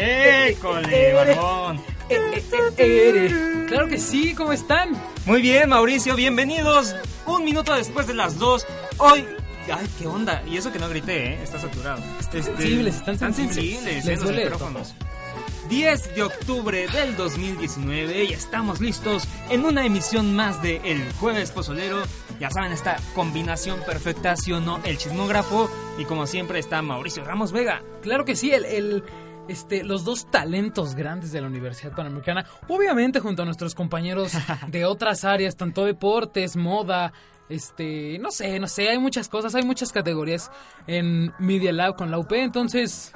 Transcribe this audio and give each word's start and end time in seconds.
¡École, 0.00 1.12
barbón! 1.12 1.80
Claro 3.68 3.86
que 3.86 3.98
sí, 3.98 4.34
¿cómo 4.34 4.50
están? 4.54 4.96
Muy 5.26 5.42
bien, 5.42 5.68
Mauricio, 5.68 6.16
bienvenidos. 6.16 6.96
Un 7.26 7.44
minuto 7.44 7.74
después 7.74 8.06
de 8.06 8.14
las 8.14 8.38
dos. 8.38 8.66
Hoy. 8.96 9.26
Ay, 9.70 9.86
qué 9.98 10.06
onda. 10.06 10.42
Y 10.48 10.56
eso 10.56 10.72
que 10.72 10.78
no 10.78 10.88
grité, 10.88 11.34
¿eh? 11.34 11.42
Está 11.42 11.58
saturado. 11.58 12.02
Este, 12.18 12.42
sensibles, 12.42 12.96
están 12.96 13.18
sensibles. 13.18 13.54
sensibles, 13.54 14.04
Les 14.06 14.20
¿eh? 14.20 14.24
los 14.24 14.32
micrófonos. 14.34 14.94
10 15.70 16.16
de 16.16 16.22
octubre 16.24 16.88
del 16.88 17.16
2019 17.16 18.24
y 18.24 18.32
estamos 18.32 18.80
listos 18.80 19.28
en 19.50 19.64
una 19.64 19.86
emisión 19.86 20.34
más 20.34 20.60
de 20.62 20.80
El 20.82 21.12
Jueves 21.12 21.52
Pozolero. 21.52 22.02
Ya 22.40 22.50
saben, 22.50 22.72
esta 22.72 22.96
combinación 23.14 23.80
perfecta, 23.86 24.34
sí 24.34 24.50
o 24.50 24.60
no, 24.60 24.80
el 24.82 24.98
chismógrafo. 24.98 25.70
Y 25.96 26.06
como 26.06 26.26
siempre 26.26 26.58
está 26.58 26.82
Mauricio 26.82 27.22
Ramos 27.22 27.52
Vega. 27.52 27.82
Claro 28.02 28.24
que 28.24 28.34
sí, 28.34 28.50
el, 28.50 28.64
el, 28.64 29.04
este, 29.48 29.84
los 29.84 30.04
dos 30.04 30.30
talentos 30.30 30.94
grandes 30.94 31.32
de 31.32 31.40
la 31.40 31.46
Universidad 31.48 31.94
Panamericana, 31.94 32.46
obviamente 32.68 33.20
junto 33.20 33.42
a 33.42 33.44
nuestros 33.44 33.74
compañeros 33.74 34.32
de 34.68 34.84
otras 34.84 35.24
áreas, 35.24 35.56
tanto 35.56 35.84
deportes, 35.84 36.56
moda, 36.56 37.12
este, 37.48 38.18
no 38.20 38.30
sé, 38.30 38.58
no 38.60 38.68
sé, 38.68 38.88
hay 38.88 38.98
muchas 38.98 39.28
cosas, 39.28 39.54
hay 39.54 39.64
muchas 39.64 39.92
categorías 39.92 40.50
en 40.86 41.32
Media 41.38 41.72
Lab 41.72 41.96
con 41.96 42.10
la 42.10 42.18
UP, 42.18 42.32
entonces 42.32 43.12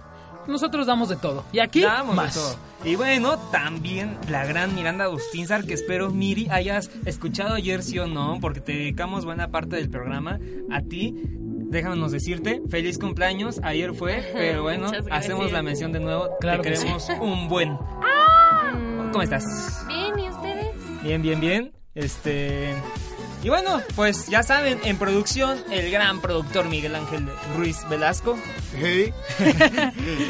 nosotros 0.47 0.87
damos 0.87 1.09
de 1.09 1.17
todo. 1.17 1.45
Y 1.53 1.61
aquí 1.61 1.81
Damos 1.83 2.15
de 2.17 2.23
más. 2.23 2.35
todo. 2.35 2.57
Y 2.85 2.97
bueno, 2.97 3.39
también 3.51 4.19
la 4.29 4.45
gran 4.45 4.75
Miranda 4.75 5.05
Agustinzar, 5.05 5.65
que 5.65 5.73
espero, 5.73 6.11
Miri, 6.11 6.49
hayas 6.51 6.91
escuchado 7.07 7.55
ayer 7.55 7.83
sí 7.83 7.99
o 7.99 8.07
no, 8.07 8.39
porque 8.41 8.61
te 8.61 8.73
dedicamos 8.73 9.25
buena 9.25 9.49
parte 9.49 9.77
del 9.77 9.89
programa 9.89 10.39
a 10.71 10.83
ti. 10.83 11.15
Déjanos 11.75 12.13
decirte, 12.13 12.63
feliz 12.71 12.99
cumpleaños, 12.99 13.59
ayer 13.65 13.95
fue, 13.95 14.31
pero 14.33 14.63
bueno, 14.63 14.93
hacemos 15.11 15.51
la 15.51 15.61
mención 15.61 15.91
de 15.91 15.99
nuevo, 15.99 16.29
Claro 16.41 16.63
te 16.63 16.71
que 16.71 16.77
sí. 16.77 16.83
queremos 16.83 17.09
un 17.21 17.49
buen. 17.49 17.77
¿Cómo 19.11 19.21
estás? 19.21 19.85
Bien, 19.89 20.17
¿y 20.17 20.29
ustedes? 20.31 21.03
Bien, 21.03 21.21
bien, 21.21 21.41
bien. 21.41 21.73
Este. 21.97 22.73
Y 23.43 23.49
bueno, 23.49 23.81
pues 23.97 24.29
ya 24.29 24.45
saben, 24.45 24.79
en 24.85 24.99
producción, 24.99 25.59
el 25.73 25.91
gran 25.91 26.21
productor 26.21 26.69
Miguel 26.69 26.95
Ángel 26.95 27.27
Ruiz 27.57 27.79
Velasco. 27.91 28.39
Hey. 28.79 29.13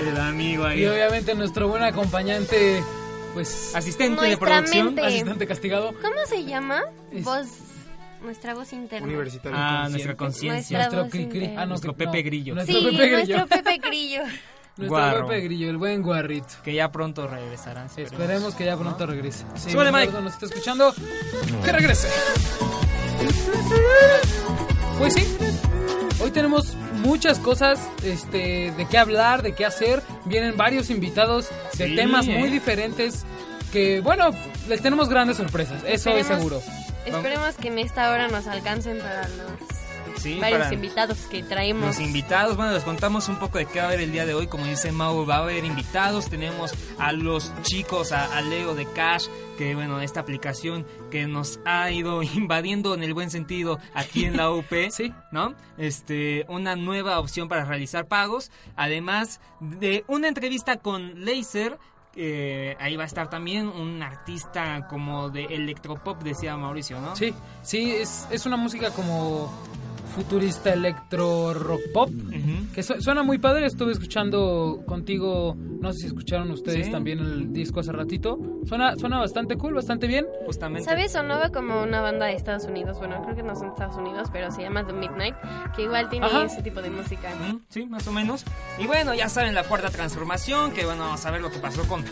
el 0.09 0.17
amigo 0.19 0.65
ahí. 0.65 0.83
Y 0.83 0.87
obviamente 0.87 1.35
nuestro 1.35 1.69
buen 1.69 1.83
acompañante, 1.83 2.83
pues, 3.35 3.75
Asistente 3.75 4.25
de 4.25 4.39
producción. 4.39 4.87
mente. 4.87 5.03
asistente 5.03 5.47
castigado. 5.47 5.93
¿Cómo 6.01 6.17
se 6.27 6.43
llama? 6.45 6.81
Es- 7.13 7.23
Voz. 7.23 7.47
Nuestra 8.25 8.55
voz 8.55 8.73
interna. 8.73 9.07
Universitario. 9.07 9.59
Ah, 9.59 9.87
nuestra 9.91 10.17
conciencia. 10.17 10.79
Nuestro. 10.91 11.03
Ah, 11.57 11.61
no, 11.61 11.67
Nuestro 11.67 11.95
que- 11.95 12.07
Pepe. 12.07 12.23
Grillo. 12.23 12.55
Nuestro 12.55 12.79
Sí, 12.79 12.85
Pepe 12.87 13.09
Grillo. 13.09 13.37
nuestro 13.39 13.47
Pepe 13.63 13.79
Grillo. 13.79 14.23
Nuestro. 14.77 15.27
Pepe 15.29 15.41
Grillo, 15.43 15.71
el 15.71 15.77
buen 15.77 16.03
guarrito. 16.03 16.49
Que 16.65 16.75
ya 16.75 16.91
pronto 16.91 17.27
regresará. 17.29 17.85
esperemos. 17.87 18.13
Esperemos 18.13 18.55
que 18.55 18.65
ya 18.65 18.77
pronto 18.77 19.07
regrese. 19.07 19.45
Sí, 19.55 19.71
Leonardo 19.73 19.99
Mike. 19.99 20.13
nos 20.23 20.33
está 20.33 20.47
escuchando. 20.47 20.95
Que 21.65 21.73
regrese. 21.73 22.09
Pues 24.99 25.15
sí. 25.15 25.27
Hoy 26.23 26.31
tenemos 26.31 26.75
muchas 27.03 27.39
cosas 27.39 27.79
este, 28.03 28.73
de 28.77 28.87
qué 28.91 28.99
hablar, 28.99 29.43
de 29.43 29.53
qué 29.55 29.65
hacer. 29.67 30.03
Vienen 30.25 30.57
varios 30.57 30.89
invitados 30.91 31.49
de 31.77 31.89
Sí, 31.89 31.95
temas 31.97 32.27
¿eh? 32.27 32.39
muy 32.39 32.49
diferentes. 32.51 33.25
Que 33.73 34.01
bueno, 34.01 34.31
les 34.69 34.81
tenemos 34.81 35.09
grandes 35.09 35.37
sorpresas. 35.37 35.83
Eso 35.87 36.11
es 36.11 36.27
seguro. 36.27 36.63
Esperemos 37.05 37.55
que 37.57 37.69
en 37.69 37.79
esta 37.79 38.11
hora 38.11 38.29
nos 38.29 38.47
alcancen 38.47 38.99
para 38.99 39.29
los 39.29 39.75
Sí, 40.17 40.39
varios 40.41 40.63
para 40.63 40.75
invitados 40.75 41.19
que 41.27 41.43
traemos. 41.43 41.85
Los 41.85 42.01
invitados, 42.01 42.57
bueno, 42.57 42.73
les 42.73 42.85
contamos 42.85 43.29
un 43.29 43.39
poco 43.39 43.59
de 43.59 43.67
qué 43.67 43.79
va 43.79 43.87
a 43.87 43.89
haber 43.89 44.01
el 44.01 44.13
día 44.13 44.27
de 44.27 44.35
hoy. 44.35 44.47
Como 44.47 44.65
dice 44.65 44.93
Mau, 44.93 45.27
va 45.27 45.37
a 45.37 45.39
haber 45.39 45.65
invitados. 45.65 46.31
Tenemos 46.31 46.73
a 46.99 47.13
los 47.13 47.53
chicos, 47.63 48.13
a, 48.13 48.37
a 48.37 48.41
Leo 48.41 48.75
de 48.75 48.87
Cash, 48.87 49.27
que 49.59 49.75
bueno, 49.75 50.01
esta 50.01 50.21
aplicación 50.21 50.87
que 51.11 51.27
nos 51.27 51.61
ha 51.65 51.91
ido 51.91 52.23
invadiendo 52.35 52.95
en 52.95 53.03
el 53.03 53.15
buen 53.15 53.31
sentido 53.31 53.79
aquí 53.93 54.25
en 54.25 54.37
la 54.37 54.51
UP. 54.51 54.65
Sí. 54.91 55.13
¿No? 55.33 55.55
Este, 55.77 56.47
una 56.49 56.77
nueva 56.77 57.19
opción 57.19 57.49
para 57.49 57.65
realizar 57.65 58.07
pagos. 58.07 58.51
Además 58.77 59.41
de 59.61 60.05
una 60.07 60.29
entrevista 60.29 60.77
con 60.77 61.25
Laser. 61.25 61.79
Eh, 62.17 62.77
ahí 62.81 62.97
va 62.97 63.05
a 63.05 63.07
estar 63.07 63.29
también 63.29 63.69
un 63.69 64.03
artista 64.03 64.87
como 64.89 65.31
de 65.31 65.45
electropop, 65.45 66.23
decía 66.23 66.57
Mauricio, 66.57 67.01
¿no? 67.01 67.17
Sí, 67.17 67.35
sí, 67.63 67.93
es, 67.93 68.27
es 68.31 68.47
una 68.47 68.57
música 68.57 68.91
como 68.91 69.53
futurista 70.07 70.73
electro 70.73 71.55
rock 71.55 71.81
pop. 71.93 72.11
Que 72.75 72.83
su- 72.83 73.01
suena 73.01 73.23
muy 73.23 73.39
padre, 73.39 73.67
estuve 73.67 73.93
escuchando 73.93 74.81
contigo, 74.87 75.57
no 75.57 75.93
sé 75.93 76.01
si 76.01 76.07
escucharon 76.07 76.51
ustedes 76.51 76.87
Sí. 76.87 76.93
también 76.93 77.19
el 77.21 77.53
disco 77.53 77.81
hace 77.81 77.93
ratito. 77.93 78.39
Suena, 78.67 78.97
suena 78.97 79.19
bastante 79.19 79.57
cool, 79.57 79.75
bastante 79.75 80.07
bien. 80.07 80.27
Justamente. 80.47 80.89
¿Sabes? 80.89 81.13
Sonaba 81.13 81.51
como 81.51 81.83
una 81.83 82.01
banda 82.01 82.27
de 82.27 82.35
Estados 82.35 82.65
Unidos. 82.65 82.99
Bueno, 82.99 83.21
creo 83.23 83.37
que 83.37 83.43
no 83.43 83.55
son 83.55 83.69
Estados 83.69 83.97
Unidos, 83.97 84.29
pero 84.33 84.51
se 84.51 84.63
llama 84.63 84.87
The 84.87 84.93
Midnight. 84.93 85.35
Que 85.77 85.83
igual 85.83 86.09
tiene 86.09 86.27
Ajá. 86.27 86.45
ese 86.45 86.63
tipo 86.63 86.81
de 86.83 86.91
música. 86.91 87.29
Ujú, 87.49 87.61
Sí, 87.69 87.87
más 87.87 88.07
o 88.09 88.13
menos. 88.13 88.45
Y 88.79 88.87
bueno, 88.87 89.15
ya 89.15 89.29
saben 89.29 89.55
la 89.55 89.65
cuarta 89.65 89.91
transformación, 89.91 90.73
que 90.73 90.85
bueno, 90.85 91.05
vamos 91.05 91.25
a 91.27 91.31
ver 91.31 91.41
lo 91.41 91.51
que 91.51 91.59
pasó 91.59 91.87
con 91.89 92.05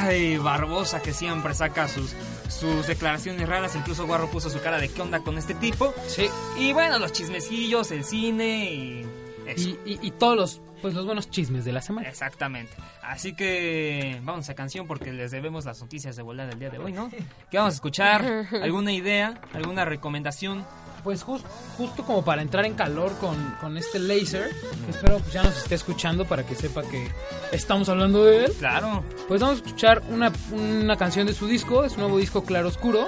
ay, 0.00 0.36
Barbosa, 0.38 1.00
que 1.00 1.12
siempre 1.12 1.54
saca 1.54 1.88
sus, 1.88 2.14
sus 2.50 2.86
declaraciones 2.86 3.48
raras. 3.48 3.74
Incluso 3.76 4.06
Guarro 4.06 4.28
puso 4.30 4.50
su 4.50 4.60
cara 4.60 4.78
de 4.78 4.88
qué 4.88 5.02
onda 5.02 5.20
con 5.20 5.38
este 5.38 5.54
tipo. 5.54 5.92
Sí. 6.06 6.26
Y 6.58 6.72
bueno, 6.72 6.98
los 6.98 7.12
chismecillos, 7.12 7.90
el 7.90 8.04
cine 8.04 8.70
y 8.72 9.06
eso. 9.46 9.68
Y, 9.68 9.78
y- 9.84 9.98
y 10.02 10.10
todos 10.12 10.36
los, 10.36 10.60
pues, 10.82 10.94
los 10.94 11.04
buenos 11.06 11.30
chismes 11.30 11.64
de 11.64 11.72
la 11.72 11.80
semana. 11.82 12.08
Exactamente. 12.08 12.72
Así 13.02 13.34
que 13.34 14.20
vamos 14.24 14.48
a 14.50 14.54
canción 14.54 14.86
porque 14.86 15.12
les 15.12 15.30
debemos 15.30 15.64
las 15.64 15.80
noticias 15.80 16.16
de 16.16 16.22
volar 16.22 16.48
del 16.48 16.58
día 16.58 16.70
de 16.70 16.78
hoy, 16.78 16.92
¿no? 16.92 17.08
¿Qué 17.50 17.58
vamos 17.58 17.74
a 17.74 17.76
escuchar? 17.76 18.48
¿Alguna 18.62 18.92
idea? 18.92 19.40
¿Alguna 19.52 19.84
recomendación? 19.84 20.64
Pues 21.06 21.22
jus- 21.24 21.42
justo 21.78 22.02
como 22.04 22.24
para 22.24 22.42
entrar 22.42 22.66
en 22.66 22.74
calor 22.74 23.12
con, 23.20 23.36
con 23.60 23.78
este 23.78 24.00
laser, 24.00 24.50
que 24.84 24.90
espero 24.90 25.20
pues 25.20 25.32
ya 25.32 25.44
nos 25.44 25.56
esté 25.56 25.76
escuchando 25.76 26.24
para 26.24 26.44
que 26.44 26.56
sepa 26.56 26.82
que 26.82 27.08
estamos 27.52 27.88
hablando 27.88 28.24
de 28.24 28.46
él. 28.46 28.52
Claro. 28.58 29.04
Pues 29.28 29.40
vamos 29.40 29.60
a 29.60 29.64
escuchar 29.64 30.02
una, 30.10 30.32
una 30.50 30.96
canción 30.96 31.28
de 31.28 31.32
su 31.32 31.46
disco, 31.46 31.84
es 31.84 31.92
su 31.92 32.00
nuevo 32.00 32.18
disco 32.18 32.42
Claro 32.42 32.66
Oscuro. 32.66 33.06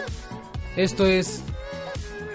Esto 0.77 1.07
es 1.07 1.43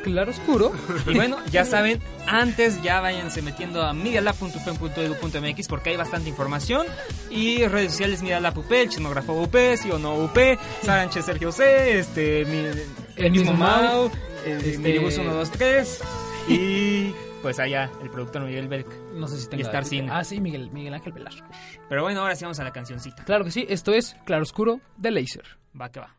Claro 0.03 0.31
Oscuro. 0.31 0.73
Y 1.07 1.13
bueno, 1.15 1.37
ya 1.49 1.63
saben, 1.63 2.01
antes 2.27 2.81
ya 2.83 2.99
váyanse 2.99 3.41
metiendo 3.41 3.83
a 3.83 3.93
medialab.pen.edu.mx 3.93 5.67
porque 5.69 5.91
hay 5.91 5.95
bastante 5.95 6.27
información. 6.27 6.85
Y 7.29 7.65
redes 7.67 7.91
sociales 7.93 8.21
Medialab 8.21 8.57
UP, 8.57 8.69
el 8.69 8.89
chismógrafo 8.89 9.31
UP, 9.31 9.55
sí 9.81 9.89
o 9.91 9.97
no 9.97 10.15
UP, 10.15 10.37
Sánchez 10.83 11.23
Sergio 11.23 11.53
C, 11.53 11.99
este, 11.99 12.43
mi- 12.43 12.81
el 13.15 13.31
mismo 13.31 13.53
Mau, 13.53 14.05
el 14.07 14.11
Este- 14.45 14.77
Minibus 14.77 15.13
123 15.15 16.01
y 16.47 17.13
pues 17.41 17.59
allá 17.59 17.89
el 18.01 18.09
productor 18.09 18.43
Miguel 18.43 18.67
Belk. 18.67 18.87
No 19.13 19.27
sé 19.27 19.37
si 19.39 19.47
tenga... 19.47 19.63
Star 19.63 19.85
Cine. 19.85 20.09
Ah, 20.11 20.23
sí, 20.23 20.39
Miguel, 20.41 20.71
Miguel 20.71 20.93
Ángel 20.93 21.13
Velasco. 21.13 21.47
Pero 21.89 22.03
bueno, 22.03 22.21
ahora 22.21 22.35
sí 22.35 22.43
vamos 22.45 22.59
a 22.59 22.63
la 22.63 22.71
cancioncita. 22.71 23.23
Claro 23.23 23.43
que 23.45 23.51
sí, 23.51 23.65
esto 23.69 23.93
es 23.93 24.15
Claro 24.25 24.43
Oscuro 24.43 24.79
de 24.97 25.11
Laser. 25.11 25.45
Va 25.79 25.89
que 25.91 25.99
va. 25.99 26.15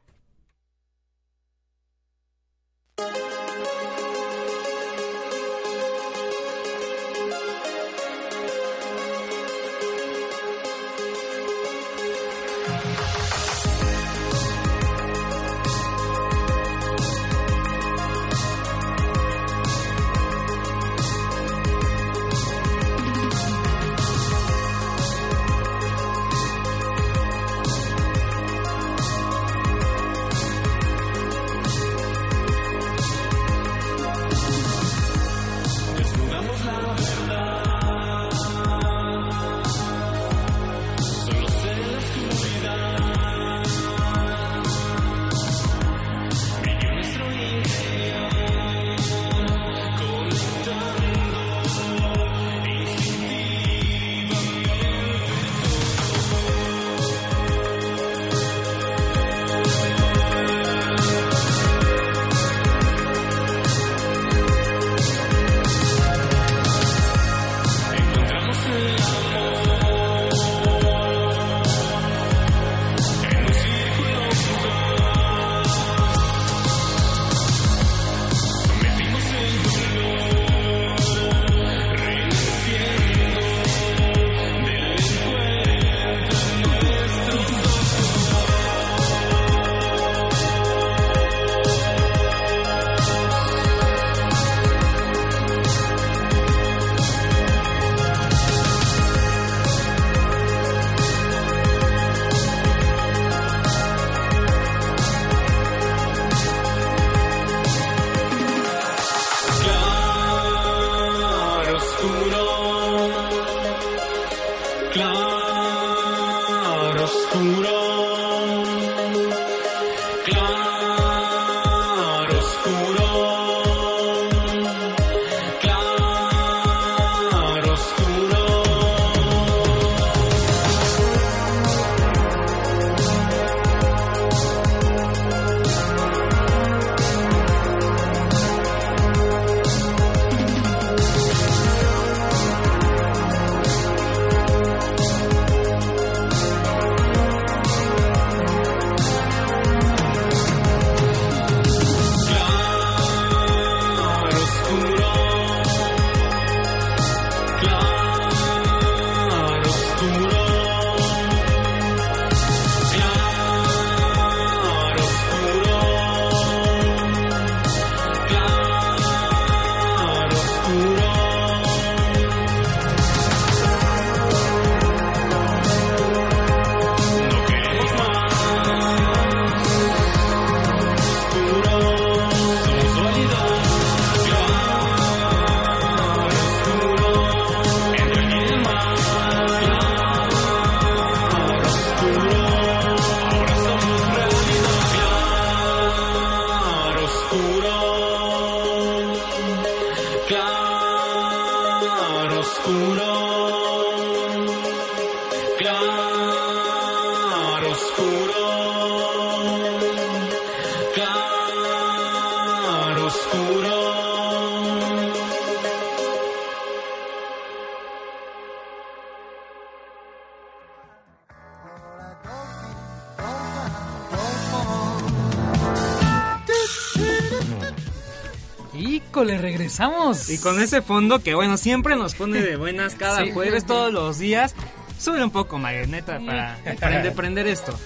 Regresamos. 229.79 230.31
Y 230.31 230.39
con 230.39 230.61
ese 230.61 230.83
fondo 230.83 231.21
que, 231.23 231.35
bueno, 231.35 231.57
siempre 231.57 231.97
nos 231.97 232.15
pone 232.15 232.41
de 232.41 232.57
buenas 232.57 232.95
cada 232.99 233.25
Sí. 233.25 233.33
jueves, 233.33 233.67
todos 233.67 233.93
los 233.93 234.19
días. 234.19 234.55
Sube 234.99 235.23
un 235.23 235.31
poco, 235.31 235.59
marioneta, 235.59 236.19
para 236.25 236.55
aprender, 236.55 237.09
aprender 237.13 237.47
esto. 237.47 237.79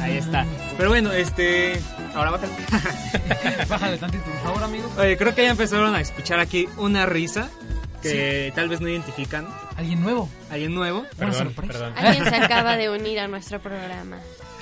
Ahí 0.00 0.18
está. 0.18 0.44
Pero 0.76 0.90
bueno, 0.90 1.10
este... 1.12 1.80
Ahora 2.14 2.32
bájale. 2.32 2.52
Bájale 3.68 3.98
tantito, 3.98 4.24
por 4.24 4.40
favor, 4.42 4.64
amigo. 4.64 4.90
Oye, 4.98 5.16
creo 5.16 5.34
que 5.34 5.42
ya 5.44 5.50
empezaron 5.50 5.94
a 5.94 6.00
escuchar 6.00 6.38
aquí 6.40 6.68
una 6.76 7.06
risa 7.06 7.48
que 8.02 8.52
tal 8.54 8.68
vez 8.68 8.80
no 8.80 8.88
identifican. 8.88 9.46
Alguien 9.76 10.02
nuevo. 10.02 10.28
Alguien 10.50 10.74
nuevo. 10.74 11.00
Una 11.00 11.08
Perdón, 11.16 11.34
sorpresa. 11.54 11.72
perdón. 11.72 11.94
Alguien 11.96 12.24
se 12.28 12.36
acaba 12.36 12.76
de 12.76 12.90
unir 12.90 13.20
a 13.20 13.28
nuestro 13.28 13.60
programa. 13.60 14.18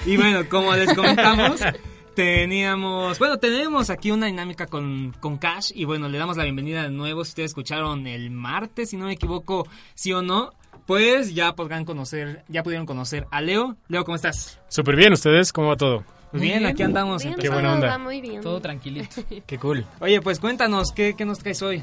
Y 0.06 0.16
bueno, 0.16 0.48
como 0.48 0.74
les 0.76 0.92
comentamos, 0.94 1.60
teníamos, 2.14 3.18
bueno, 3.18 3.38
tenemos 3.38 3.90
aquí 3.90 4.10
una 4.10 4.26
dinámica 4.26 4.66
con, 4.66 5.14
con 5.20 5.38
Cash 5.38 5.72
y 5.74 5.84
bueno, 5.84 6.08
le 6.08 6.18
damos 6.18 6.36
la 6.36 6.44
bienvenida 6.44 6.82
de 6.82 6.90
nuevo. 6.90 7.24
Si 7.24 7.30
ustedes 7.30 7.50
escucharon 7.50 8.06
el 8.06 8.30
martes, 8.30 8.90
si 8.90 8.96
no 8.96 9.06
me 9.06 9.12
equivoco, 9.12 9.66
sí 9.94 10.12
o 10.12 10.22
no, 10.22 10.50
pues 10.86 11.34
ya 11.34 11.54
podrán 11.54 11.84
conocer, 11.84 12.44
ya 12.48 12.62
pudieron 12.62 12.86
conocer 12.86 13.26
a 13.30 13.40
Leo. 13.40 13.76
Leo, 13.88 14.04
¿cómo 14.04 14.16
estás? 14.16 14.60
Súper 14.68 14.96
bien, 14.96 15.12
¿ustedes? 15.12 15.52
¿Cómo 15.52 15.68
va 15.68 15.76
todo? 15.76 16.04
Muy 16.32 16.42
bien, 16.42 16.58
bien. 16.60 16.70
aquí 16.70 16.82
andamos. 16.82 17.22
Bien, 17.22 17.34
Qué 17.36 17.42
todo 17.48 17.54
buena 17.54 17.74
onda. 17.74 17.88
va 17.88 17.98
muy 17.98 18.20
bien. 18.20 18.40
Todo 18.40 18.60
tranquilito. 18.60 19.22
Qué 19.46 19.58
cool. 19.58 19.84
Oye, 20.00 20.20
pues 20.20 20.38
cuéntanos, 20.38 20.92
¿qué, 20.92 21.14
qué 21.16 21.24
nos 21.24 21.38
traes 21.38 21.62
hoy? 21.62 21.82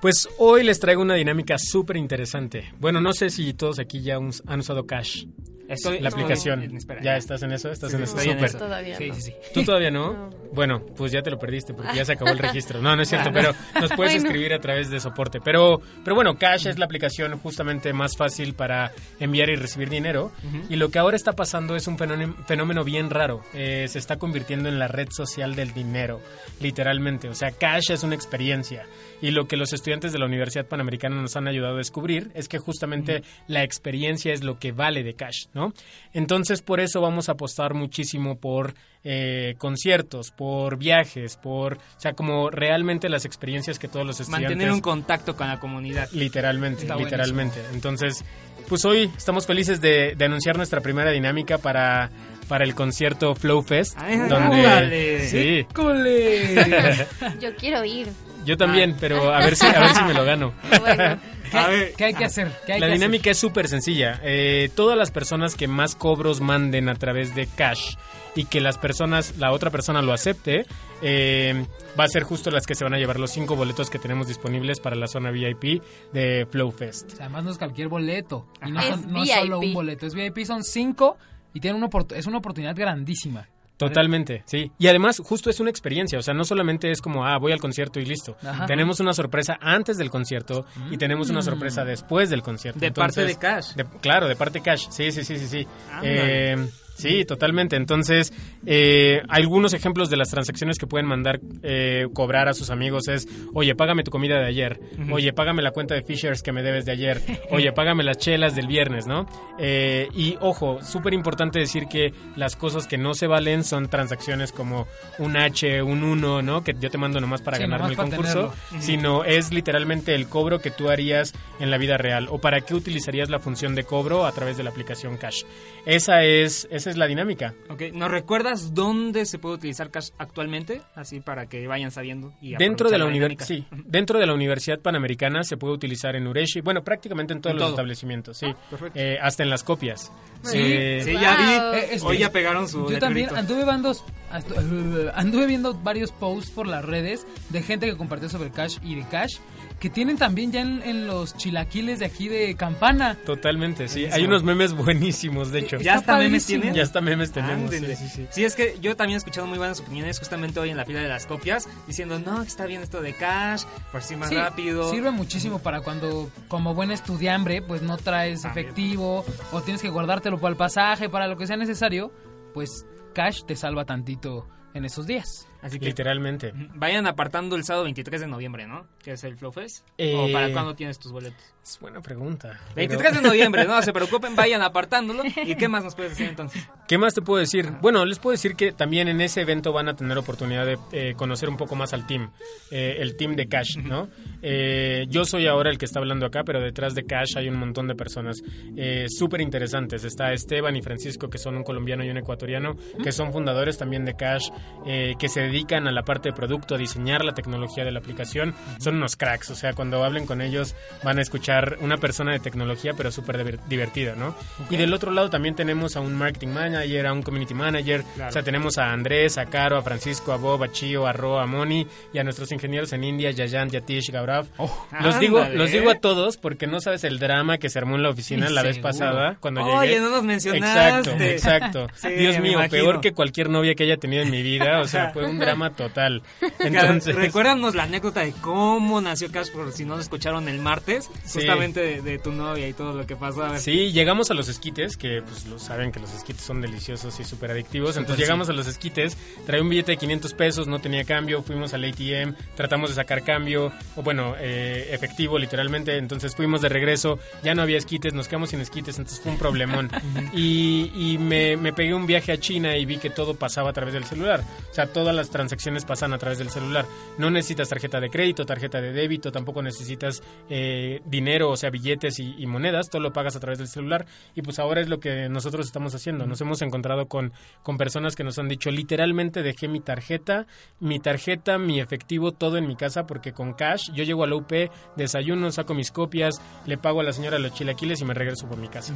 Pues 0.00 0.28
hoy 0.38 0.62
les 0.62 0.78
traigo 0.78 1.02
una 1.02 1.14
dinámica 1.14 1.56
súper 1.58 1.96
interesante. 1.96 2.72
Bueno, 2.78 3.00
no 3.00 3.12
sé 3.12 3.30
si 3.30 3.54
todos 3.54 3.78
aquí 3.78 4.02
ya 4.02 4.16
han 4.16 4.60
usado 4.60 4.86
Cash, 4.86 5.24
Estoy, 5.68 6.00
la 6.00 6.08
estoy- 6.08 6.22
aplicación. 6.24 6.76
espera, 6.76 7.02
¿Ya 7.02 7.16
estás 7.16 7.42
en 7.42 7.52
eso? 7.52 7.70
¿Estás 7.70 7.90
Sí, 7.90 7.96
en 7.96 7.98
sí, 7.98 8.04
eso? 8.04 8.16
estoy 8.18 8.30
en 8.32 8.36
Súper. 8.38 8.48
eso. 8.50 8.58
Todavía 8.58 8.96
Sí, 8.96 9.08
no. 9.08 9.14
sí, 9.14 9.20
sí. 9.22 9.32
¿Tú 9.54 9.64
todavía 9.64 9.90
no? 9.90 10.12
No. 10.12 10.30
Bueno, 10.52 10.80
pues 10.96 11.12
ya 11.12 11.22
te 11.22 11.30
lo 11.30 11.38
perdiste 11.38 11.74
porque 11.74 11.94
ya 11.94 12.04
se 12.04 12.12
acabó 12.12 12.30
el 12.30 12.38
registro. 12.46 12.80
No, 12.80 12.94
no 12.96 13.02
es 13.02 13.08
cierto, 13.08 13.30
pero 13.32 13.52
nos 13.80 13.92
puedes 13.92 14.14
escribir 14.14 14.52
a 14.54 14.58
través 14.58 14.90
de 14.90 15.00
soporte. 15.00 15.40
Pero, 15.40 15.80
pero 16.04 16.14
bueno, 16.14 16.36
Cash 16.36 16.66
es 16.66 16.78
la 16.78 16.84
aplicación 16.84 17.38
justamente 17.38 17.92
más 17.92 18.16
fácil 18.16 18.54
para 18.54 18.92
enviar 19.20 19.48
y 19.50 19.56
recibir 19.56 19.88
dinero. 19.88 20.32
Y 20.68 20.76
lo 20.76 20.90
que 20.90 20.98
ahora 20.98 21.16
está 21.16 21.32
pasando 21.32 21.76
es 21.76 21.86
un 21.86 21.98
fenómeno, 21.98 22.34
fenómeno 22.46 22.84
bien 22.84 23.10
raro. 23.10 23.42
Eh, 23.54 23.86
se 23.88 23.98
está 23.98 24.16
convirtiendo 24.16 24.68
en 24.68 24.78
la 24.78 24.88
red 24.88 25.08
social 25.10 25.54
del 25.54 25.72
dinero, 25.72 26.20
literalmente. 26.60 27.28
O 27.28 27.34
sea, 27.34 27.50
Cash 27.50 27.90
es 27.90 28.02
una 28.02 28.14
experiencia. 28.14 28.84
Y 29.20 29.30
lo 29.30 29.46
que 29.46 29.56
los 29.56 29.72
estudiantes 29.72 30.12
de 30.12 30.18
la 30.18 30.26
Universidad 30.26 30.66
Panamericana 30.66 31.20
nos 31.20 31.36
han 31.36 31.48
ayudado 31.48 31.74
a 31.74 31.78
descubrir 31.78 32.30
es 32.34 32.48
que 32.48 32.58
justamente 32.58 33.22
la 33.46 33.62
experiencia 33.62 34.32
es 34.32 34.42
lo 34.42 34.58
que 34.58 34.72
vale 34.72 35.02
de 35.02 35.14
Cash, 35.14 35.46
¿no? 35.54 35.72
Entonces, 36.12 36.62
por 36.62 36.80
eso 36.80 37.00
vamos 37.00 37.28
a 37.28 37.32
apostar 37.32 37.74
muchísimo 37.74 38.38
por 38.38 38.74
eh, 39.08 39.54
conciertos, 39.58 40.32
por 40.32 40.78
viajes, 40.78 41.36
por, 41.36 41.74
o 41.74 41.78
sea, 42.00 42.14
como 42.14 42.50
realmente 42.50 43.08
las 43.08 43.24
experiencias 43.24 43.78
que 43.78 43.86
todos 43.86 44.04
los 44.04 44.18
estudiantes... 44.18 44.50
Mantener 44.50 44.72
un 44.72 44.80
contacto 44.80 45.36
con 45.36 45.46
la 45.46 45.60
comunidad. 45.60 46.08
Literalmente, 46.12 46.82
Está 46.82 46.96
literalmente. 46.96 47.60
Entonces, 47.72 48.24
pues 48.68 48.84
hoy 48.84 49.08
estamos 49.16 49.46
felices 49.46 49.80
de, 49.80 50.14
de 50.16 50.24
anunciar 50.24 50.56
nuestra 50.56 50.80
primera 50.80 51.12
dinámica 51.12 51.58
para, 51.58 52.10
para 52.48 52.64
el 52.64 52.74
concierto 52.74 53.36
Flow 53.36 53.62
Fest. 53.62 53.96
Ay, 53.96 54.16
donde, 54.28 54.60
órale. 54.60 55.28
sí. 55.28 55.66
Yo 57.40 57.54
quiero 57.56 57.84
ir. 57.84 58.08
yo 58.44 58.56
también, 58.56 58.96
pero 58.98 59.32
a 59.32 59.38
ver 59.38 59.54
si, 59.54 59.66
a 59.66 59.78
ver 59.80 59.94
si 59.94 60.02
me 60.02 60.14
lo 60.14 60.24
gano. 60.24 60.52
Bueno, 60.80 61.18
¿Qué, 61.50 61.58
A 61.58 61.68
ver. 61.68 61.92
qué 61.96 62.04
hay 62.06 62.14
que 62.14 62.24
hacer? 62.24 62.50
¿Qué 62.66 62.72
hay 62.72 62.80
La 62.80 62.86
que 62.86 62.92
hacer? 62.94 62.98
dinámica 62.98 63.30
es 63.30 63.38
súper 63.38 63.68
sencilla. 63.68 64.20
Eh, 64.24 64.68
todas 64.74 64.98
las 64.98 65.12
personas 65.12 65.54
que 65.54 65.68
más 65.68 65.94
cobros 65.94 66.40
manden 66.40 66.88
a 66.88 66.96
través 66.96 67.36
de 67.36 67.46
cash 67.46 67.94
y 68.36 68.44
que 68.44 68.60
las 68.60 68.78
personas, 68.78 69.36
la 69.38 69.50
otra 69.50 69.70
persona 69.70 70.02
lo 70.02 70.12
acepte, 70.12 70.66
eh, 71.02 71.66
va 71.98 72.04
a 72.04 72.08
ser 72.08 72.22
justo 72.22 72.50
las 72.50 72.66
que 72.66 72.74
se 72.74 72.84
van 72.84 72.94
a 72.94 72.98
llevar 72.98 73.18
los 73.18 73.30
cinco 73.32 73.56
boletos 73.56 73.90
que 73.90 73.98
tenemos 73.98 74.28
disponibles 74.28 74.78
para 74.78 74.94
la 74.94 75.08
zona 75.08 75.30
VIP 75.30 75.82
de 76.12 76.46
Flow 76.50 76.70
Fest. 76.70 77.12
O 77.12 77.16
sea, 77.16 77.24
además 77.26 77.44
no 77.44 77.50
es 77.50 77.58
cualquier 77.58 77.88
boleto. 77.88 78.46
Y 78.64 78.70
no, 78.70 78.80
Es 78.80 78.86
son- 78.88 79.12
no 79.12 79.26
solo 79.26 79.58
un 79.58 79.74
boleto. 79.74 80.06
Es 80.06 80.14
VIP, 80.14 80.44
son 80.44 80.62
cinco 80.62 81.16
y 81.54 81.60
tienen 81.60 81.82
una 81.82 81.88
es 82.14 82.26
una 82.26 82.38
oportunidad 82.38 82.76
grandísima. 82.76 83.48
Totalmente, 83.78 84.42
sí. 84.46 84.70
Y 84.78 84.86
además, 84.86 85.20
justo 85.22 85.50
es 85.50 85.60
una 85.60 85.68
experiencia, 85.68 86.18
o 86.18 86.22
sea, 86.22 86.32
no 86.32 86.44
solamente 86.44 86.90
es 86.90 87.02
como, 87.02 87.26
ah, 87.26 87.36
voy 87.38 87.52
al 87.52 87.60
concierto 87.60 88.00
y 88.00 88.06
listo. 88.06 88.34
Ajá. 88.42 88.64
Tenemos 88.64 89.00
una 89.00 89.12
sorpresa 89.12 89.58
antes 89.60 89.98
del 89.98 90.08
concierto 90.08 90.64
y 90.90 90.96
tenemos 90.96 91.28
una 91.28 91.42
sorpresa 91.42 91.84
después 91.84 92.30
del 92.30 92.40
concierto. 92.42 92.80
De 92.80 92.90
parte 92.90 93.24
de 93.26 93.36
Cash. 93.36 93.74
de- 93.74 93.84
claro, 94.00 94.28
de 94.28 94.36
parte 94.36 94.62
Cash, 94.62 94.86
sí, 94.88 95.12
sí, 95.12 95.24
sí, 95.24 95.38
sí, 95.38 95.46
sí. 95.46 95.66
Ándale. 95.92 96.52
Eh, 96.54 96.68
sí, 96.96 97.24
totalmente. 97.24 97.76
Entonces, 97.76 98.32
eh, 98.64 99.22
algunos 99.28 99.72
ejemplos 99.72 100.10
de 100.10 100.16
las 100.16 100.28
transacciones 100.30 100.78
que 100.78 100.86
pueden 100.86 101.06
mandar 101.06 101.40
eh, 101.62 102.06
cobrar 102.12 102.48
a 102.48 102.54
sus 102.54 102.70
amigos 102.70 103.08
es, 103.08 103.28
oye, 103.54 103.74
págame 103.74 104.02
tu 104.02 104.10
comida 104.10 104.38
de 104.38 104.46
ayer, 104.46 104.80
oye, 105.10 105.32
págame 105.32 105.62
la 105.62 105.70
cuenta 105.70 105.94
de 105.94 106.02
Fishers 106.02 106.42
que 106.42 106.52
me 106.52 106.62
debes 106.62 106.84
de 106.84 106.92
ayer, 106.92 107.20
oye, 107.50 107.72
págame 107.72 108.02
las 108.02 108.18
chelas 108.18 108.54
del 108.54 108.66
viernes, 108.66 109.06
¿no? 109.06 109.26
Eh, 109.58 110.08
y 110.14 110.36
ojo, 110.40 110.82
súper 110.82 111.14
importante 111.14 111.58
decir 111.58 111.86
que 111.86 112.12
las 112.36 112.56
cosas 112.56 112.86
que 112.86 112.98
no 112.98 113.14
se 113.14 113.26
valen 113.26 113.64
son 113.64 113.88
transacciones 113.88 114.52
como 114.52 114.86
un 115.18 115.36
H, 115.36 115.82
un 115.82 116.02
1, 116.02 116.42
¿no? 116.42 116.64
Que 116.64 116.74
yo 116.78 116.90
te 116.90 116.98
mando 116.98 117.20
nomás 117.20 117.42
para 117.42 117.56
Sí, 117.56 117.62
ganarme 117.62 117.94
nomás 117.94 118.12
el 118.12 118.20
para 118.20 118.32
concurso, 118.32 118.54
sino 118.80 119.24
es 119.24 119.52
literalmente 119.52 120.14
el 120.14 120.28
cobro 120.28 120.60
que 120.60 120.70
tú 120.70 120.90
harías 120.90 121.32
en 121.60 121.70
la 121.70 121.78
vida 121.78 121.96
real 121.96 122.28
o 122.30 122.38
para 122.40 122.60
qué 122.60 122.74
utilizarías 122.74 123.30
la 123.30 123.38
función 123.38 123.74
de 123.74 123.84
cobro 123.84 124.26
a 124.26 124.32
través 124.32 124.56
de 124.56 124.62
la 124.62 124.70
aplicación 124.70 125.16
Cash. 125.16 125.44
Esa 125.84 126.24
es, 126.24 126.68
esa 126.70 126.85
es 126.90 126.96
la 126.96 127.06
dinámica. 127.06 127.54
Ok, 127.68 127.82
¿nos 127.92 128.10
recuerdas 128.10 128.74
dónde 128.74 129.26
se 129.26 129.38
puede 129.38 129.56
utilizar 129.56 129.90
Cash 129.90 130.10
actualmente? 130.18 130.82
Así 130.94 131.20
para 131.20 131.46
que 131.46 131.66
vayan 131.66 131.90
sabiendo. 131.90 132.32
Y 132.40 132.56
Dentro 132.56 132.90
de, 132.90 132.98
la 132.98 133.06
dinámica. 133.06 133.44
sí, 133.44 133.64
dentro 133.84 134.18
de 134.18 134.26
la 134.26 134.34
Universidad 134.34 134.80
Panamericana 134.80 135.42
se 135.44 135.56
puede 135.56 135.74
utilizar 135.74 136.16
en 136.16 136.26
Ureshi, 136.26 136.60
bueno, 136.60 136.82
prácticamente 136.84 137.32
en 137.32 137.40
todos 137.40 137.52
En 137.52 137.56
los 137.58 137.66
todo. 137.66 137.74
establecimientos, 137.74 138.36
sí, 138.38 138.46
perfecto. 138.70 138.98
Eh, 138.98 139.18
hasta 139.20 139.42
en 139.42 139.50
las 139.50 139.62
copias. 139.64 140.12
Sí. 140.42 140.58
Eh, 140.60 141.00
Sí, 141.04 141.12
ya 141.12 141.36
Wow. 141.36 141.72
vi. 141.72 141.78
Eh, 141.78 141.98
Hoy 142.02 142.18
ya 142.18 142.30
pegaron 142.32 142.68
su 142.68 142.88
Yo 142.90 142.98
también 142.98 143.34
anduve 143.34 143.64
astu- 143.64 145.12
anduve 145.14 145.46
viendo 145.46 145.74
varios 145.74 146.12
posts 146.12 146.50
por 146.50 146.66
las 146.66 146.84
redes 146.84 147.26
de 147.50 147.62
gente 147.62 147.86
que 147.86 147.96
compartió 147.96 148.28
sobre 148.28 148.50
Cash 148.50 148.78
y 148.82 148.94
de 148.96 149.06
Cash 149.08 149.38
que 149.78 149.90
tienen 149.90 150.16
también 150.16 150.52
ya 150.52 150.60
en, 150.62 150.82
en 150.82 151.06
los 151.06 151.36
chilaquiles 151.36 151.98
de 151.98 152.06
aquí 152.06 152.28
de 152.28 152.54
Campana. 152.56 153.16
Totalmente, 153.26 153.88
sí. 153.88 154.06
Hay 154.06 154.24
unos 154.24 154.42
memes 154.42 154.72
buenísimos, 154.72 155.52
de 155.52 155.58
hecho. 155.60 155.76
¿Ya 155.78 155.96
Está 155.96 156.12
hasta 156.14 156.18
memes 156.18 156.46
tienen? 156.46 156.72
Ya 156.74 156.82
hasta 156.82 157.00
memes 157.00 157.30
tenemos. 157.32 157.64
Ándele. 157.72 157.94
sí, 157.94 158.08
sí, 158.08 158.16
sí. 158.16 158.26
Sí, 158.30 158.44
es 158.44 158.54
que 158.56 158.76
yo 158.80 158.96
también 158.96 159.16
he 159.16 159.18
escuchado 159.18 159.46
muy 159.46 159.58
buenas 159.58 159.80
opiniones 159.80 160.18
justamente 160.18 160.58
hoy 160.60 160.70
en 160.70 160.76
la 160.78 160.84
fila 160.86 161.00
de 161.00 161.08
las 161.08 161.26
copias 161.26 161.68
diciendo, 161.86 162.18
no, 162.18 162.40
que 162.42 162.48
está 162.48 162.64
bien 162.66 162.82
esto 162.82 163.02
de 163.02 163.12
cash, 163.14 163.64
por 163.92 164.02
si 164.02 164.16
más 164.16 164.30
Sí, 164.30 164.34
rápido. 164.36 164.90
Sirve 164.90 165.10
muchísimo 165.10 165.58
para 165.58 165.80
cuando, 165.82 166.30
como 166.48 166.74
buen 166.74 166.90
estudiambre, 166.90 167.60
pues 167.60 167.82
no 167.82 167.96
traes 167.98 168.42
También. 168.42 168.66
efectivo 168.68 169.24
o 169.52 169.60
tienes 169.62 169.82
que 169.82 169.90
guardártelo 169.90 170.38
para 170.38 170.52
el 170.52 170.56
pasaje, 170.56 171.08
para 171.10 171.28
lo 171.28 171.36
que 171.36 171.46
sea 171.46 171.56
necesario, 171.56 172.12
pues 172.54 172.86
Cash 173.14 173.42
te 173.46 173.56
salva 173.56 173.84
tantito 173.84 174.48
en 174.74 174.84
esos 174.84 175.06
días. 175.06 175.46
Así 175.66 175.80
que 175.80 175.86
Literalmente. 175.86 176.52
vayan 176.74 177.06
apartando 177.08 177.56
el 177.56 177.64
sábado 177.64 177.84
23 177.84 178.20
de 178.20 178.26
noviembre, 178.28 178.66
¿no? 178.68 178.86
Que 179.02 179.12
es 179.12 179.24
el 179.24 179.36
Flow 179.36 179.50
Fest. 179.50 179.84
Eh, 179.98 180.14
¿O 180.16 180.32
para 180.32 180.52
cuándo 180.52 180.74
tienes 180.76 180.98
tus 180.98 181.10
boletos? 181.10 181.42
Es 181.62 181.80
buena 181.80 182.00
pregunta. 182.00 182.60
pero- 182.74 182.76
23 182.76 183.14
de 183.16 183.22
noviembre, 183.22 183.64
no 183.64 183.82
se 183.82 183.92
preocupen, 183.92 184.36
vayan 184.36 184.62
apartándolo. 184.62 185.24
¿Y 185.44 185.56
qué 185.56 185.66
más 185.68 185.82
nos 185.82 185.96
puedes 185.96 186.12
decir 186.12 186.28
entonces? 186.28 186.64
¿Qué 186.88 186.98
más 186.98 187.14
te 187.14 187.22
puedo 187.22 187.40
decir? 187.40 187.68
Bueno, 187.80 188.04
les 188.04 188.20
puedo 188.20 188.32
decir 188.32 188.54
que 188.54 188.70
también 188.70 189.08
en 189.08 189.20
ese 189.20 189.40
evento 189.40 189.72
van 189.72 189.88
a 189.88 189.96
tener 189.96 190.16
oportunidad 190.16 190.64
de 190.64 190.78
eh, 190.92 191.14
conocer 191.16 191.48
un 191.48 191.56
poco 191.56 191.74
más 191.74 191.92
al 191.92 192.06
team, 192.06 192.30
eh, 192.70 192.98
el 193.00 193.16
team 193.16 193.34
de 193.34 193.48
Cash, 193.48 193.78
¿no? 193.78 194.08
Eh, 194.42 195.06
yo 195.08 195.24
soy 195.24 195.46
ahora 195.46 195.70
el 195.70 195.78
que 195.78 195.84
está 195.84 195.98
hablando 195.98 196.26
acá, 196.26 196.42
pero 196.44 196.60
detrás 196.60 196.94
de 196.94 197.04
Cash 197.04 197.36
hay 197.36 197.48
un 197.48 197.56
montón 197.58 197.86
de 197.88 197.94
personas 197.94 198.42
eh, 198.76 199.06
súper 199.08 199.40
interesantes. 199.40 200.04
Está 200.04 200.32
Esteban 200.32 200.76
y 200.76 200.82
Francisco, 200.82 201.28
que 201.28 201.38
son 201.38 201.56
un 201.56 201.64
colombiano 201.64 202.04
y 202.04 202.10
un 202.10 202.18
ecuatoriano, 202.18 202.76
que 203.02 203.12
son 203.12 203.32
fundadores 203.32 203.78
también 203.78 204.04
de 204.04 204.14
Cash, 204.14 204.48
eh, 204.86 205.14
que 205.18 205.28
se 205.28 205.40
dedican 205.40 205.86
a 205.88 205.92
la 205.92 206.02
parte 206.02 206.28
de 206.30 206.34
producto, 206.34 206.74
a 206.74 206.78
diseñar 206.78 207.24
la 207.24 207.32
tecnología 207.34 207.84
de 207.84 207.92
la 207.92 207.98
aplicación. 207.98 208.54
Son 208.78 208.96
unos 208.96 209.16
cracks, 209.16 209.50
o 209.50 209.54
sea, 209.54 209.72
cuando 209.72 210.04
hablen 210.04 210.26
con 210.26 210.40
ellos 210.40 210.74
van 211.02 211.18
a 211.18 211.22
escuchar 211.22 211.78
una 211.80 211.96
persona 211.98 212.32
de 212.32 212.38
tecnología, 212.40 212.92
pero 212.96 213.10
súper 213.10 213.38
diver- 213.38 213.60
divertida, 213.68 214.14
¿no? 214.14 214.36
Y 214.70 214.76
del 214.76 214.92
otro 214.94 215.10
lado 215.10 215.30
también 215.30 215.54
tenemos 215.54 215.96
a 215.96 216.00
un 216.00 216.14
marketing 216.14 216.48
manager, 216.48 217.06
a 217.06 217.12
un 217.12 217.22
community 217.22 217.54
manager, 217.54 218.02
Claro. 218.14 218.30
o 218.30 218.32
sea, 218.32 218.42
tenemos 218.42 218.78
a 218.78 218.92
Andrés, 218.92 219.38
a 219.38 219.46
Caro, 219.46 219.76
a 219.78 219.82
Francisco, 219.82 220.32
a 220.32 220.36
Bob, 220.36 220.62
a 220.62 220.70
Chio, 220.72 221.06
a 221.06 221.12
Ro, 221.12 221.38
a 221.40 221.46
Moni 221.46 221.86
y 222.12 222.18
a 222.18 222.24
nuestros 222.24 222.50
ingenieros 222.52 222.92
en 222.92 223.04
India, 223.04 223.30
Yayan, 223.30 223.68
Yatish, 223.70 224.10
Staff. 224.44 225.00
los, 225.02 225.20
digo, 225.20 225.38
ándale. 225.38 225.56
los 225.56 225.70
digo 225.72 225.90
a 225.90 225.94
todos 225.96 226.36
porque 226.36 226.66
no 226.66 226.80
sabes 226.80 227.04
el 227.04 227.18
drama 227.18 227.58
que 227.58 227.68
se 227.68 227.78
armó 227.78 227.96
en 227.96 228.02
la 228.02 228.10
oficina 228.10 228.48
Sí, 228.48 228.54
la 228.54 228.62
vez 228.62 228.76
seguro. 228.76 228.92
pasada 228.92 229.36
cuando 229.40 229.62
Oye, 229.64 229.88
llegué. 229.88 230.00
no 230.00 230.10
nos 230.10 230.22
mencionaste. 230.24 231.10
Exacto, 231.10 231.24
exacto. 231.24 231.86
Sí, 231.96 232.08
Dios 232.10 232.38
mío, 232.40 232.52
imagino. 232.54 232.70
peor 232.70 233.00
que 233.00 233.12
cualquier 233.12 233.48
novia 233.50 233.74
que 233.74 233.84
haya 233.84 233.96
tenido 233.96 234.22
en 234.22 234.30
mi 234.30 234.42
vida. 234.42 234.80
O 234.80 234.86
sea, 234.88 235.10
fue 235.12 235.26
un 235.26 235.38
drama 235.38 235.70
total. 235.70 236.22
Entonces, 236.58 237.14
Recuérdanos 237.16 237.74
la 237.74 237.84
anécdota 237.84 238.20
de 238.20 238.32
cómo 238.32 239.00
nació 239.00 239.30
Cash, 239.30 239.50
por 239.50 239.72
si 239.72 239.84
no 239.84 239.96
lo 239.96 240.00
escucharon 240.02 240.48
el 240.48 240.58
martes, 240.60 241.10
Sí. 241.24 241.40
justamente 241.40 241.80
de, 241.80 242.02
de 242.02 242.18
tu 242.18 242.32
novia 242.32 242.68
y 242.68 242.72
todo 242.72 242.92
lo 242.92 243.06
que 243.06 243.16
pasó. 243.16 243.44
A 243.44 243.52
ver. 243.52 243.60
Sí, 243.60 243.92
llegamos 243.92 244.30
a 244.30 244.34
los 244.34 244.48
esquites, 244.48 244.96
que 244.96 245.22
pues 245.22 245.46
lo 245.46 245.58
saben 245.58 245.92
que 245.92 246.00
los 246.00 246.12
esquites 246.14 246.42
son 246.44 246.60
deliciosos 246.60 247.18
y 247.20 247.24
súper 247.24 247.50
adictivos. 247.52 247.96
Entonces 247.96 248.18
llegamos 248.18 248.48
a 248.48 248.52
los 248.52 248.66
esquites, 248.66 249.16
traía 249.46 249.62
un 249.62 249.68
billete 249.68 249.92
de 249.92 249.96
500 249.98 250.34
pesos, 250.34 250.66
no 250.68 250.78
tenía 250.80 251.04
cambio, 251.04 251.42
fuimos 251.42 251.74
al 251.74 251.84
ATM, 251.84 252.34
tratamos 252.56 252.90
de 252.90 252.96
sacar 252.96 253.22
cambio, 253.22 253.72
o 253.96 254.02
bueno, 254.02 254.15
eh, 254.38 254.88
efectivo 254.92 255.38
literalmente. 255.38 255.96
Entonces 255.96 256.34
fuimos 256.34 256.60
de 256.60 256.68
regreso, 256.68 257.18
ya 257.42 257.54
no 257.54 257.62
había 257.62 257.78
esquites, 257.78 258.14
nos 258.14 258.28
quedamos 258.28 258.50
sin 258.50 258.60
esquites, 258.60 258.98
entonces 258.98 259.22
fue 259.22 259.32
un 259.32 259.38
problemón. 259.38 259.90
y 260.32 260.92
y 260.94 261.18
me, 261.18 261.56
me 261.56 261.72
pegué 261.72 261.94
un 261.94 262.06
viaje 262.06 262.32
a 262.32 262.38
China 262.38 262.76
y 262.76 262.84
vi 262.84 262.98
que 262.98 263.10
todo 263.10 263.34
pasaba 263.34 263.70
a 263.70 263.72
través 263.72 263.94
del 263.94 264.04
celular. 264.04 264.42
O 264.70 264.74
sea, 264.74 264.86
todas 264.86 265.14
las 265.14 265.30
transacciones 265.30 265.84
pasan 265.84 266.12
a 266.12 266.18
través 266.18 266.38
del 266.38 266.50
celular. 266.50 266.86
No 267.18 267.30
necesitas 267.30 267.68
tarjeta 267.68 268.00
de 268.00 268.10
crédito, 268.10 268.44
tarjeta 268.46 268.80
de 268.80 268.92
débito, 268.92 269.32
tampoco 269.32 269.62
necesitas 269.62 270.22
eh, 270.48 271.00
dinero, 271.04 271.50
o 271.50 271.56
sea, 271.56 271.70
billetes 271.70 272.18
y, 272.18 272.34
y 272.38 272.46
monedas, 272.46 272.88
todo 272.90 273.02
lo 273.02 273.12
pagas 273.12 273.36
a 273.36 273.40
través 273.40 273.58
del 273.58 273.68
celular. 273.68 274.06
Y 274.34 274.42
pues 274.42 274.58
ahora 274.58 274.80
es 274.80 274.88
lo 274.88 275.00
que 275.00 275.28
nosotros 275.28 275.66
estamos 275.66 275.94
haciendo. 275.94 276.26
Nos 276.26 276.40
hemos 276.40 276.62
encontrado 276.62 277.06
con, 277.06 277.32
con 277.62 277.76
personas 277.76 278.16
que 278.16 278.24
nos 278.24 278.38
han 278.38 278.48
dicho, 278.48 278.70
literalmente 278.70 279.42
dejé 279.42 279.68
mi 279.68 279.80
tarjeta, 279.80 280.46
mi 280.80 280.98
tarjeta, 280.98 281.58
mi 281.58 281.80
efectivo, 281.80 282.32
todo 282.32 282.56
en 282.56 282.66
mi 282.66 282.76
casa, 282.76 283.06
porque 283.06 283.32
con 283.32 283.52
cash 283.52 283.90
yo 283.92 284.04
llego 284.06 284.24
a 284.24 284.26
la 284.26 284.36
UP, 284.36 284.52
desayuno, 284.96 285.50
saco 285.52 285.74
mis 285.74 285.90
copias, 285.90 286.40
le 286.66 286.78
pago 286.78 287.00
a 287.00 287.02
la 287.04 287.12
señora 287.12 287.38
los 287.38 287.52
chilaquiles 287.52 288.00
y 288.00 288.04
me 288.04 288.14
regreso 288.14 288.48
por 288.48 288.58
mi 288.58 288.68
casa. 288.68 288.94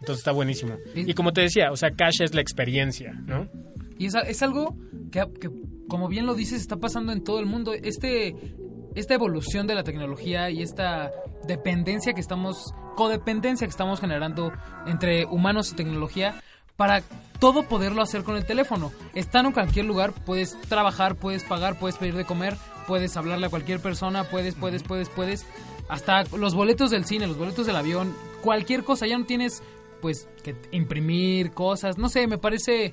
Entonces 0.00 0.18
está 0.18 0.32
buenísimo. 0.32 0.76
Y 0.94 1.12
como 1.14 1.32
te 1.32 1.42
decía, 1.42 1.70
o 1.70 1.76
sea, 1.76 1.90
cash 1.90 2.22
es 2.22 2.34
la 2.34 2.40
experiencia, 2.40 3.12
¿no? 3.26 3.48
Y 3.98 4.06
es, 4.06 4.14
es 4.14 4.42
algo 4.42 4.76
que, 5.10 5.24
que, 5.40 5.50
como 5.88 6.08
bien 6.08 6.26
lo 6.26 6.34
dices, 6.34 6.60
está 6.60 6.76
pasando 6.76 7.12
en 7.12 7.22
todo 7.22 7.40
el 7.40 7.46
mundo. 7.46 7.74
Este, 7.74 8.34
esta 8.94 9.14
evolución 9.14 9.66
de 9.66 9.74
la 9.74 9.84
tecnología 9.84 10.50
y 10.50 10.62
esta 10.62 11.10
dependencia 11.46 12.12
que 12.12 12.20
estamos, 12.20 12.74
codependencia 12.96 13.66
que 13.66 13.70
estamos 13.70 14.00
generando 14.00 14.52
entre 14.86 15.26
humanos 15.26 15.72
y 15.72 15.76
tecnología, 15.76 16.40
para 16.76 17.02
todo 17.38 17.64
poderlo 17.64 18.02
hacer 18.02 18.22
con 18.22 18.36
el 18.36 18.44
teléfono. 18.44 18.92
Están 19.14 19.46
en 19.46 19.52
cualquier 19.52 19.84
lugar, 19.84 20.12
puedes 20.12 20.60
trabajar, 20.62 21.16
puedes 21.16 21.44
pagar, 21.44 21.78
puedes 21.78 21.96
pedir 21.96 22.14
de 22.14 22.24
comer, 22.24 22.56
puedes 22.86 23.16
hablarle 23.16 23.46
a 23.46 23.50
cualquier 23.50 23.80
persona, 23.80 24.24
puedes, 24.24 24.54
puedes, 24.54 24.82
puedes, 24.82 25.08
puedes. 25.08 25.46
Hasta 25.88 26.24
los 26.36 26.54
boletos 26.54 26.90
del 26.90 27.04
cine, 27.04 27.26
los 27.26 27.38
boletos 27.38 27.66
del 27.66 27.76
avión, 27.76 28.14
cualquier 28.42 28.84
cosa, 28.84 29.06
ya 29.06 29.18
no 29.18 29.26
tienes 29.26 29.62
pues 30.00 30.28
que 30.42 30.56
imprimir 30.72 31.52
cosas, 31.52 31.96
no 31.96 32.08
sé, 32.08 32.26
me 32.26 32.38
parece 32.38 32.92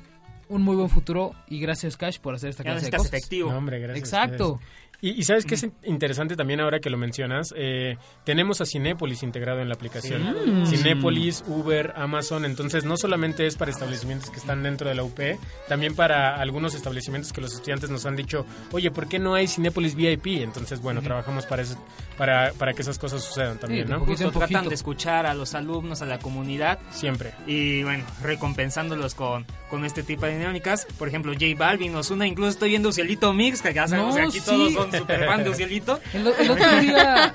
un 0.49 0.63
muy 0.63 0.75
buen 0.75 0.89
futuro 0.89 1.33
y 1.47 1.59
gracias 1.59 1.95
Cash 1.95 2.19
por 2.19 2.35
hacer 2.35 2.49
esta 2.49 2.63
clase 2.63 2.85
de 2.85 2.91
cosas. 2.91 3.13
efectivo. 3.13 3.51
No, 3.51 3.57
hombre, 3.57 3.79
gracias. 3.79 3.99
Exacto. 3.99 4.59
gracias. 4.59 4.88
Y, 5.01 5.11
y 5.11 5.23
sabes 5.23 5.45
qué 5.45 5.55
es 5.55 5.67
interesante 5.83 6.35
también 6.35 6.59
ahora 6.59 6.79
que 6.79 6.89
lo 6.89 6.97
mencionas, 6.97 7.53
Eh, 7.55 7.97
tenemos 8.23 8.61
a 8.61 8.65
Cinépolis 8.65 9.23
integrado 9.23 9.59
en 9.61 9.69
la 9.69 9.75
aplicación. 9.75 10.63
Mm. 10.63 10.65
Cinépolis, 10.67 11.43
Uber, 11.47 11.93
Amazon, 11.95 12.45
entonces 12.45 12.83
no 12.85 12.97
solamente 12.97 13.45
es 13.47 13.55
para 13.55 13.71
establecimientos 13.71 14.29
que 14.29 14.37
están 14.37 14.63
dentro 14.63 14.89
de 14.89 14.95
la 14.95 15.03
UP, 15.03 15.19
también 15.67 15.95
para 15.95 16.35
algunos 16.35 16.73
establecimientos 16.75 17.33
que 17.33 17.41
los 17.41 17.53
estudiantes 17.53 17.89
nos 17.89 18.05
han 18.05 18.15
dicho, 18.15 18.45
oye, 18.71 18.91
¿por 18.91 19.07
qué 19.07 19.19
no 19.19 19.33
hay 19.35 19.47
Cinépolis 19.47 19.95
VIP? 19.95 20.41
Entonces, 20.41 20.81
bueno, 20.81 21.01
trabajamos 21.01 21.45
para, 21.45 21.61
eso, 21.61 21.77
para, 22.17 22.53
para 22.53 22.73
que 22.73 22.81
esas 22.81 22.97
cosas 22.97 23.23
sucedan 23.23 23.59
también, 23.59 23.89
¿no? 23.89 23.99
poquito 23.99 24.25
Justo 24.25 24.39
tratan 24.39 24.67
de 24.67 24.75
escuchar 24.75 25.25
a 25.25 25.33
los 25.33 25.53
alumnos, 25.55 26.01
a 26.01 26.05
la 26.05 26.19
comunidad 26.19 26.79
Siempre. 26.91 27.33
y 27.47 27.83
bueno, 27.83 28.05
recompensándolos 28.21 29.15
con, 29.15 29.45
con 29.69 29.85
este 29.85 30.03
tipo 30.03 30.25
de 30.25 30.37
dinámicas. 30.37 30.85
Por 30.97 31.07
ejemplo, 31.07 31.31
J 31.33 31.45
Balvin, 31.57 31.95
Osuna, 31.95 32.27
incluso 32.27 32.49
estoy 32.51 32.69
viendo 32.69 32.91
Cielito 32.91 33.31
Mix, 33.33 33.61
que 33.61 33.73
ya 33.73 33.87
sabemos 33.87 34.15
No, 34.15 34.21
que 34.21 34.27
aquí 34.27 34.39
sí. 34.39 34.45
todos 34.45 34.73
son 34.73 34.91
super 34.91 35.25
fan 35.25 35.43
de 35.43 35.53
Cielito. 35.55 35.99
El, 36.13 36.27
el 36.27 36.51
otro 36.51 36.79
día, 36.81 37.33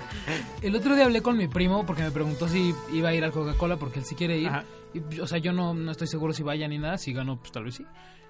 el 0.62 0.76
otro 0.76 0.94
día 0.94 1.04
hablé 1.04 1.22
con 1.22 1.36
mi 1.36 1.48
primo 1.48 1.86
porque 1.86 2.02
me 2.02 2.10
preguntó 2.10 2.48
si 2.48 2.74
iba 2.92 3.08
a 3.10 3.14
ir 3.14 3.24
al 3.24 3.32
Coca-Cola 3.32 3.76
porque 3.76 4.00
él 4.00 4.04
sí 4.04 4.14
quiere 4.14 4.38
ir. 4.38 4.48
Ajá. 4.48 4.64
Y, 4.92 5.20
o 5.20 5.26
sea, 5.26 5.38
yo 5.38 5.52
no, 5.52 5.74
no 5.74 5.90
estoy 5.90 6.06
seguro 6.06 6.32
si 6.32 6.42
vaya 6.42 6.68
ni 6.68 6.78
nada. 6.78 6.98
Si 6.98 7.12
gano, 7.12 7.36
pues 7.38 7.50
tal 7.52 7.64
vez 7.64 7.74
sí. 7.76 7.86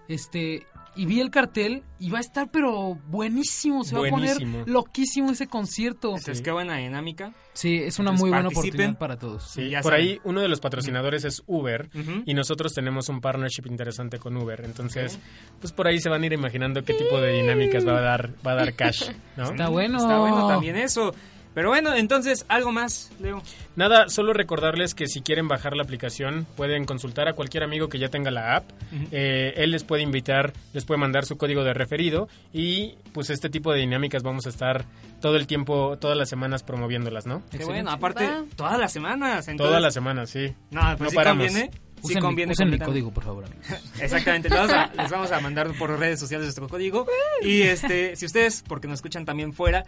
Este, 0.09 0.67
y 0.97 1.07
vi 1.07 1.21
el 1.21 1.31
cartel 1.31 1.83
y 1.99 2.11
va 2.11 2.19
a 2.19 2.21
estar, 2.21 2.51
pero 2.51 2.97
buenísimo. 3.09 3.83
Se 3.85 3.97
va 3.97 4.07
a 4.07 4.11
poner 4.11 4.37
loquísimo 4.67 5.31
ese 5.33 5.49
concierto. 5.49 6.11
Entonces, 6.11 6.41
qué 6.41 6.53
buena 6.53 6.77
dinámica. 6.77 7.33
Sí, 7.53 7.77
es 7.77 7.99
una 7.99 8.11
Entonces, 8.11 8.21
muy 8.21 8.31
buena 8.31 8.45
participen. 8.45 8.69
oportunidad 8.81 8.99
para 8.99 9.19
todos. 9.19 9.51
Sí, 9.51 9.71
ya 9.71 9.81
por 9.81 9.93
saben. 9.93 10.07
ahí 10.07 10.21
uno 10.25 10.41
de 10.41 10.49
los 10.49 10.61
patrocinadores 10.61 11.25
es 11.25 11.43
Uber 11.47 11.89
y 12.25 12.35
nosotros 12.35 12.73
tenemos 12.75 13.09
un 13.09 13.21
partnership 13.21 13.67
interesante 13.67 14.19
con 14.19 14.37
Uber. 14.37 14.63
Entonces, 14.65 15.19
pues 15.61 15.73
por 15.73 15.87
ahí 15.89 15.99
se 16.01 16.09
van 16.09 16.23
a 16.23 16.27
ir 16.27 16.33
imaginando 16.33 16.85
qué 16.85 16.95
tipo 16.95 17.21
de 17.21 17.33
dinámicas 17.33 17.87
va 17.87 17.99
a 17.99 18.01
dar 18.01 18.31
va 18.47 18.53
a 18.53 18.55
dar 18.57 18.75
Cash, 18.77 19.11
¿no? 19.37 19.51
Está 19.51 19.69
bueno. 19.69 19.99
Está 19.99 20.19
bueno 20.19 20.47
también 20.49 20.77
eso. 20.77 21.13
Pero 21.55 21.69
bueno, 21.69 21.95
entonces, 21.95 22.45
algo 22.49 22.73
más, 22.73 23.13
Leo. 23.21 23.43
Nada, 23.77 24.09
solo 24.09 24.33
recordarles 24.33 24.95
que 24.95 25.07
si 25.07 25.21
quieren 25.23 25.47
bajar 25.47 25.77
la 25.77 25.85
aplicación 25.85 26.47
pueden 26.57 26.85
consultar 26.85 27.29
a 27.29 27.35
cualquier 27.35 27.63
amigo 27.63 27.89
que 27.89 27.99
ya 27.99 28.09
tenga 28.09 28.31
la 28.33 28.57
app. 28.57 28.65
Eh, 29.13 29.55
él 29.57 29.71
les 29.71 29.85
puede 29.85 30.03
invitar, 30.03 30.53
les 30.73 30.85
puede 30.85 30.99
mandar 30.99 31.25
su 31.27 31.37
código 31.37 31.63
de 31.65 31.73
referido 31.75 32.29
y 32.53 32.97
pues 33.13 33.31
este 33.31 33.49
tipo 33.51 33.73
de 33.73 33.79
dinámicas 33.81 34.23
vamos 34.25 34.47
a 34.47 34.49
estar 34.49 34.85
todo 35.21 35.37
el 35.37 35.47
tiempo, 35.47 35.97
todas 35.99 36.17
las 36.19 36.29
semanas 36.29 36.63
promoviéndolas, 36.63 37.25
¿no? 37.27 37.39
Qué 37.51 37.57
Excelente. 37.59 37.67
bueno, 37.67 37.91
aparte, 37.93 38.27
Va. 38.27 38.45
todas 38.57 38.79
las 38.79 38.93
semanas. 38.93 39.49
Entonces, 39.49 39.69
Todas 39.71 39.81
las 39.83 39.95
semanas, 39.95 40.31
sí. 40.31 40.53
No, 40.71 40.81
pues 40.83 41.01
No 41.01 41.11
sí 41.11 41.17
paramos. 41.17 41.47
conviene. 41.47 41.71
Sí 41.73 42.09
Usen, 42.11 42.17
mi- 42.17 42.21
conviene. 42.21 42.53
usen 42.53 42.69
mi 42.71 42.79
código, 42.79 43.11
por 43.13 43.25
favor. 43.25 43.45
amigos. 43.47 43.65
Exactamente, 44.01 44.51
les 44.51 44.59
vamos, 44.59 44.73
a, 44.75 44.93
les 45.03 45.11
vamos 45.11 45.33
a 45.33 45.41
mandar 45.41 45.73
por 45.79 45.99
redes 45.99 46.21
sociales 46.21 46.45
nuestro 46.47 46.69
código. 46.69 47.07
Y 47.43 47.63
este, 47.63 48.15
si 48.17 48.27
ustedes, 48.27 48.63
porque 48.69 48.87
nos 48.89 48.97
escuchan 48.99 49.25
también 49.25 49.55
fuera, 49.55 49.85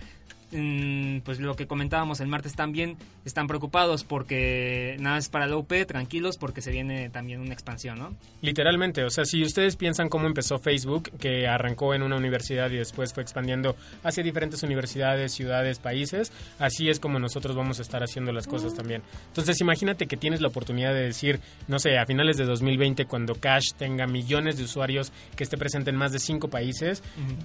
pues 0.50 1.40
lo 1.40 1.56
que 1.56 1.66
comentábamos 1.66 2.20
el 2.20 2.28
martes 2.28 2.54
también, 2.54 2.96
están 3.24 3.46
preocupados 3.46 4.04
porque 4.04 4.96
nada 5.00 5.18
es 5.18 5.28
para 5.28 5.46
la 5.46 5.56
UP, 5.56 5.72
tranquilos 5.86 6.36
porque 6.38 6.62
se 6.62 6.70
viene 6.70 7.10
también 7.10 7.40
una 7.40 7.52
expansión, 7.52 7.98
¿no? 7.98 8.16
Literalmente, 8.42 9.04
o 9.04 9.10
sea, 9.10 9.24
si 9.24 9.42
ustedes 9.42 9.76
piensan 9.76 10.08
cómo 10.08 10.26
empezó 10.26 10.58
Facebook, 10.58 11.10
que 11.18 11.46
arrancó 11.46 11.94
en 11.94 12.02
una 12.02 12.16
universidad 12.16 12.70
y 12.70 12.76
después 12.76 13.12
fue 13.12 13.22
expandiendo 13.22 13.76
hacia 14.02 14.22
diferentes 14.22 14.62
universidades, 14.62 15.32
ciudades, 15.32 15.78
países, 15.78 16.32
así 16.58 16.88
es 16.88 17.00
como 17.00 17.18
nosotros 17.18 17.56
vamos 17.56 17.78
a 17.78 17.82
estar 17.82 18.02
haciendo 18.02 18.32
las 18.32 18.46
cosas 18.46 18.74
también. 18.74 19.02
Entonces, 19.28 19.60
imagínate 19.60 20.06
que 20.06 20.16
tienes 20.16 20.40
la 20.40 20.48
oportunidad 20.48 20.94
de 20.94 21.02
decir, 21.02 21.40
no 21.68 21.78
sé, 21.78 21.98
a 21.98 22.06
finales 22.06 22.36
de 22.36 22.44
2020, 22.44 23.06
cuando 23.06 23.34
Cash 23.34 23.72
tenga 23.76 24.06
millones 24.06 24.56
de 24.56 24.64
usuarios 24.64 25.12
que 25.34 25.44
esté 25.44 25.56
presente 25.56 25.90
en 25.90 25.96
más 25.96 26.12
de 26.12 26.18
cinco 26.18 26.48
países, 26.48 27.02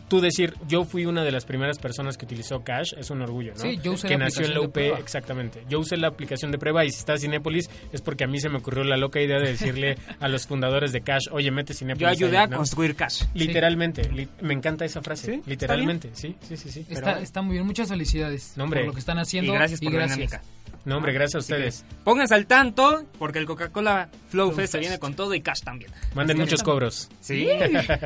tú 0.07 0.21
decir, 0.21 0.53
yo 0.67 0.83
fui 0.83 1.05
una 1.05 1.23
de 1.23 1.31
las 1.31 1.45
primeras 1.45 1.79
personas 1.79 2.17
que 2.17 2.25
utilizó 2.25 2.63
Cash, 2.63 2.93
es 3.01 3.09
un 3.09 3.21
orgullo, 3.21 3.53
¿no? 3.53 3.59
Sí, 3.61 3.79
yo 3.83 3.93
usé 3.93 4.07
que 4.07 4.17
la 4.17 4.25
nació 4.25 4.45
en 4.45 4.53
la 4.53 4.61
UP, 4.61 4.77
exactamente. 4.77 5.63
Yo 5.69 5.79
usé 5.79 5.97
la 5.97 6.07
aplicación 6.07 6.51
de 6.51 6.57
prueba 6.57 6.85
y 6.85 6.91
si 6.91 6.99
está 6.99 7.17
Cinépolis 7.17 7.69
es 7.91 8.01
porque 8.01 8.23
a 8.23 8.27
mí 8.27 8.39
se 8.39 8.49
me 8.49 8.57
ocurrió 8.57 8.83
la 8.83 8.97
loca 8.97 9.19
idea 9.21 9.39
de 9.39 9.49
decirle 9.49 9.97
a 10.19 10.27
los 10.27 10.47
fundadores 10.47 10.91
de 10.91 11.01
Cash, 11.01 11.27
oye, 11.31 11.51
mete 11.51 11.73
Cinépolis. 11.73 12.01
Yo 12.01 12.25
ayudé 12.25 12.37
ahí", 12.37 12.43
a 12.45 12.47
¿no? 12.47 12.57
construir 12.57 12.95
Cash. 12.95 13.23
Literalmente, 13.33 14.09
li- 14.11 14.27
me 14.41 14.53
encanta 14.53 14.85
esa 14.85 15.01
frase. 15.01 15.25
¿Sí? 15.25 15.31
¿Está 15.37 15.49
Literalmente, 15.49 16.09
sí, 16.13 16.35
sí, 16.47 16.57
sí, 16.57 16.71
sí. 16.71 16.85
Está, 16.89 17.19
está 17.19 17.41
muy 17.41 17.53
bien. 17.53 17.65
Muchas 17.65 17.89
felicidades 17.89 18.53
No, 18.55 18.63
hombre. 18.65 18.81
por 18.81 18.87
lo 18.87 18.93
que 18.93 18.99
están 18.99 19.17
haciendo. 19.19 19.51
Y 19.51 19.55
gracias 19.55 19.79
por 19.79 19.91
la 19.93 19.99
gracias. 19.99 20.17
dinámica. 20.17 20.41
No, 20.83 20.97
hombre, 20.97 21.13
gracias 21.13 21.35
a 21.35 21.39
ustedes. 21.39 21.85
Pónganse 22.03 22.33
al 22.33 22.47
tanto 22.47 23.05
porque 23.19 23.37
el 23.39 23.45
Coca-Cola 23.45 24.09
Flow, 24.29 24.47
Flow 24.47 24.51
Fest 24.51 24.71
se 24.73 24.79
viene 24.79 24.97
con 24.99 25.13
todo 25.13 25.33
y 25.35 25.41
Cash 25.41 25.61
también. 25.63 25.91
Manden 26.15 26.37
muchos 26.37 26.63
cobros. 26.63 27.09
Sí. 27.19 27.47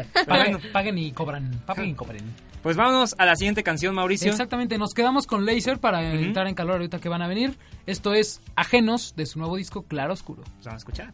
Paguen, 0.74 0.98
y 0.98 1.12
cobran. 1.12 1.52
Paguen 1.66 1.90
y 1.90 1.94
cobren. 1.94 2.24
pues 2.62 2.76
vámonos 2.76 3.16
a 3.18 3.26
la 3.26 3.36
siguiente 3.36 3.64
canción, 3.64 3.96
Mauricio. 3.96 4.30
Exactamente, 4.32 4.78
nos 4.78 4.94
quedamos 4.94 5.26
con 5.28 5.46
Laser 5.46 5.80
para 5.80 6.00
Ujú. 6.00 6.24
entrar 6.24 6.48
en 6.48 6.56
calor 6.56 6.74
ahorita 6.76 7.00
que 7.00 7.10
van 7.10 7.22
a 7.22 7.28
venir. 7.28 7.58
Esto 7.86 8.14
es 8.14 8.42
Ajenos 8.56 9.16
de 9.16 9.26
su 9.26 9.40
nuevo 9.40 9.56
disco 9.58 9.84
Claro 9.84 10.14
Oscuro. 10.14 10.44
Pues 10.44 10.66
vamos 10.66 10.74
a 10.74 10.78
escuchar. 10.78 11.14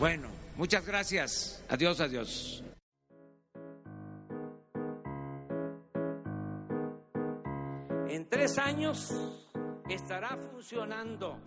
Bueno, 0.00 0.28
muchas 0.56 0.84
gracias. 0.84 1.62
Adiós, 1.68 2.00
adiós. 2.00 2.64
En 8.08 8.28
tres 8.28 8.58
años 8.58 9.12
estará 9.88 10.36
funcionando. 10.52 11.38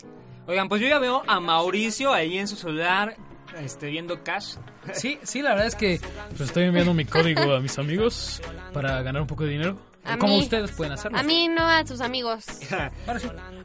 Oigan, 0.48 0.70
pues 0.70 0.82
yo 0.82 0.88
ya 0.88 1.00
veo 1.00 1.24
a 1.28 1.40
Mauricio 1.40 2.14
ahí 2.14 2.38
en 2.38 2.48
su 2.48 2.56
celular, 2.56 3.16
este, 3.58 3.88
viendo 3.88 4.24
Cash. 4.24 4.56
Sí, 4.94 5.20
sí, 5.24 5.42
la 5.42 5.52
verdad 5.52 5.68
es 5.68 5.76
que 5.76 6.00
pues, 6.30 6.42
estoy 6.42 6.64
enviando 6.66 6.94
mi 6.94 7.06
código 7.06 7.54
a 7.54 7.60
mis 7.60 7.78
amigos 7.80 8.42
para 8.74 9.02
ganar 9.02 9.22
un 9.22 9.28
poco 9.28 9.44
de 9.44 9.52
dinero. 9.52 9.78
A 10.06 10.18
como 10.18 10.34
mí- 10.38 10.44
ustedes 10.44 10.72
pueden 10.74 10.92
hacerlo. 10.94 11.18
A 11.18 11.24
mí 11.24 11.48
no, 11.48 11.66
a 11.66 11.86
sus 11.86 12.02
amigos. 12.02 12.46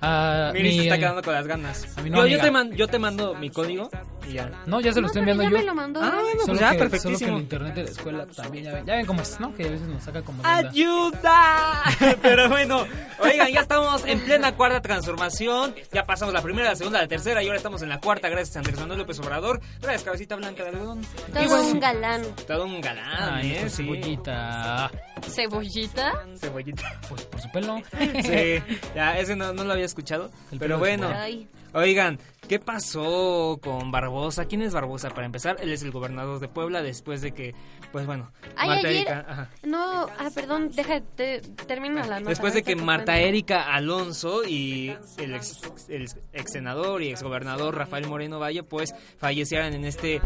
Ah, 0.01 0.51
Miri 0.53 0.77
se 0.77 0.83
está 0.85 0.99
quedando 0.99 1.23
con 1.23 1.35
las 1.35 1.47
ganas. 1.47 1.87
a 1.99 2.03
mí 2.03 2.11
no, 2.11 2.27
yo, 2.27 2.39
te 2.41 2.51
man- 2.51 2.73
yo 2.73 2.87
te 2.89 2.99
mando 2.99 3.35
mi 3.35 3.51
código 3.51 3.91
y 4.29 4.33
ya. 4.35 4.51
No, 4.67 4.81
ya 4.81 4.93
se 4.93 5.01
lo 5.01 5.07
estoy 5.07 5.21
enviando 5.21 5.43
ya 5.45 5.51
yo. 5.51 5.57
me 5.59 5.65
lo 5.65 5.75
mandó. 5.75 6.01
Ah, 6.03 6.11
bueno, 6.21 6.41
Solo 6.41 6.47
pues 6.47 6.61
ya, 6.61 6.71
que, 6.73 6.79
Solo 6.79 6.91
perfectísimo. 6.91 7.19
que 7.31 7.35
el 7.37 7.43
internet 7.43 7.75
de 7.75 7.83
la 7.85 7.91
escuela 7.91 8.27
también, 8.27 8.65
ya 8.65 8.73
ven, 8.75 8.87
ya 8.87 8.95
ven 8.97 9.07
cómo 9.07 9.23
es, 9.23 9.41
¿no? 9.41 9.55
Que 9.55 9.65
a 9.67 9.71
veces 9.71 9.87
nos 9.89 10.03
saca 10.03 10.23
como. 10.23 10.43
¡Ayuda! 10.47 11.83
Pero 12.23 12.49
bueno, 12.49 12.87
oigan, 13.21 13.49
ya 13.53 13.61
estamos 13.61 14.05
en 14.07 14.21
plena 14.21 14.55
cuarta 14.55 14.81
transformación. 14.81 15.75
Ya 15.93 16.05
pasamos 16.05 16.35
la 16.35 16.43
primera, 16.43 16.69
la 16.71 16.77
segunda, 16.77 17.01
la 17.01 17.09
tercera 17.09 17.43
y 17.43 17.47
ahora 17.47 17.57
estamos 17.57 17.83
en 17.83 17.89
la 17.89 18.01
cuarta. 18.01 18.29
Gracias 18.29 18.57
a 18.57 18.59
Andrés 18.61 18.79
Manuel 18.79 18.99
López 19.01 19.19
Obrador. 19.21 19.61
Gracias, 19.81 20.05
cabecita 20.05 20.37
blanca 20.37 20.63
de 20.65 20.71
algodón. 20.71 21.01
Todo 21.33 21.49
bueno, 21.49 21.63
un 21.69 21.81
galán. 21.81 22.23
Todo 22.47 22.65
un 22.65 22.81
galán, 22.81 23.35
Ay, 23.35 23.53
¿eh? 23.53 23.71
Sí. 23.71 23.83
cebollita. 23.85 24.91
¿Cebollita? 25.29 26.13
Cebollita. 26.39 27.01
Pues 27.09 27.23
por 27.25 27.41
su 27.41 27.51
pelo. 27.51 27.77
Sí, 28.23 28.63
ya, 28.95 29.19
ese 29.19 29.35
no, 29.37 29.53
no 29.53 29.65
lo 29.65 29.73
había 29.73 29.85
escuchado. 29.89 30.31
El 30.53 30.59
Pero 30.59 30.79
bueno, 30.79 31.09
Ay. 31.15 31.49
oigan, 31.75 32.19
¿qué 32.49 32.59
pasó 32.59 33.59
con 33.63 33.91
Barbosa? 33.91 34.45
¿Quién 34.47 34.63
es 34.63 34.73
Barbosa? 34.73 35.11
Para 35.11 35.27
empezar, 35.27 35.57
él 35.61 35.73
es 35.73 35.83
el 35.83 35.91
gobernador 35.91 36.39
de 36.41 36.49
Puebla 36.49 36.83
después 36.83 37.21
de 37.21 37.33
que, 37.33 37.55
pues 37.93 38.07
bueno, 38.07 38.31
Ay, 38.57 38.69
Marta 38.69 38.89
ayer. 38.89 39.07
Erika- 39.09 39.27
ajá. 39.29 39.51
No, 39.65 40.07
ah, 40.19 40.31
perdón, 40.35 40.71
déjate, 40.75 41.41
termina 41.67 42.07
la 42.07 42.21
nota. 42.21 42.31
Después 42.31 42.55
de 42.55 42.63
que 42.63 42.77
Marta. 42.77 43.19
Erika 43.19 43.75
Alonso 43.75 44.45
y 44.45 44.95
el 45.19 45.35
ex, 45.35 45.61
el 45.89 46.07
ex 46.33 46.53
senador 46.53 47.03
y 47.03 47.09
ex 47.11 47.23
gobernador 47.23 47.77
Rafael 47.77 48.07
Moreno 48.07 48.39
Valle 48.39 48.63
pues 48.63 48.95
fallecieran 49.19 49.75
en 49.75 49.85
este 49.85 50.21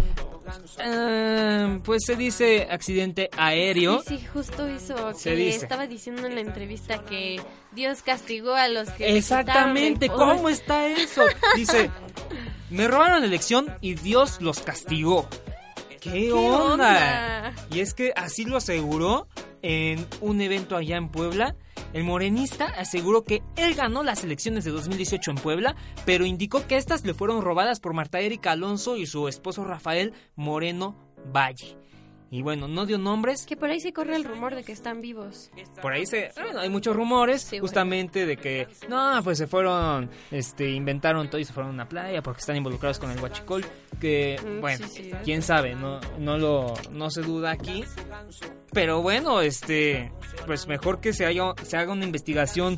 eh, 0.78 1.80
pues 1.84 2.02
se 2.04 2.16
dice 2.16 2.68
accidente 2.70 3.30
aéreo. 3.36 4.02
Sí, 4.06 4.18
sí, 4.18 4.26
justo 4.32 4.66
eso. 4.66 5.12
Se 5.14 5.30
que 5.30 5.36
dice. 5.36 5.56
estaba 5.58 5.86
diciendo 5.86 6.26
en 6.26 6.34
la 6.34 6.40
entrevista 6.40 6.98
que 7.04 7.40
Dios 7.74 8.02
castigó 8.02 8.54
a 8.54 8.68
los 8.68 8.90
que. 8.90 9.16
Exactamente, 9.16 10.08
¿cómo 10.08 10.48
está 10.48 10.86
eso? 10.86 11.22
Dice, 11.56 11.90
me 12.70 12.88
robaron 12.88 13.20
la 13.20 13.26
elección 13.26 13.74
y 13.80 13.94
Dios 13.94 14.40
los 14.40 14.60
castigó. 14.60 15.28
¿Qué, 16.00 16.32
onda? 16.32 16.72
onda? 16.72 17.54
Y 17.70 17.80
es 17.80 17.94
que 17.94 18.12
así 18.16 18.44
lo 18.44 18.56
aseguró 18.56 19.28
en 19.62 20.06
un 20.20 20.40
evento 20.40 20.76
allá 20.76 20.96
en 20.96 21.08
Puebla. 21.08 21.54
El 21.92 22.04
morenista 22.04 22.66
aseguró 22.66 23.22
que 23.24 23.42
él 23.56 23.74
ganó 23.74 24.02
las 24.02 24.24
elecciones 24.24 24.64
de 24.64 24.70
2018 24.70 25.30
en 25.30 25.36
Puebla, 25.36 25.76
pero 26.04 26.24
indicó 26.24 26.66
que 26.66 26.76
estas 26.76 27.04
le 27.04 27.14
fueron 27.14 27.42
robadas 27.42 27.80
por 27.80 27.92
Marta 27.92 28.20
Erika 28.20 28.52
Alonso 28.52 28.96
y 28.96 29.06
su 29.06 29.28
esposo 29.28 29.64
Rafael 29.64 30.14
Moreno 30.34 30.96
Valle. 31.32 31.81
Y 32.34 32.40
bueno, 32.40 32.66
no 32.66 32.86
dio 32.86 32.96
nombres, 32.96 33.44
Que 33.44 33.58
por 33.58 33.68
ahí 33.68 33.78
se 33.78 33.92
corre 33.92 34.16
el 34.16 34.24
rumor 34.24 34.54
de 34.54 34.64
que 34.64 34.72
están 34.72 35.02
vivos. 35.02 35.50
por 35.82 35.92
ahí 35.92 36.06
se 36.06 36.30
bueno, 36.40 36.60
hay 36.60 36.70
muchos 36.70 36.96
rumores 36.96 37.42
Sí, 37.42 37.56
bueno. 37.56 37.62
justamente 37.68 38.24
de 38.26 38.36
que 38.38 38.66
no 38.88 39.20
pues 39.22 39.36
se 39.38 39.46
fueron 39.46 40.10
este 40.30 40.70
inventaron 40.70 41.28
todo 41.28 41.38
y 41.40 41.44
se 41.44 41.52
fueron 41.52 41.70
a 41.72 41.74
una 41.74 41.88
playa 41.88 42.22
porque 42.22 42.40
están 42.40 42.56
involucrados 42.56 42.98
con 42.98 43.10
el 43.10 43.20
huachicol 43.20 43.64
que 44.00 44.40
Mm, 44.42 44.60
bueno 44.62 44.86
sí, 44.88 45.02
sí. 45.04 45.10
quién 45.24 45.42
sabe 45.42 45.74
no 45.74 46.00
no 46.18 46.38
lo 46.38 46.72
no 46.90 47.10
se 47.10 47.20
duda 47.20 47.50
aquí 47.50 47.84
pero 48.72 49.02
bueno 49.02 49.42
este 49.42 50.10
pues 50.46 50.66
mejor 50.66 51.00
que 51.00 51.12
se 51.12 51.26
haga 51.26 51.54
se 51.62 51.76
haga 51.76 51.92
una 51.92 52.04
investigación 52.06 52.76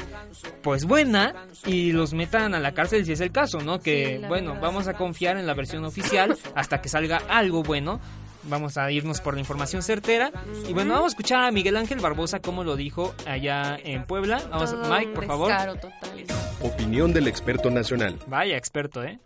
pues 0.62 0.84
buena 0.84 1.46
y 1.66 1.92
los 1.92 2.12
metan 2.12 2.54
a 2.54 2.58
la 2.60 2.72
cárcel 2.74 3.06
si 3.06 3.12
es 3.12 3.20
el 3.20 3.30
caso 3.30 3.58
no 3.60 3.78
que 3.78 4.20
bueno 4.28 4.58
vamos 4.60 4.88
a 4.88 4.94
confiar 4.94 5.36
en 5.38 5.46
la 5.46 5.54
versión 5.54 5.84
oficial 5.84 6.36
hasta 6.56 6.80
que 6.82 6.88
salga 6.88 7.18
algo 7.28 7.62
bueno 7.62 8.00
Vamos 8.46 8.76
a 8.76 8.90
irnos 8.90 9.20
por 9.20 9.34
la 9.34 9.40
información 9.40 9.82
certera. 9.82 10.30
Y 10.68 10.72
bueno, 10.74 10.92
vamos 10.94 11.06
a 11.06 11.08
escuchar 11.14 11.44
a 11.44 11.50
Miguel 11.50 11.76
Ángel 11.76 12.00
Barbosa 12.00 12.40
como 12.40 12.62
lo 12.64 12.76
dijo 12.76 13.14
allá 13.26 13.76
en 13.82 14.06
Puebla. 14.06 14.42
Vamos, 14.50 14.70
Todo 14.70 14.90
Mike, 14.90 15.12
por 15.12 15.26
favor. 15.26 15.50
total. 15.80 15.90
Opinión 16.62 17.12
del 17.12 17.26
experto 17.28 17.70
nacional. 17.70 18.18
Vaya 18.26 18.56
experto, 18.56 19.02
¿eh? 19.02 19.18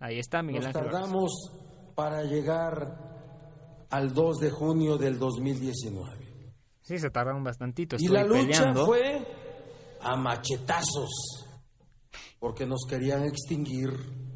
Ahí 0.00 0.18
está 0.18 0.42
Miguel 0.42 0.62
Nos 0.64 0.76
Ángel 0.76 0.82
Barbosa. 0.84 1.00
tardamos 1.00 1.32
para 1.94 2.22
llegar 2.24 2.98
al 3.90 4.12
2 4.12 4.38
de 4.38 4.50
junio 4.50 4.96
del 4.98 5.18
2019. 5.18 6.26
Sí, 6.82 6.98
se 6.98 7.10
tardaron 7.10 7.42
bastantito. 7.42 7.96
Y 7.98 8.08
la 8.08 8.22
lucha 8.24 8.42
peleando. 8.58 8.86
fue 8.86 9.26
a 10.00 10.14
machetazos, 10.16 11.10
porque 12.38 12.66
nos 12.66 12.84
querían 12.88 13.24
extinguir. 13.24 14.27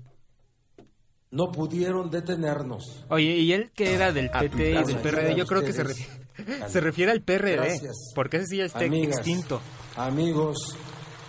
No 1.32 1.50
pudieron 1.50 2.10
detenernos. 2.10 3.04
Oye, 3.08 3.36
¿y 3.38 3.52
él 3.52 3.72
que 3.74 3.94
era 3.94 4.12
del 4.12 4.30
A 4.32 4.38
PT 4.40 4.70
y 4.70 4.82
tu 4.82 4.86
del 4.88 4.96
PRD? 4.98 5.34
Yo 5.34 5.46
creo 5.46 5.62
que 5.62 5.72
se, 5.72 5.82
refiere, 5.82 6.68
se 6.68 6.80
refiere 6.80 7.10
al 7.10 7.22
PRD. 7.22 7.56
Gracias. 7.56 8.12
Porque 8.14 8.36
ese 8.36 8.46
sí 8.46 8.56
ya 8.58 8.66
está 8.66 8.80
Amigas, 8.80 9.16
extinto. 9.16 9.60
Amigos 9.96 10.76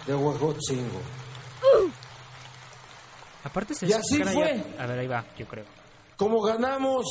de 0.06 0.14
Huejotzingo. 0.14 1.00
Aparte 3.44 3.74
se 3.76 3.88
Y 3.88 3.94
así 3.94 4.22
fue. 4.24 4.34
ya- 4.78 4.84
A 4.84 4.88
ver, 4.88 5.00
ahí 5.00 5.08
va, 5.08 5.26
yo 5.38 5.46
creo. 5.48 5.66
Como 6.18 6.42
ganamos 6.42 7.06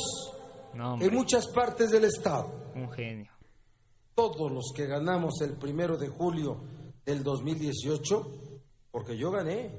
No, 0.73 0.99
en 0.99 1.13
muchas 1.13 1.47
partes 1.47 1.91
del 1.91 2.05
estado, 2.05 2.71
un 2.75 2.91
genio. 2.91 3.31
todos 4.15 4.51
los 4.51 4.71
que 4.75 4.87
ganamos 4.87 5.41
el 5.41 5.53
primero 5.57 5.97
de 5.97 6.07
julio 6.09 6.63
del 7.05 7.23
2018, 7.23 8.23
porque 8.91 9.17
yo 9.17 9.31
gané, 9.31 9.71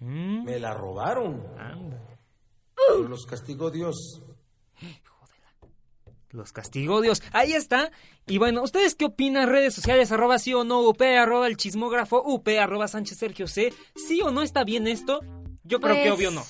Mm, 0.00 0.44
me 0.44 0.58
la 0.60 0.72
robaron. 0.74 1.42
anda. 1.58 2.00
Pero 2.86 3.08
los 3.08 3.26
castigó 3.26 3.70
Dios. 3.70 4.20
Los 6.30 6.52
castigó 6.52 7.00
Dios. 7.00 7.22
Ahí 7.32 7.54
está. 7.54 7.90
Y 8.26 8.36
bueno, 8.38 8.62
¿ustedes 8.62 8.94
qué 8.94 9.06
opinan? 9.06 9.48
Redes 9.48 9.74
sociales, 9.74 10.12
arroba 10.12 10.38
sí 10.38 10.52
o 10.52 10.62
no, 10.62 10.80
UP, 10.80 11.00
arroba 11.00 11.46
el 11.46 11.56
chismógrafo, 11.56 12.22
UP, 12.22 12.46
arroba 12.60 12.86
Sánchez 12.86 13.18
Sergio 13.18 13.48
C. 13.48 13.72
¿Sí 13.96 14.20
o 14.22 14.30
no 14.30 14.42
está 14.42 14.62
bien 14.64 14.86
esto? 14.86 15.20
Yo 15.64 15.80
creo 15.80 15.94
que 15.94 16.02
Pues, 16.02 16.12
obvio 16.14 16.30
no. 16.30 16.44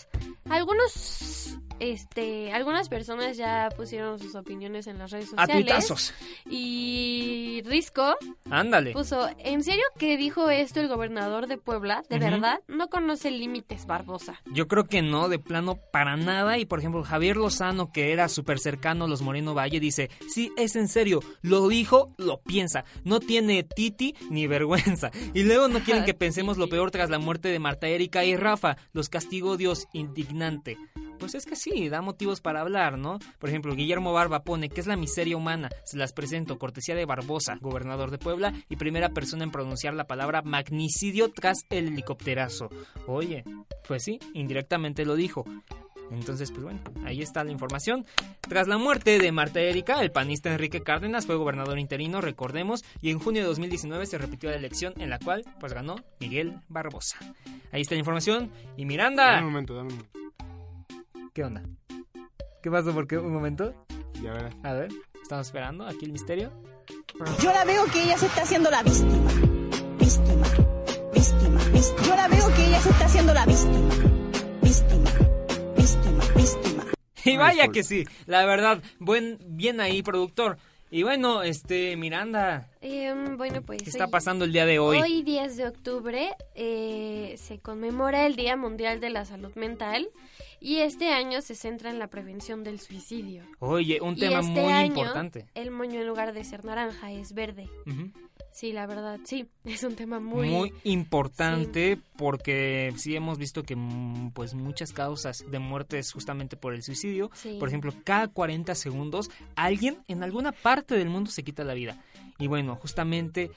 Algunos, 0.50 1.56
este, 1.80 2.52
algunas 2.52 2.88
personas 2.88 3.36
ya 3.36 3.68
pusieron 3.76 4.18
sus 4.18 4.34
opiniones 4.34 4.86
en 4.86 4.98
las 4.98 5.10
redes 5.10 5.28
A 5.36 5.46
sociales. 5.46 5.64
tuitazos. 5.66 6.14
Y 6.48 7.62
Risco 7.64 8.16
Ándale. 8.50 8.92
puso, 8.92 9.28
¿en 9.38 9.62
serio 9.62 9.84
que 9.98 10.16
dijo 10.16 10.50
esto 10.50 10.80
el 10.80 10.88
gobernador 10.88 11.46
de 11.46 11.58
Puebla? 11.58 12.02
¿De 12.08 12.18
verdad? 12.18 12.60
No 12.68 12.88
conoce 12.88 13.30
límites, 13.30 13.86
Barbosa. 13.86 14.40
Yo 14.52 14.68
creo 14.68 14.84
que 14.86 15.02
no, 15.02 15.28
de 15.28 15.38
plano 15.38 15.78
para 15.92 16.16
nada. 16.16 16.58
Y 16.58 16.64
por 16.66 16.78
ejemplo, 16.80 17.02
Javier 17.04 17.36
Lozano, 17.36 17.92
que 17.92 18.12
era 18.12 18.28
súper 18.28 18.58
cercano 18.58 19.04
a 19.04 19.08
los 19.08 19.22
Moreno 19.22 19.54
Valle, 19.54 19.80
dice: 19.80 20.10
Sí, 20.28 20.52
es 20.56 20.76
en 20.76 20.88
serio, 20.88 21.20
lo 21.42 21.68
dijo, 21.68 22.14
lo 22.18 22.40
piensa. 22.40 22.84
No 23.04 23.20
tiene 23.20 23.62
titi 23.62 24.14
ni 24.30 24.46
vergüenza. 24.46 25.10
Y 25.34 25.42
luego 25.44 25.68
no 25.68 25.80
quieren 25.80 26.04
que 26.04 26.14
pensemos 26.14 26.58
lo 26.58 26.68
peor 26.68 26.90
tras 26.90 27.10
la 27.10 27.18
muerte 27.18 27.48
de 27.48 27.58
Marta 27.58 27.86
Erika 27.88 28.24
y 28.24 28.36
Rafa. 28.36 28.76
Los 28.92 29.08
castigó 29.08 29.56
Dios, 29.56 29.86
indignante. 29.92 30.76
Pues 31.18 31.35
es 31.35 31.46
que 31.46 31.57
sí, 31.57 31.88
da 31.88 32.00
motivos 32.00 32.40
para 32.40 32.61
hablar, 32.61 32.98
¿no? 32.98 33.18
Por 33.38 33.48
ejemplo, 33.48 33.74
Guillermo 33.74 34.12
Barba 34.12 34.42
pone 34.44 34.68
que 34.68 34.81
es 34.81 34.87
la 34.87 34.96
miseria 34.96 35.37
humana. 35.37 35.68
Se 35.85 35.96
las 35.96 36.12
presento, 36.12 36.59
cortesía 36.59 36.94
de 36.94 37.04
Barbosa, 37.04 37.59
gobernador 37.61 38.11
de 38.11 38.18
Puebla, 38.18 38.52
y 38.68 38.76
primera 38.76 39.11
persona 39.11 39.44
en 39.44 39.50
pronunciar 39.50 39.94
la 39.94 40.07
palabra 40.07 40.42
magnicidio 40.42 41.31
tras 41.31 41.59
el 41.70 41.88
helicópterazo. 41.88 42.68
Oye, 43.07 43.44
pues 43.87 44.04
sí, 44.04 44.18
indirectamente 44.35 45.04
lo 45.04 45.16
dijo. 45.16 45.44
Entonces, 46.11 46.50
pues 46.50 46.62
bueno, 46.62 46.81
ahí 47.04 47.20
está 47.20 47.44
la 47.44 47.50
información. 47.50 48.07
Tras 48.40 48.66
la 48.66 48.78
muerte 48.78 49.18
de 49.18 49.33
Marta 49.33 49.61
Erika, 49.61 50.00
el 50.00 50.11
panista 50.11 50.50
Enrique 50.50 50.83
Cárdenas 50.83 51.26
fue 51.26 51.37
gobernador 51.37 51.78
interino, 51.78 52.20
recordemos, 52.20 52.85
y 53.02 53.11
en 53.11 53.18
junio 53.18 53.42
de 53.42 53.48
2019 53.48 54.07
se 54.07 54.18
repitió 54.18 54.50
la 54.50 54.57
elección 54.57 54.94
en 54.98 55.11
la 55.11 55.18
cual 55.18 55.44
pues 55.61 55.74
ganó 55.74 55.96
Miguel 56.20 56.54
Barbosa. 56.68 57.18
Ahí 57.72 57.83
está 57.83 57.94
la 57.94 58.00
información. 58.00 58.50
Y 58.76 58.85
Miranda. 58.87 59.33
Dame 59.33 59.46
un 59.46 59.52
momento, 59.52 59.74
dame 59.74 59.88
un 59.90 59.96
momento. 59.96 60.27
¿Qué 61.38 61.44
onda? 61.44 61.62
¿Qué 62.64 62.68
pasó? 62.68 62.92
¿Por 62.92 63.07
qué? 63.07 63.16
¿Un 63.16 63.33
momento? 63.33 63.72
Ya 64.20 64.33
verás. 64.33 64.57
A 64.64 64.72
ver, 64.72 64.88
estamos 65.22 65.46
esperando 65.46 65.87
aquí 65.87 66.05
el 66.05 66.11
misterio. 66.11 66.51
Yo 67.40 67.53
la 67.53 67.64
veo 67.64 67.85
que 67.92 68.03
ella 68.03 68.18
se 68.18 68.27
está 68.27 68.42
haciendo 68.42 68.68
la 68.72 68.83
víctima. 68.83 69.31
Víctima. 70.01 70.46
Víctima. 71.14 71.61
víctima. 71.72 72.03
Yo 72.09 72.16
la 72.16 72.27
veo 72.27 72.48
que 72.57 72.66
ella 72.66 72.81
se 72.81 72.90
está 72.90 73.05
haciendo 73.05 73.33
la 73.35 73.46
víctima. 73.46 73.88
Víctima. 74.62 75.11
Víctima. 75.77 76.24
Víctima. 76.35 76.85
Y 77.24 77.37
vaya 77.37 77.68
que 77.68 77.85
sí, 77.85 78.05
la 78.27 78.44
verdad, 78.44 78.83
buen, 78.98 79.38
bien 79.46 79.81
ahí, 79.81 80.03
productor. 80.03 80.59
Y 80.90 81.05
bueno, 81.05 81.44
este, 81.44 81.96
Miranda, 81.96 82.66
Em, 82.81 83.37
bueno, 83.37 83.62
pues... 83.62 83.81
¿qué 83.85 83.90
está 83.90 84.07
hoy- 84.07 84.11
pasando 84.11 84.44
el 84.44 84.53
día 84.53 84.66
de 84.66 84.81
hoy? 84.81 84.98
Hoy, 85.01 85.22
10 85.22 85.57
de 85.57 85.68
octubre, 85.68 86.31
eh, 86.57 87.37
se 87.38 87.61
conmemora 87.61 88.27
el 88.27 88.35
Día 88.35 88.57
Mundial 88.57 88.98
de 88.98 89.11
la 89.11 89.24
Salud 89.24 89.53
Mental 89.55 90.09
y 90.61 90.79
este 90.79 91.12
año 91.12 91.40
se 91.40 91.55
centra 91.55 91.90
en 91.90 91.99
la 91.99 92.09
prevención 92.09 92.64
del 92.64 92.81
suicidio. 92.81 93.44
Oye, 93.59 94.01
un 94.01 94.14
Y 94.16 94.21
tema 94.21 94.40
este 94.40 94.53
muy 94.53 94.73
año, 94.73 94.87
importante. 94.87 95.47
El 95.55 95.71
moño 95.71 96.01
en 96.01 96.07
lugar 96.07 96.33
de 96.33 96.44
ser 96.44 96.64
naranja 96.64 97.12
es 97.12 97.33
verde. 97.33 97.68
Sí, 98.51 98.73
la 98.73 98.87
verdad, 98.87 99.21
sí, 99.25 99.49
es 99.64 99.85
un 99.85 99.94
tema 99.94 100.21
muy... 100.21 100.49
Muy, 100.49 100.73
importante 100.85 101.99
porque 102.16 102.92
sí 102.97 103.14
hemos 103.14 103.38
visto 103.38 103.62
que 103.62 103.77
mm, 103.77 104.33
pues 104.33 104.55
muchas 104.55 104.92
causas 104.92 105.44
de 105.49 105.59
muerte 105.59 105.99
es 105.99 106.12
justamente 106.12 106.57
por 106.57 106.75
el 106.75 106.83
suicidio. 106.83 107.31
Sí. 107.35 107.57
Por 107.61 107.68
ejemplo, 107.68 107.92
cada 108.05 108.29
40 108.29 108.75
segundos 108.75 109.31
alguien 109.55 109.99
en 110.09 110.23
alguna 110.23 110.53
parte 110.53 110.97
del 110.97 111.09
mundo 111.09 111.31
se 111.31 111.44
quita 111.44 111.62
la 111.64 111.75
vida. 111.75 112.03
Y 112.38 112.47
bueno, 112.47 112.77
justamente 112.77 113.51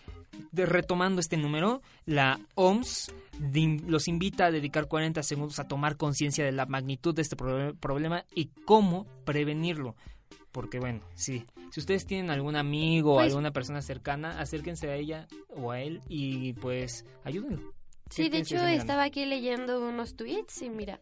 de- 0.51 0.65
retomando 0.65 1.19
este 1.21 1.37
número, 1.37 1.81
la 2.05 2.39
OMS 2.55 3.11
los 3.87 4.07
invita 4.07 4.45
a 4.45 4.51
dedicar 4.51 4.87
40 4.87 5.23
segundos 5.23 5.59
a 5.59 5.67
tomar 5.67 5.97
conciencia 5.97 6.45
de 6.45 6.51
la 6.51 6.65
magnitud 6.65 7.13
de 7.15 7.21
este 7.21 7.35
proble- 7.37 7.77
problema 7.79 8.25
y 8.35 8.47
cómo 8.65 9.05
prevenirlo. 9.25 9.95
Porque 10.51 10.79
bueno, 10.79 10.99
sí, 11.15 11.45
si 11.71 11.79
ustedes 11.79 12.05
tienen 12.05 12.29
algún 12.29 12.55
amigo 12.57 13.13
o 13.13 13.15
Pues- 13.15 13.29
alguna 13.31 13.51
persona 13.51 13.81
cercana, 13.81 14.39
acérquense 14.41 14.89
a 14.89 14.95
ella 14.95 15.27
o 15.49 15.71
a 15.71 15.81
él 15.81 16.01
y 16.09 16.53
pues 16.53 17.05
ayúdenlo. 17.23 17.71
Sí, 18.09 18.23
¿Qué 18.23 18.29
de 18.29 18.37
hecho 18.39 18.57
estaba 18.67 19.03
aquí 19.03 19.25
leyendo 19.25 19.79
unos 19.87 20.15
tweets 20.17 20.61
y 20.63 20.69
mira, 20.69 20.99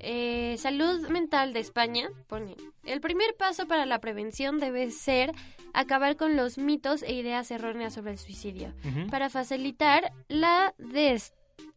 eh, 0.00 0.56
Salud 0.58 1.08
Mental 1.08 1.52
de 1.52 1.60
España 1.60 2.08
pone, 2.26 2.56
el 2.84 3.00
primer 3.00 3.34
paso 3.36 3.66
para 3.66 3.86
la 3.86 3.98
prevención 4.00 4.58
debe 4.58 4.90
ser 4.90 5.32
acabar 5.74 6.16
con 6.16 6.36
los 6.36 6.58
mitos 6.58 7.02
e 7.02 7.12
ideas 7.14 7.50
erróneas 7.50 7.94
sobre 7.94 8.12
el 8.12 8.18
suicidio, 8.18 8.72
para 9.10 9.28
facilitar 9.30 10.12
la 10.28 10.74
des- 10.78 11.32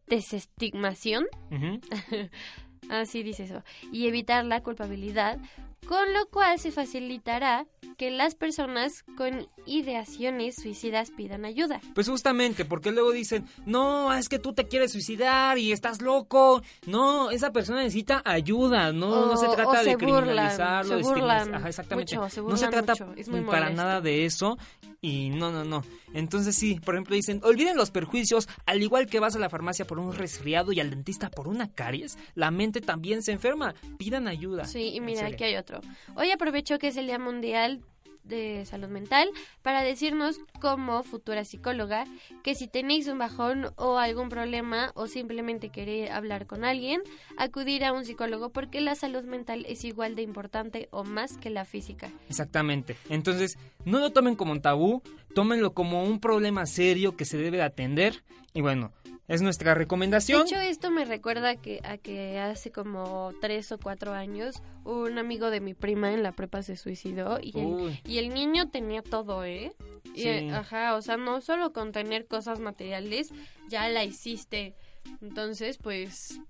desestigmación, 0.06 1.26
así 2.88 3.22
dice 3.22 3.44
eso, 3.44 3.62
y 3.92 4.06
evitar 4.06 4.44
la 4.44 4.62
culpabilidad, 4.62 5.38
con 5.86 6.12
lo 6.14 6.26
cual 6.28 6.58
se 6.58 6.70
facilitará 6.72 7.66
que 7.98 8.10
las 8.10 8.34
personas 8.34 9.04
con 9.16 9.46
ideaciones 9.66 10.56
suicidas 10.56 11.10
pidan 11.10 11.44
ayuda. 11.44 11.80
Pues 11.94 12.08
justamente, 12.08 12.64
porque 12.64 12.90
luego 12.90 13.12
dicen, 13.12 13.46
no, 13.66 14.12
es 14.14 14.28
que 14.28 14.38
tú 14.38 14.54
te 14.54 14.66
quieres 14.66 14.92
suicidar 14.92 15.58
y 15.58 15.72
estás 15.72 16.00
loco. 16.00 16.62
No, 16.86 17.30
esa 17.30 17.52
persona 17.52 17.80
necesita 17.82 18.22
ayuda, 18.24 18.92
no, 18.92 19.26
no 19.26 19.36
se 19.36 19.46
trata 19.48 19.68
o 19.68 19.72
de 19.72 19.84
se 19.84 19.96
burlan, 19.96 20.24
criminalizarlo. 20.24 20.88
se 20.88 20.96
de 20.96 21.02
burlan 21.02 21.48
estigmatizar- 21.48 21.56
Ajá, 21.56 21.68
exactamente. 21.68 22.16
mucho, 22.16 22.30
se 22.30 22.42
no 22.42 22.56
se 22.56 22.68
trata 22.68 22.92
mucho, 22.92 23.12
es 23.16 23.28
muy 23.28 23.40
para 23.42 23.60
molesto. 23.66 23.76
nada 23.82 24.00
de 24.00 24.24
eso. 24.24 24.58
Y 25.04 25.30
no, 25.30 25.50
no, 25.50 25.64
no. 25.64 25.82
Entonces 26.14 26.54
sí, 26.54 26.78
por 26.78 26.94
ejemplo 26.94 27.16
dicen, 27.16 27.40
olviden 27.42 27.76
los 27.76 27.90
perjuicios, 27.90 28.48
al 28.66 28.82
igual 28.82 29.06
que 29.06 29.18
vas 29.18 29.34
a 29.34 29.40
la 29.40 29.50
farmacia 29.50 29.84
por 29.84 29.98
un 29.98 30.14
resfriado 30.14 30.70
y 30.72 30.78
al 30.78 30.90
dentista 30.90 31.28
por 31.28 31.48
una 31.48 31.72
caries, 31.72 32.16
la 32.36 32.52
mente 32.52 32.80
también 32.80 33.22
se 33.22 33.32
enferma. 33.32 33.74
Pidan 33.98 34.28
ayuda. 34.28 34.64
Sí, 34.64 34.92
y 34.94 35.00
mira, 35.00 35.26
aquí 35.26 35.42
hay 35.42 35.56
otro. 35.56 35.71
Hoy 36.14 36.30
aprovecho 36.30 36.78
que 36.78 36.88
es 36.88 36.96
el 36.96 37.06
Día 37.06 37.18
Mundial 37.18 37.82
de 38.24 38.64
Salud 38.66 38.88
Mental 38.88 39.28
para 39.62 39.82
decirnos 39.82 40.38
como 40.60 41.02
futura 41.02 41.44
psicóloga 41.44 42.04
que 42.42 42.54
si 42.54 42.68
tenéis 42.68 43.08
un 43.08 43.18
bajón 43.18 43.72
o 43.76 43.98
algún 43.98 44.28
problema 44.28 44.92
o 44.94 45.06
simplemente 45.06 45.70
querer 45.70 46.12
hablar 46.12 46.46
con 46.46 46.64
alguien, 46.64 47.00
acudir 47.36 47.84
a 47.84 47.92
un 47.92 48.04
psicólogo 48.04 48.50
porque 48.50 48.80
la 48.80 48.94
salud 48.94 49.24
mental 49.24 49.64
es 49.68 49.84
igual 49.84 50.14
de 50.14 50.22
importante 50.22 50.88
o 50.92 51.04
más 51.04 51.36
que 51.36 51.50
la 51.50 51.64
física. 51.64 52.10
Exactamente. 52.28 52.96
Entonces, 53.08 53.58
no 53.84 53.98
lo 53.98 54.12
tomen 54.12 54.36
como 54.36 54.52
un 54.52 54.62
tabú, 54.62 55.02
tómenlo 55.34 55.74
como 55.74 56.04
un 56.04 56.20
problema 56.20 56.66
serio 56.66 57.16
que 57.16 57.24
se 57.24 57.38
debe 57.38 57.58
de 57.58 57.64
atender. 57.64 58.22
Y 58.54 58.60
bueno, 58.60 58.92
es 59.28 59.40
nuestra 59.42 59.72
De 59.72 59.78
recomendación. 59.78 60.42
hecho, 60.46 60.56
esto 60.60 60.90
me 60.90 61.04
recuerda 61.04 61.56
que, 61.56 61.80
a 61.84 61.96
que 61.98 62.38
hace 62.38 62.70
como 62.72 63.32
tres 63.40 63.70
o 63.72 63.78
cuatro 63.78 64.12
años 64.12 64.62
un 64.84 65.18
amigo 65.18 65.50
de 65.50 65.60
mi 65.60 65.74
prima 65.74 66.12
en 66.12 66.22
la 66.22 66.32
prepa 66.32 66.62
se 66.62 66.76
suicidó 66.76 67.38
y 67.40 67.58
el, 67.58 68.00
y 68.04 68.18
el 68.18 68.30
niño 68.34 68.68
tenía 68.70 69.02
todo, 69.02 69.44
¿eh? 69.44 69.72
Y, 70.14 70.22
Sí. 70.22 70.48
ajá, 70.50 70.94
o 70.96 71.02
sea, 71.02 71.16
no 71.16 71.40
solo 71.40 71.72
con 71.72 71.92
tener 71.92 72.26
cosas 72.26 72.60
materiales, 72.60 73.30
ya 73.68 73.88
la 73.88 74.04
hiciste. 74.04 74.74
Entonces, 75.20 75.78
pues, 75.78 76.40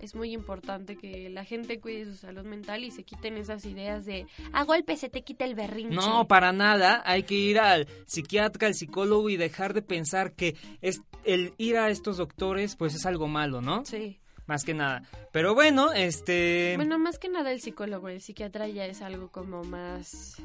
es 0.00 0.14
muy 0.14 0.32
importante 0.32 0.96
que 0.96 1.28
la 1.30 1.44
gente 1.44 1.80
cuide 1.80 2.04
su 2.04 2.14
salud 2.14 2.44
mental 2.44 2.84
y 2.84 2.90
se 2.90 3.04
quiten 3.04 3.36
esas 3.36 3.64
ideas 3.64 4.04
de 4.04 4.26
a 4.52 4.64
golpe 4.64 4.96
se 4.96 5.08
te 5.08 5.22
quita 5.22 5.44
el 5.44 5.54
berrinche. 5.54 5.94
No, 5.94 6.26
para 6.26 6.52
nada. 6.52 7.02
Hay 7.04 7.22
que 7.24 7.34
ir 7.34 7.58
al 7.58 7.86
psiquiatra, 8.06 8.68
al 8.68 8.74
psicólogo 8.74 9.28
y 9.30 9.36
dejar 9.36 9.74
de 9.74 9.82
pensar 9.82 10.32
que 10.32 10.56
es 10.80 11.02
el 11.24 11.54
ir 11.58 11.76
a 11.76 11.90
estos 11.90 12.16
doctores, 12.16 12.76
pues 12.76 12.94
es 12.94 13.06
algo 13.06 13.28
malo, 13.28 13.60
¿no? 13.60 13.84
Sí. 13.84 14.20
Más 14.46 14.64
que 14.64 14.74
nada. 14.74 15.02
Pero 15.32 15.54
bueno, 15.54 15.92
este. 15.92 16.72
Bueno, 16.76 16.98
más 16.98 17.18
que 17.18 17.28
nada 17.28 17.52
el 17.52 17.60
psicólogo, 17.60 18.08
el 18.08 18.20
psiquiatra 18.20 18.66
ya 18.66 18.84
es 18.84 19.00
algo 19.00 19.30
como 19.30 19.62
más 19.62 20.42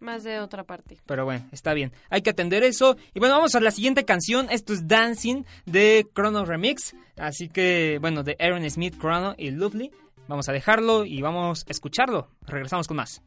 más 0.00 0.24
de 0.24 0.40
otra 0.40 0.64
parte. 0.64 0.98
Pero 1.06 1.24
bueno, 1.24 1.46
está 1.52 1.74
bien. 1.74 1.92
Hay 2.10 2.22
que 2.22 2.30
atender 2.30 2.62
eso. 2.62 2.96
Y 3.14 3.18
bueno, 3.18 3.34
vamos 3.36 3.54
a 3.54 3.60
la 3.60 3.70
siguiente 3.70 4.04
canción. 4.04 4.48
Esto 4.50 4.72
es 4.72 4.86
Dancing 4.86 5.44
de 5.66 6.06
Chrono 6.14 6.44
Remix. 6.44 6.94
Así 7.16 7.48
que, 7.48 7.98
bueno, 8.00 8.22
de 8.22 8.36
Aaron 8.38 8.68
Smith, 8.70 8.98
Chrono 8.98 9.34
y 9.36 9.50
Lovely. 9.50 9.90
Vamos 10.28 10.48
a 10.48 10.52
dejarlo 10.52 11.04
y 11.04 11.22
vamos 11.22 11.64
a 11.66 11.70
escucharlo. 11.70 12.28
Regresamos 12.46 12.86
con 12.86 12.98
más. 12.98 13.22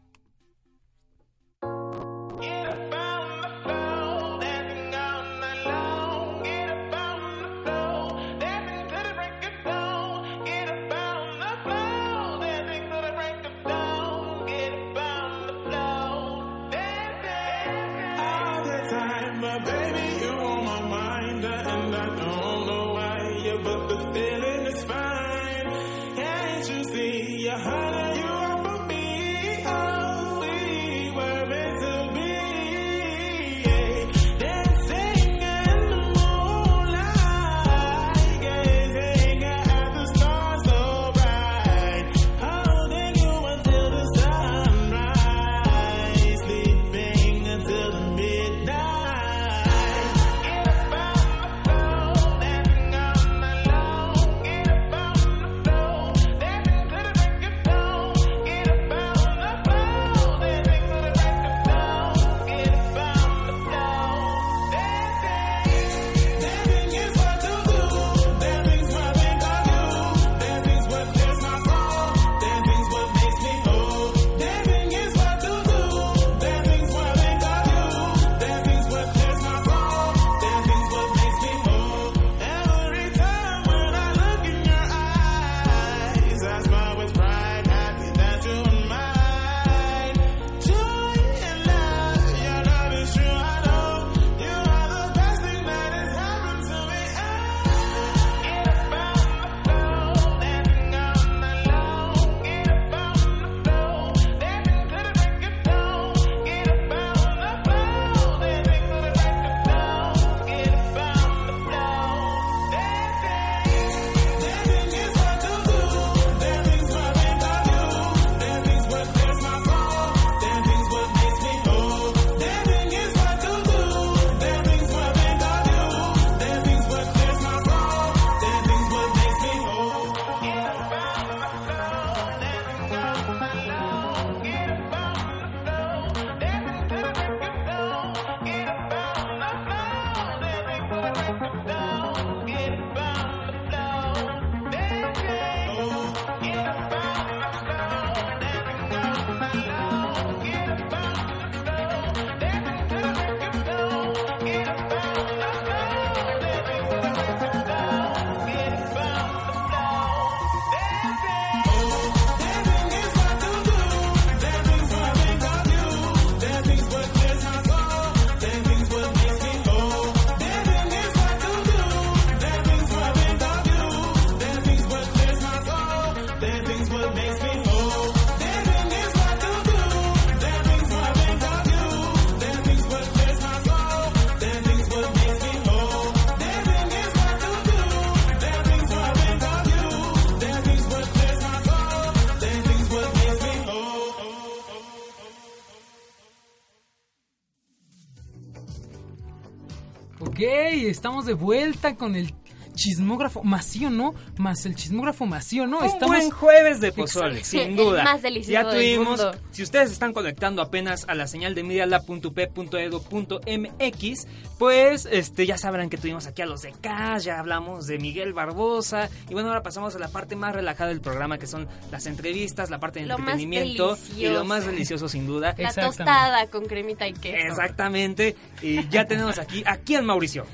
Ok, 200.71 200.77
estamos 200.83 201.25
de 201.25 201.33
vuelta 201.33 201.97
con 201.97 202.15
el 202.15 202.33
chismógrafo 202.81 203.43
Macio, 203.43 203.89
¿no? 203.91 204.13
Más 204.37 204.65
el 204.65 204.75
chismógrafo 204.75 205.25
Macio, 205.25 205.67
¿no? 205.67 205.79
Un 205.79 205.85
estamos... 205.85 206.15
buen 206.17 206.29
jueves 206.31 206.81
de 206.81 206.91
pozole, 206.91 207.37
Exacto. 207.39 207.49
sin 207.49 207.59
El 207.71 207.75
duda. 207.75 208.03
más 208.03 208.21
delicioso 208.23 208.51
ya 208.51 208.63
del 208.67 208.73
tuvimos, 208.75 209.19
mundo. 209.21 209.35
si 209.51 209.61
ustedes 209.63 209.91
están 209.91 210.13
conectando 210.13 210.61
apenas 210.63 211.05
a 211.07 211.13
la 211.15 211.27
señal 211.27 211.53
de 211.55 211.63
medialab.p.edu.mx, 211.63 214.27
pues 214.57 215.07
este 215.11 215.45
ya 215.45 215.57
sabrán 215.57 215.89
que 215.89 215.97
tuvimos 215.97 216.25
aquí 216.27 216.41
a 216.41 216.45
los 216.45 216.61
de 216.63 216.71
Cash, 216.81 217.23
ya 217.25 217.39
hablamos 217.39 217.87
de 217.87 217.99
Miguel 217.99 218.33
Barbosa 218.33 219.09
y 219.29 219.33
bueno, 219.33 219.49
ahora 219.49 219.61
pasamos 219.63 219.95
a 219.95 219.99
la 219.99 220.07
parte 220.07 220.35
más 220.35 220.53
relajada 220.55 220.89
del 220.89 221.01
programa 221.01 221.37
que 221.37 221.47
son 221.47 221.67
las 221.91 222.05
entrevistas, 222.07 222.69
la 222.69 222.79
parte 222.79 222.99
de 223.01 223.05
Lo 223.05 223.17
más 223.17 223.39
entretenimiento 223.39 223.97
y 224.17 224.27
lo 224.27 224.43
más 224.45 224.65
delicioso 224.65 225.07
sin 225.07 225.27
duda. 225.27 225.53
La 225.57 225.73
tostada 225.73 226.47
con 226.47 226.65
cremita 226.65 227.07
y 227.07 227.13
queso. 227.13 227.37
Exactamente. 227.47 228.35
Y 228.61 228.87
ya 228.89 229.05
tenemos 229.05 229.37
aquí 229.39 229.63
a 229.65 229.77
quién 229.77 230.05
Mauricio. 230.05 230.45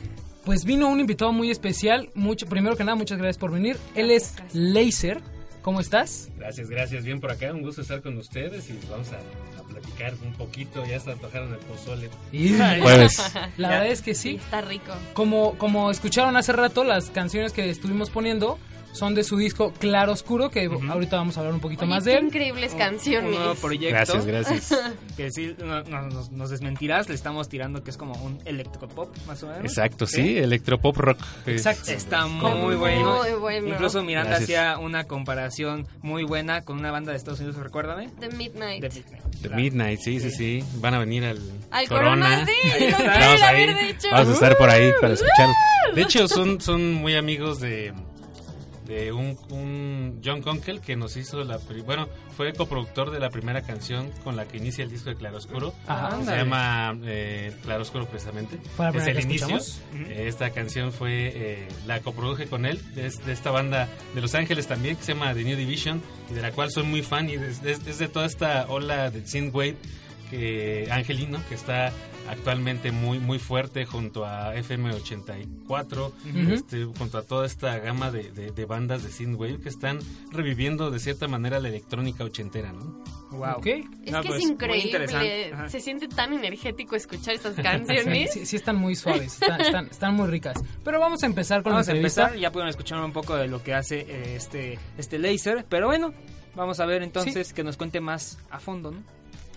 Pues 0.47 0.63
vino 0.63 0.88
un 0.88 1.01
invitado 1.01 1.33
muy 1.33 1.51
especial. 1.51 2.10
Mucho, 2.15 2.45
primero 2.45 2.77
que 2.77 2.86
nada, 2.86 2.95
muchas 2.95 3.17
gracias 3.17 3.38
por 3.38 3.51
venir. 3.51 3.75
Él 3.95 4.12
es 4.12 4.33
Laser. 4.53 5.19
¿Cómo 5.62 5.81
estás? 5.81 6.29
Gracias, 6.38 6.69
gracias. 6.69 7.03
Bien 7.03 7.19
por 7.19 7.29
acá. 7.33 7.51
Un 7.51 7.63
gusto 7.63 7.81
estar 7.81 8.01
con 8.01 8.17
ustedes 8.17 8.69
y 8.69 8.79
vamos 8.89 9.10
a, 9.12 9.17
a 9.60 9.63
platicar 9.63 10.13
un 10.25 10.31
poquito. 10.36 10.86
Ya 10.86 11.01
se 11.01 11.12
antojaron 11.12 11.51
el 11.51 11.60
pozole. 11.60 12.10
Y- 12.31 12.53
Jueves. 12.81 13.21
La 13.57 13.67
verdad 13.71 13.88
es 13.88 14.01
que 14.01 14.15
sí. 14.15 14.36
Está 14.36 14.62
rico. 14.62 14.93
Como, 15.13 15.57
como 15.57 15.91
escucharon 15.91 16.38
hace 16.38 16.53
rato, 16.53 16.86
las 16.86 17.10
canciones 17.10 17.51
que 17.51 17.69
estuvimos 17.69 18.10
poniendo 18.10 18.57
son 18.93 19.13
de 19.15 19.23
su 19.23 19.38
disco 19.38 19.71
Claro 19.80 20.12
Oscuro, 20.13 20.50
que 20.50 20.65
ahorita 20.89 21.17
vamos 21.17 21.38
a 21.38 21.41
hablar 21.41 21.54
un 21.54 21.60
poquito 21.60 21.84
Oye, 21.84 21.93
más 21.93 22.04
qué 22.04 22.12
de 22.12 22.17
él. 22.17 22.26
increíbles 22.26 22.73
canciones. 22.76 23.32
Un 23.32 23.38
nuevo 23.38 23.56
proyecto. 23.56 23.93
Gracias, 23.95 24.26
gracias. 24.26 24.73
Que 25.17 25.32
sí, 25.32 25.56
no- 25.60 25.82
no- 25.84 26.02
nos, 26.10 26.32
nos 26.32 26.50
desmentirás, 26.50 27.10
le 27.10 27.15
estamos 27.15 27.50
tirando 27.50 27.84
que 27.84 27.89
es 27.91 27.97
como 27.97 28.13
un 28.23 28.39
electropop, 28.45 29.10
más 29.26 29.41
o 29.43 29.47
menos. 29.47 29.63
Exacto, 29.63 30.06
sí. 30.06 30.38
Electropop 30.38 30.95
rock. 30.97 31.19
Exacto. 31.47 31.91
Está 31.91 32.26
Está 32.26 32.28
muy 32.28 32.76
bueno. 32.76 33.17
Muy 33.23 33.34
bueno. 33.39 33.67
Incluso 33.69 34.04
Miranda 34.04 34.38
Gracias. 34.38 34.43
hacía 34.60 34.78
una 34.78 35.06
comparación 35.06 35.88
muy 36.02 36.23
buena 36.23 36.62
con 36.63 36.77
una 36.77 36.92
banda 36.92 37.12
de 37.12 37.17
Estados 37.17 37.40
Unidos, 37.40 37.58
recuérdame. 37.58 38.10
The 38.19 38.29
Midnight. 38.29 38.81
The 38.81 38.90
Midnight. 38.90 39.23
The 39.42 39.50
Midnight, 39.50 40.00
sí, 40.02 40.19
sí, 40.19 40.31
sí. 40.31 40.63
Van 40.75 40.94
a 40.94 41.00
venir 41.00 41.25
al, 41.25 41.40
Al 41.71 41.88
Corona, 41.88 42.46
sí, 42.46 42.52
creo 42.77 42.98
Vamos 42.98 43.42
ahí. 43.44 43.96
Vamos 44.12 44.29
a 44.29 44.33
estar 44.33 44.58
por 44.58 44.69
ahí 44.69 44.92
para 45.02 45.13
escuchar. 45.13 45.50
De 45.96 46.02
hecho, 46.04 46.27
son, 46.27 46.62
son 46.62 46.94
muy 46.94 47.15
amigos 47.15 47.60
de, 47.60 47.94
de 48.88 49.12
un, 49.12 49.38
un 49.50 50.21
John 50.23 50.42
Conkel 50.42 50.79
que 50.81 50.96
nos 50.96 51.17
hizo 51.17 51.44
la... 51.44 51.60
Bueno, 51.85 52.08
fue 52.35 52.54
coproductor 52.54 53.12
de 53.12 53.19
la 53.19 53.29
primera 53.29 53.62
canción 53.62 54.12
con 54.23 54.35
la 54.35 54.48
que 54.48 54.58
inicia 54.58 54.83
el 54.83 54.90
disco 54.90 55.10
de 55.10 55.15
Claroscuro. 55.15 55.73
Ajá. 55.88 56.23
Se 56.23 56.38
llama 56.38 56.98
eh, 57.04 57.54
Claroscuro 57.63 58.06
precisamente. 58.06 58.58
Fue 58.75 58.92
la 58.92 58.98
Es 58.98 59.08
el 59.08 59.19
inicio. 59.21 59.58
Eh, 59.94 60.25
Esta 60.27 60.52
canción 60.52 60.92
fue... 60.92 61.31
eh, 61.35 61.67
la 61.85 62.00
coproduje 62.02 62.48
con 62.48 62.65
él, 62.65 62.79
de, 62.96 63.10
de 63.10 63.33
esta 63.33 63.52
banda 63.52 63.90
de 64.13 64.21
Los 64.21 64.35
Ángeles 64.35 64.67
también, 64.67 64.96
que 64.96 65.04
se 65.04 65.13
llama 65.13 65.33
The 65.33 65.44
New 65.44 65.58
Division, 65.58 66.02
y 66.29 66.33
de 66.33 66.42
la 66.42 66.52
cual 66.52 66.71
soy 66.71 66.83
muy 66.83 67.02
fan, 67.02 67.29
y 67.29 67.33
es 67.33 67.62
de, 67.62 67.71
es 67.71 67.98
de 67.98 68.08
toda 68.08 68.25
esta 68.25 68.65
ola 68.69 69.10
de 69.10 69.25
synthwave 69.25 69.75
que 70.30 70.88
Angelino, 70.92 71.40
que 71.50 71.56
está 71.56 71.92
actualmente 72.30 72.92
muy 72.92 73.19
muy 73.19 73.40
fuerte 73.40 73.86
junto 73.86 74.25
a 74.25 74.54
FM84, 74.56 75.98
Ujú. 75.98 76.54
este, 76.54 76.84
junto 76.86 77.17
a 77.17 77.23
toda 77.23 77.46
esta 77.46 77.78
gama 77.80 78.12
de, 78.12 78.32
de- 78.32 78.52
de 78.52 78.65
bandas 78.65 79.04
de 79.04 79.12
synthwave 79.12 79.60
que 79.60 79.69
están 79.69 80.00
reviviendo 80.32 80.92
de 80.92 81.00
cierta 81.00 81.28
manera 81.28 81.60
la 81.60 81.69
electrónica 81.69 82.23
ochentera, 82.23 82.71
¿no? 82.73 83.04
Wow. 83.32 83.62
Es 84.06 84.12
No, 84.12 84.21
que 84.21 84.28
pues, 84.30 84.40
es 84.40 84.46
muy 84.46 84.54
increíble. 84.54 85.08
Se 85.67 85.80
siente 85.82 86.08
tan 86.08 86.34
energético 86.34 86.96
escuchar 86.96 87.36
estas 87.36 87.56
canciones. 87.62 88.32
sí, 88.34 88.46
sí 88.46 88.56
están 88.56 88.78
muy 88.78 88.96
suaves, 88.96 89.34
están, 89.42 89.62
están, 89.62 89.86
están 89.88 90.13
muy 90.15 90.28
ricas. 90.28 90.58
Pero 90.84 91.00
vamos 91.00 91.23
a 91.23 91.25
empezar 91.25 91.62
con 91.63 91.73
Vamos 91.73 91.88
la 91.88 91.94
entrevista. 91.94 92.21
empezar, 92.23 92.40
ya 92.40 92.52
pudieron 92.52 92.69
escuchar 92.69 93.00
un 93.04 93.12
poco 93.12 93.36
de 93.36 93.48
lo 93.48 93.62
que 93.63 93.73
hace 93.73 94.00
eh, 94.02 94.36
este, 94.36 94.80
este 94.98 95.19
laser, 95.19 95.65
pero 95.67 95.88
bueno, 95.88 96.13
vamos 96.56 96.80
a 96.80 96.86
ver 96.86 97.04
entonces 97.04 97.52
que 97.54 97.63
nos 97.63 97.75
cuente 97.78 98.00
más 98.00 98.38
a 98.50 98.60
fondo, 98.60 98.92
¿no? 98.92 99.04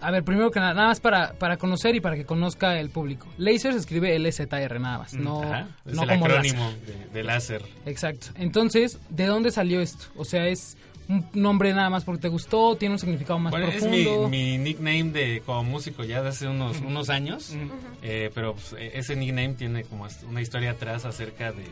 A 0.01 0.11
ver, 0.11 0.25
primero 0.25 0.51
que 0.51 0.61
nada, 0.61 0.73
nada 0.75 0.89
más 0.89 1.01
para, 1.01 1.35
para 1.35 1.57
conocer 1.57 1.95
y 1.95 2.01
para 2.01 2.17
que 2.17 2.25
conozca 2.25 2.79
el 2.81 2.91
público. 2.91 3.27
Laser 3.39 3.73
se 3.73 3.79
escribe 3.81 4.19
LZR 4.19 4.81
nada 4.81 4.99
más, 4.99 5.15
no, 5.15 5.43
Ajá, 5.43 5.69
es 5.85 5.95
no 5.95 6.03
el 6.05 6.09
como 6.09 6.25
acrónimo 6.27 6.65
láser. 6.71 6.81
de, 6.87 7.07
de 7.13 7.23
láser. 7.23 7.63
Exacto. 7.87 8.29
Entonces, 8.37 8.99
¿de 9.11 9.27
dónde 9.27 9.51
salió 9.51 9.81
esto? 9.81 10.07
O 10.17 10.25
sea, 10.25 10.47
¿es 10.49 10.77
un 11.09 11.27
nombre 11.35 11.75
nada 11.75 11.91
más 11.91 12.05
porque 12.05 12.23
te 12.23 12.29
gustó? 12.29 12.77
¿Tiene 12.77 12.95
un 12.95 12.99
significado 12.99 13.39
más 13.39 13.51
Bueno, 13.51 13.67
es 13.69 13.83
mi, 13.85 14.05
profundo? 14.05 14.29
mi 14.29 14.59
nickname 14.59 15.05
de 15.11 15.43
como 15.45 15.65
músico 15.65 16.05
ya 16.05 16.23
de 16.23 16.29
hace 16.31 16.47
unos, 16.47 16.79
unos 16.81 17.11
años, 17.11 17.55
eh, 18.03 18.31
pero 18.35 18.55
pues, 18.55 18.75
eh, 18.79 18.93
ese 18.95 19.17
nickname 19.17 19.55
tiene 19.55 19.85
como 19.85 20.07
una 20.29 20.41
historia 20.41 20.71
atrás 20.71 21.05
acerca 21.05 21.53
de, 21.53 21.65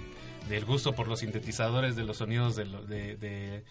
del 0.49 0.65
gusto 0.65 0.93
por 0.93 1.09
los 1.09 1.21
sintetizadores, 1.21 1.95
de 1.97 2.05
los 2.05 2.17
sonidos 2.19 2.57
de, 2.57 2.65
lo- 2.67 2.83
de- 2.83 3.17
de- 3.17 3.65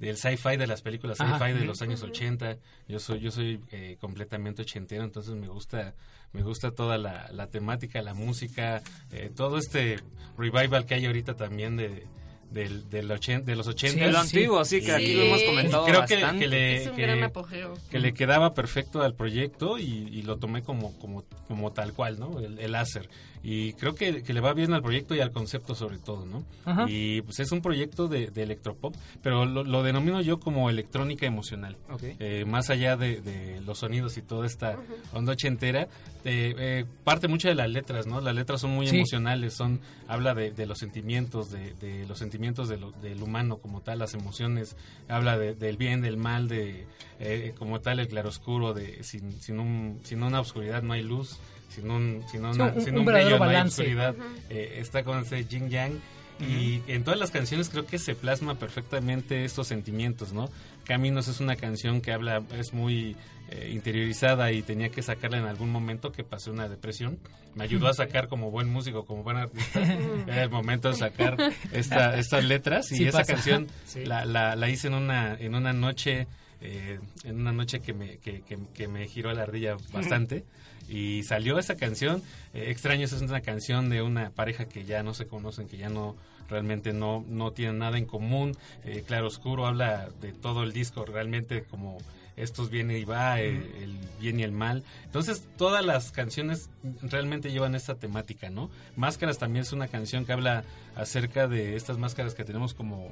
del 0.00 0.16
sci-fi, 0.16 0.56
de 0.56 0.66
las 0.66 0.82
películas 0.82 1.20
Ajá. 1.20 1.38
sci-fi 1.38 1.58
de 1.58 1.64
los 1.64 1.80
años 1.82 2.02
80. 2.02 2.56
Yo 2.88 2.98
soy 2.98 3.20
yo 3.20 3.30
soy 3.30 3.60
eh, 3.70 3.96
completamente 4.00 4.62
ochentero, 4.62 5.04
entonces 5.04 5.34
me 5.34 5.46
gusta 5.48 5.94
me 6.32 6.42
gusta 6.42 6.70
toda 6.72 6.96
la, 6.98 7.28
la 7.32 7.48
temática, 7.48 8.00
la 8.02 8.14
música, 8.14 8.82
eh, 9.12 9.30
todo 9.34 9.58
este 9.58 9.98
revival 10.38 10.86
que 10.86 10.94
hay 10.94 11.06
ahorita 11.06 11.34
también 11.34 11.76
de 11.76 12.06
del, 12.50 12.90
del 12.90 13.08
ochen- 13.12 13.44
de 13.44 13.54
los 13.54 13.68
80. 13.68 14.06
Sí, 14.06 14.10
lo 14.12 14.18
antiguo, 14.18 14.64
sí, 14.64 14.80
que 14.80 14.90
aquí 14.90 15.14
lo 15.14 15.22
hemos 15.22 15.40
comentado 15.44 15.84
Creo 15.84 16.04
que- 16.04 16.14
bastante. 16.14 16.40
que 16.40 16.48
le- 16.48 16.76
Es 16.82 16.86
un 16.88 16.96
que- 16.96 17.02
gran 17.02 17.22
apogeo. 17.22 17.74
que 17.90 17.98
le 18.00 18.12
quedaba 18.12 18.54
perfecto 18.54 19.02
al 19.02 19.14
proyecto 19.14 19.78
y, 19.78 19.84
y 19.84 20.22
lo 20.22 20.36
tomé 20.38 20.62
como, 20.62 20.98
como, 20.98 21.22
como 21.46 21.72
tal 21.72 21.92
cual, 21.92 22.18
¿no? 22.18 22.40
El, 22.40 22.58
el 22.58 22.72
láser. 22.72 23.08
Y 23.42 23.72
creo 23.72 23.94
que, 23.94 24.22
que 24.22 24.34
le 24.34 24.40
va 24.40 24.52
bien 24.52 24.74
al 24.74 24.82
proyecto 24.82 25.14
y 25.14 25.20
al 25.20 25.30
concepto 25.32 25.74
sobre 25.74 25.96
todo, 25.96 26.26
¿no? 26.26 26.44
Ajá. 26.66 26.84
Y 26.88 27.22
pues 27.22 27.40
es 27.40 27.50
un 27.52 27.62
proyecto 27.62 28.06
de, 28.06 28.26
de 28.30 28.42
electropop, 28.42 28.94
pero 29.22 29.46
lo, 29.46 29.64
lo 29.64 29.82
denomino 29.82 30.20
yo 30.20 30.38
como 30.38 30.68
electrónica 30.68 31.24
emocional. 31.24 31.76
Ok. 31.90 32.02
Eh, 32.18 32.44
más 32.46 32.68
allá 32.68 32.96
de, 32.98 33.22
de 33.22 33.60
los 33.62 33.78
sonidos 33.78 34.18
y 34.18 34.22
toda 34.22 34.46
esta 34.46 34.76
onda 35.14 35.32
ochentera, 35.32 35.88
eh, 36.24 36.54
eh, 36.58 36.84
parte 37.02 37.28
mucho 37.28 37.48
de 37.48 37.54
las 37.54 37.70
letras, 37.70 38.06
¿no? 38.06 38.20
Las 38.20 38.34
letras 38.34 38.60
son 38.60 38.72
muy 38.72 38.86
Sí. 38.86 38.96
emocionales, 38.96 39.54
son 39.54 39.80
habla 40.06 40.34
de, 40.34 40.50
de 40.50 40.66
los 40.66 40.78
sentimientos, 40.78 41.50
de, 41.50 41.72
de 41.80 42.06
los 42.06 42.18
sentimientos 42.18 42.68
de 42.68 42.76
lo- 42.76 42.92
del 42.92 43.22
humano 43.22 43.56
como 43.56 43.80
tal, 43.80 44.00
las 44.00 44.12
emociones, 44.12 44.76
habla 45.08 45.38
de- 45.38 45.54
del 45.54 45.78
bien, 45.78 46.02
del 46.02 46.18
mal, 46.18 46.46
de 46.46 46.84
eh, 47.20 47.54
como 47.58 47.80
tal 47.80 48.00
el 48.00 48.08
claroscuro, 48.08 48.74
de 48.74 49.02
sin, 49.02 49.32
sin, 49.40 49.60
un, 49.60 50.00
sin 50.02 50.22
una 50.22 50.40
oscuridad 50.40 50.82
no 50.82 50.92
hay 50.92 51.02
luz, 51.02 51.38
sin 51.68 51.90
un, 51.90 52.22
sin 52.30 52.44
una- 52.44 52.54
Sí, 52.72 52.78
un- 52.78 52.84
sin 52.84 52.94
un 52.94 53.00
un 53.00 53.06
verdadero 53.38 53.64
no 53.94 54.00
balance. 54.14 54.36
Eh, 54.50 54.78
está 54.80 55.04
con 55.04 55.20
ese 55.22 55.44
yin 55.44 55.68
yang. 55.70 55.92
Y 56.40 56.80
en 56.86 57.04
todas 57.04 57.20
las 57.20 57.30
canciones 57.30 57.68
creo 57.68 57.84
que 57.84 57.98
se 57.98 58.14
plasma 58.14 58.54
perfectamente 58.58 59.44
estos 59.44 59.66
sentimientos, 59.66 60.32
¿no? 60.32 60.48
Caminos 60.86 61.28
es 61.28 61.38
una 61.40 61.54
canción 61.56 62.00
que 62.00 62.12
habla, 62.12 62.42
es 62.58 62.72
muy 62.72 63.14
eh, 63.50 63.68
interiorizada 63.74 64.50
y 64.50 64.62
tenía 64.62 64.88
que 64.88 65.02
sacarla 65.02 65.36
en 65.36 65.44
algún 65.44 65.70
momento 65.70 66.12
que 66.12 66.24
pasé 66.24 66.50
una 66.50 66.66
depresión. 66.66 67.18
Me 67.54 67.64
ayudó 67.64 67.88
a 67.88 67.92
sacar 67.92 68.28
como 68.28 68.50
buen 68.50 68.70
músico, 68.70 69.04
como 69.04 69.22
buen 69.22 69.36
artista. 69.36 69.82
Era 70.26 70.44
el 70.44 70.48
momento 70.50 70.88
de 70.88 70.94
sacar 70.94 71.36
esta- 71.72 72.16
estas 72.18 72.42
letras 72.42 72.90
y 72.90 72.96
Sí 72.96 73.06
esa 73.06 73.18
pasa. 73.18 73.34
canción 73.34 73.66
Sí. 73.84 74.06
la, 74.06 74.24
la, 74.24 74.56
la 74.56 74.68
hice 74.70 74.86
en 74.86 74.94
una, 74.94 75.34
en 75.34 75.54
una 75.54 75.74
noche, 75.74 76.26
eh, 76.62 77.00
en 77.24 77.38
una 77.38 77.52
noche 77.52 77.80
que 77.80 77.92
me, 77.92 78.16
que, 78.16 78.40
que- 78.40 78.56
que 78.72 78.88
me 78.88 79.06
giró 79.08 79.30
la 79.34 79.42
ardilla 79.42 79.76
bastante. 79.92 80.44
Y 80.90 81.22
salió 81.22 81.58
esa 81.58 81.76
canción. 81.76 82.22
Eh, 82.52 82.70
Extraños 82.70 83.12
es 83.12 83.22
una 83.22 83.40
canción 83.40 83.88
de 83.88 84.02
una 84.02 84.30
pareja 84.30 84.64
que 84.66 84.84
ya 84.84 85.02
no 85.02 85.14
se 85.14 85.26
conocen, 85.26 85.68
que 85.68 85.76
ya 85.76 85.88
no 85.88 86.16
realmente 86.48 86.92
no, 86.92 87.24
no 87.28 87.52
tienen 87.52 87.78
nada 87.78 87.96
en 87.96 88.06
común. 88.06 88.56
Eh, 88.84 89.04
Claro 89.06 89.28
Oscuro 89.28 89.66
habla 89.66 90.10
de 90.20 90.32
todo 90.32 90.64
el 90.64 90.72
disco, 90.72 91.04
realmente 91.04 91.62
como 91.62 91.98
estos 92.36 92.70
viene 92.70 92.98
y 92.98 93.04
va, 93.04 93.40
el, 93.40 93.56
el 93.80 93.98
bien 94.20 94.40
y 94.40 94.42
el 94.42 94.52
mal. 94.52 94.82
Entonces, 95.04 95.46
todas 95.56 95.84
las 95.84 96.10
canciones 96.10 96.70
realmente 97.02 97.52
llevan 97.52 97.74
esta 97.74 97.94
temática, 97.94 98.50
¿no? 98.50 98.70
Máscaras 98.96 99.38
también 99.38 99.62
es 99.62 99.72
una 99.72 99.88
canción 99.88 100.24
que 100.24 100.32
habla 100.32 100.64
acerca 100.96 101.48
de 101.48 101.76
estas 101.76 101.98
máscaras 101.98 102.34
que 102.34 102.44
tenemos 102.44 102.74
como 102.74 103.10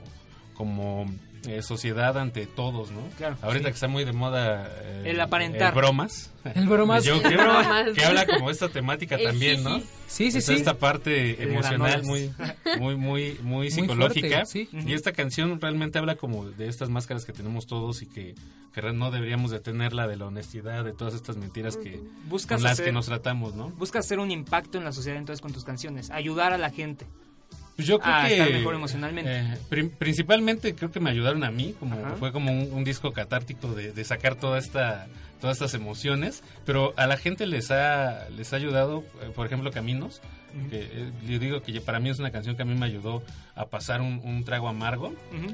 como 0.59 1.07
eh, 1.47 1.63
sociedad 1.63 2.19
ante 2.19 2.47
todos, 2.47 2.91
¿no? 2.91 3.01
Claro, 3.17 3.37
Ahorita 3.43 3.67
sí. 3.67 3.71
que 3.71 3.75
está 3.75 3.87
muy 3.89 4.05
de 4.05 4.13
moda 4.13 4.69
eh, 4.83 5.05
El 5.07 5.21
aparentar. 5.21 5.73
bromas. 5.73 6.33
El 6.55 6.67
bromas. 6.67 7.05
Yo 7.05 7.23
que, 7.23 7.37
bromas. 7.37 7.93
que 7.95 8.05
habla 8.05 8.27
como 8.27 8.51
esta 8.51 8.69
temática 8.69 9.15
El 9.15 9.23
también, 9.25 9.63
¿no? 9.63 9.79
Sí, 10.09 10.33
sí, 10.33 10.41
sí. 10.41 10.55
esta 10.55 10.75
parte 10.75 11.41
emocional 11.43 12.03
muy, 12.05 12.33
muy, 12.81 12.97
muy, 12.97 13.39
muy 13.43 13.71
psicológica. 13.71 14.45
fuerte, 14.45 14.47
sí. 14.51 14.69
Y 14.73 14.95
esta 14.95 15.13
canción 15.13 15.61
realmente 15.61 15.99
habla 16.01 16.17
como 16.17 16.45
de 16.51 16.67
estas 16.69 16.89
máscaras 16.91 17.25
que 17.25 17.33
tenemos 17.33 17.67
todos 17.69 18.03
y 18.03 18.07
que, 18.07 18.35
no 18.95 19.11
deberíamos 19.11 19.51
de 19.53 19.59
tenerla, 19.61 20.07
de 20.09 20.17
la 20.17 20.27
honestidad, 20.27 20.85
de 20.85 20.93
todas 20.93 21.15
estas 21.15 21.37
mentiras 21.37 21.77
que 21.77 22.01
Buscas 22.29 22.57
con 22.59 22.65
las 22.65 22.73
hacer- 22.75 22.87
que 22.87 22.93
nos 22.93 23.07
tratamos, 23.07 23.55
¿no? 23.55 23.71
Buscas 23.71 24.05
hacer 24.07 24.19
un 24.19 24.31
impacto 24.33 24.77
en 24.79 24.85
la 24.85 24.93
sociedad 24.93 25.19
entonces 25.19 25.41
con 25.41 25.53
tus 25.53 25.65
canciones, 25.65 26.11
ayudar 26.11 26.53
a 26.53 26.59
la 26.59 26.71
gente. 26.71 27.07
Pues 27.79 27.87
yo 27.87 28.01
creo 28.01 28.13
a 28.13 28.27
que 28.27 28.33
estar 28.33 28.51
mejor 28.51 28.75
emocionalmente. 28.75 29.31
eh, 29.39 29.57
pri- 29.69 29.89
principalmente 29.89 30.75
creo 30.75 30.91
que 30.91 30.99
me 30.99 31.11
ayudaron 31.11 31.45
a 31.45 31.53
mí, 31.53 31.77
como 31.79 31.95
Ajá. 32.05 32.17
fue 32.17 32.33
como 32.33 32.51
un, 32.51 32.73
un 32.73 32.83
disco 32.83 33.13
catártico 33.13 33.73
de, 33.73 33.93
de 33.93 34.05
sacar 34.05 34.35
toda 34.35 34.59
esta 34.59 35.07
todas 35.41 35.59
estas 35.59 35.75
emociones, 35.75 36.43
pero 36.67 36.93
a 36.97 37.07
la 37.07 37.17
gente 37.17 37.47
les 37.47 37.71
ha 37.71 38.29
les 38.31 38.53
ha 38.53 38.57
ayudado, 38.57 39.05
eh, 39.23 39.31
por 39.33 39.47
ejemplo, 39.47 39.71
Caminos, 39.71 40.21
Que, 40.71 40.81
eh, 40.81 41.13
yo 41.27 41.39
digo 41.39 41.63
que 41.63 41.81
para 41.81 42.01
mí 42.01 42.11
es 42.11 42.19
una 42.19 42.31
canción 42.31 42.57
que 42.57 42.63
a 42.63 42.65
mí 42.65 42.75
me 42.75 42.87
ayudó 42.87 43.23
a 43.55 43.67
pasar 43.67 44.01
un, 44.01 44.21
un 44.25 44.45
trago 44.45 44.69
amargo. 44.69 45.13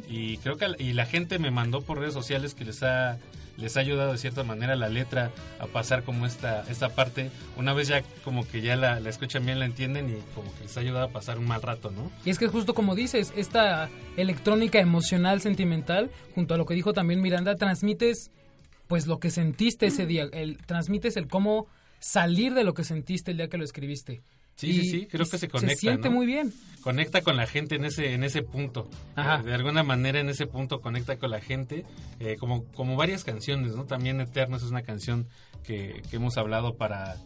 Y 0.08 0.38
creo 0.38 0.56
que 0.56 0.66
y 0.78 0.92
la 0.92 1.06
gente 1.06 1.38
me 1.38 1.50
mandó 1.50 1.82
por 1.82 1.98
redes 1.98 2.14
sociales 2.14 2.54
que 2.54 2.64
les 2.64 2.82
ha 2.82 3.18
les 3.56 3.76
ha 3.76 3.80
ayudado 3.80 4.10
de 4.10 4.18
cierta 4.18 4.42
manera 4.42 4.74
la 4.74 4.88
letra 4.88 5.30
a 5.60 5.66
pasar 5.66 6.02
como 6.02 6.26
esta 6.26 6.64
esta 6.68 6.88
parte. 6.88 7.30
Una 7.56 7.72
vez 7.72 7.88
ya 7.88 8.02
como 8.24 8.46
que 8.46 8.60
ya 8.60 8.76
la, 8.76 9.00
la 9.00 9.10
escuchan 9.10 9.46
bien 9.46 9.58
la 9.58 9.66
entienden 9.66 10.10
y 10.10 10.34
como 10.34 10.52
que 10.56 10.64
les 10.64 10.76
ha 10.76 10.80
ayudado 10.80 11.06
a 11.06 11.10
pasar 11.10 11.38
un 11.38 11.46
mal 11.46 11.62
rato 11.62 11.90
no 11.90 12.10
Y 12.24 12.30
es 12.30 12.38
que 12.38 12.48
justo 12.48 12.74
como 12.74 12.94
dices, 12.94 13.32
esta 13.36 13.88
electrónica 14.16 14.80
emocional, 14.80 15.40
sentimental, 15.40 16.10
junto 16.34 16.54
a 16.54 16.56
lo 16.56 16.66
que 16.66 16.74
dijo 16.74 16.92
también 16.92 17.20
Miranda, 17.20 17.54
transmites 17.56 18.30
pues 18.86 19.06
lo 19.06 19.18
que 19.18 19.30
sentiste 19.30 19.86
ese 19.86 20.06
día, 20.06 20.28
el, 20.32 20.58
transmites 20.58 21.16
el 21.16 21.28
cómo 21.28 21.66
salir 22.00 22.54
de 22.54 22.64
lo 22.64 22.74
que 22.74 22.84
sentiste 22.84 23.30
el 23.30 23.38
día 23.38 23.48
que 23.48 23.58
lo 23.58 23.64
escribiste. 23.64 24.22
Sí, 24.56 24.68
Y- 24.70 24.72
sí, 24.74 24.90
sí, 24.90 25.06
creo 25.06 25.26
que 25.26 25.38
se 25.38 25.48
conecta. 25.48 25.74
Se 25.74 25.80
siente 25.80 26.08
¿no? 26.08 26.14
muy 26.16 26.26
bien. 26.26 26.52
Conecta 26.82 27.22
con 27.22 27.36
la 27.36 27.46
gente 27.46 27.74
en 27.76 27.84
ese 27.84 28.12
en 28.12 28.22
ese 28.24 28.42
punto. 28.42 28.88
Ajá. 29.16 29.42
De 29.42 29.54
alguna 29.54 29.82
manera 29.82 30.20
en 30.20 30.28
ese 30.28 30.46
punto 30.46 30.80
conecta 30.80 31.16
con 31.16 31.30
la 31.30 31.40
gente, 31.40 31.84
eh, 32.20 32.36
como 32.38 32.64
como 32.72 32.94
varias 32.96 33.24
canciones, 33.24 33.74
¿no? 33.74 33.84
También 33.84 34.20
Eternos 34.20 34.62
es 34.62 34.70
una 34.70 34.82
canción 34.82 35.26
que, 35.64 36.02
que 36.10 36.16
hemos 36.16 36.36
hablado 36.36 36.76
para 36.76 37.16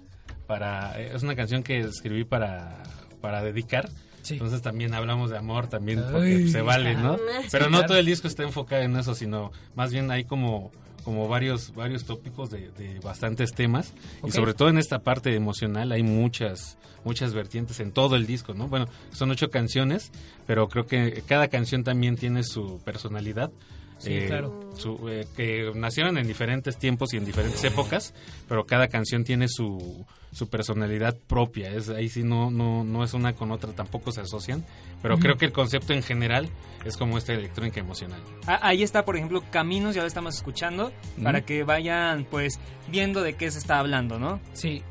para 0.47 0.99
eh, 1.01 1.11
es 1.15 1.23
una 1.23 1.35
canción 1.37 1.63
que 1.63 1.79
escribí 1.81 2.25
para 2.25 2.83
para 3.21 3.43
dedicar. 3.43 3.89
Entonces 4.31 4.61
también 4.61 4.93
hablamos 4.95 5.31
de 5.31 5.39
amor 5.39 5.69
también 5.69 6.05
porque 6.13 6.27
Ay. 6.37 6.49
se 6.51 6.61
vale, 6.61 6.95
¿no? 6.95 7.17
Sí, 7.43 7.49
Pero 7.51 7.71
no 7.71 7.85
todo 7.87 7.97
el 7.99 8.05
disco 8.07 8.29
está 8.29 8.43
enfocado 8.43 8.83
en 8.83 8.95
eso, 8.97 9.15
sino 9.15 9.53
más 9.75 9.91
bien 9.91 10.11
hay 10.11 10.25
como 10.25 10.71
como 11.09 11.27
varios 11.27 11.75
varios 11.75 12.05
tópicos 12.05 12.51
de, 12.51 12.71
de 12.73 13.01
bastantes 13.01 13.53
temas 13.53 13.95
y 14.27 14.31
sobre 14.31 14.53
todo 14.53 14.69
en 14.69 14.77
esta 14.77 14.99
parte 14.99 15.35
emocional 15.35 15.91
hay 15.91 16.03
muchas 16.03 16.77
muchas 17.03 17.33
vertientes 17.33 17.81
en 17.81 17.93
todo 17.93 18.15
el 18.15 18.27
disco, 18.27 18.53
¿no? 18.53 18.69
Bueno, 18.69 18.89
son 19.13 19.31
ocho 19.31 19.49
canciones, 19.49 20.13
pero 20.47 20.69
creo 20.69 20.85
que 20.85 21.23
cada 21.27 21.49
canción 21.49 21.83
también 21.83 22.17
tiene 22.17 22.43
su 22.43 22.79
personalidad. 22.85 23.51
Sí, 23.99 24.17
claro. 24.29 24.71
su- 24.77 25.09
eh, 25.09 25.27
que 25.37 25.73
nacieron 25.75 26.19
en 26.19 26.27
diferentes 26.27 26.77
tiempos 26.79 27.13
y 27.13 27.17
en 27.17 27.25
diferentes 27.25 27.63
épocas, 27.65 28.15
pero 28.49 28.65
cada 28.65 28.87
canción 28.89 29.25
tiene 29.25 29.49
su, 29.49 30.07
su 30.33 30.49
personalidad 30.49 31.17
propia. 31.27 31.71
Es, 31.71 31.89
ahí 31.89 32.09
sí 32.09 32.23
no, 32.23 32.51
no, 32.51 32.85
no 32.85 33.03
es 33.03 33.13
una 33.15 33.33
con 33.35 33.51
otra, 33.51 33.73
tampoco 33.73 34.13
se 34.13 34.21
asocian, 34.21 34.65
pero 35.03 35.19
creo 35.19 35.37
que 35.37 35.47
el 35.47 35.53
concepto 35.53 35.93
en 35.95 36.03
general 36.05 36.49
es 36.85 36.97
como 36.97 37.19
esta 37.19 37.33
electrónica 37.33 37.81
emocional. 37.81 38.21
Ah, 38.47 38.61
Ahí 38.63 38.83
está, 38.85 39.05
por 39.05 39.17
ejemplo, 39.17 39.43
Caminos, 39.51 39.95
ya 39.97 40.03
lo 40.03 40.07
estamos 40.07 40.37
escuchando, 40.37 40.93
para 41.23 41.41
que 41.41 41.65
vayan 41.65 42.25
pues 42.31 42.61
viendo 42.89 43.23
de 43.23 43.35
qué 43.35 43.51
se 43.51 43.59
está 43.59 43.81
hablando, 43.81 44.19
¿no? 44.21 44.39
Sí. 44.53 44.83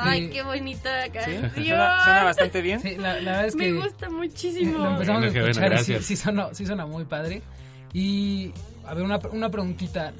Ay, 0.00 0.30
qué 0.30 0.42
bonita 0.42 0.88
canción. 1.12 1.50
¿Suena, 1.52 2.04
suena 2.04 2.24
bastante 2.24 2.62
bien? 2.62 2.80
Sí, 2.80 2.96
la, 2.96 3.20
la 3.20 3.32
verdad 3.32 3.46
es 3.48 3.56
que 3.56 3.72
Me 3.72 3.82
gusta 3.82 4.08
muchísimo. 4.08 4.78
lo 4.78 4.90
empezamos 4.92 5.20
Bueno, 5.20 5.44
a 5.46 5.50
escuchar 5.50 5.72
y 5.74 5.78
sí, 5.84 5.98
sí, 6.02 6.16
suena, 6.16 6.54
sí 6.54 6.64
suena 6.64 6.86
muy 6.86 7.04
padre. 7.04 7.42
Y, 7.96 8.52
a 8.86 8.92
ver, 8.92 9.04
una, 9.04 9.18
una 9.32 9.50
preguntita. 9.50 10.12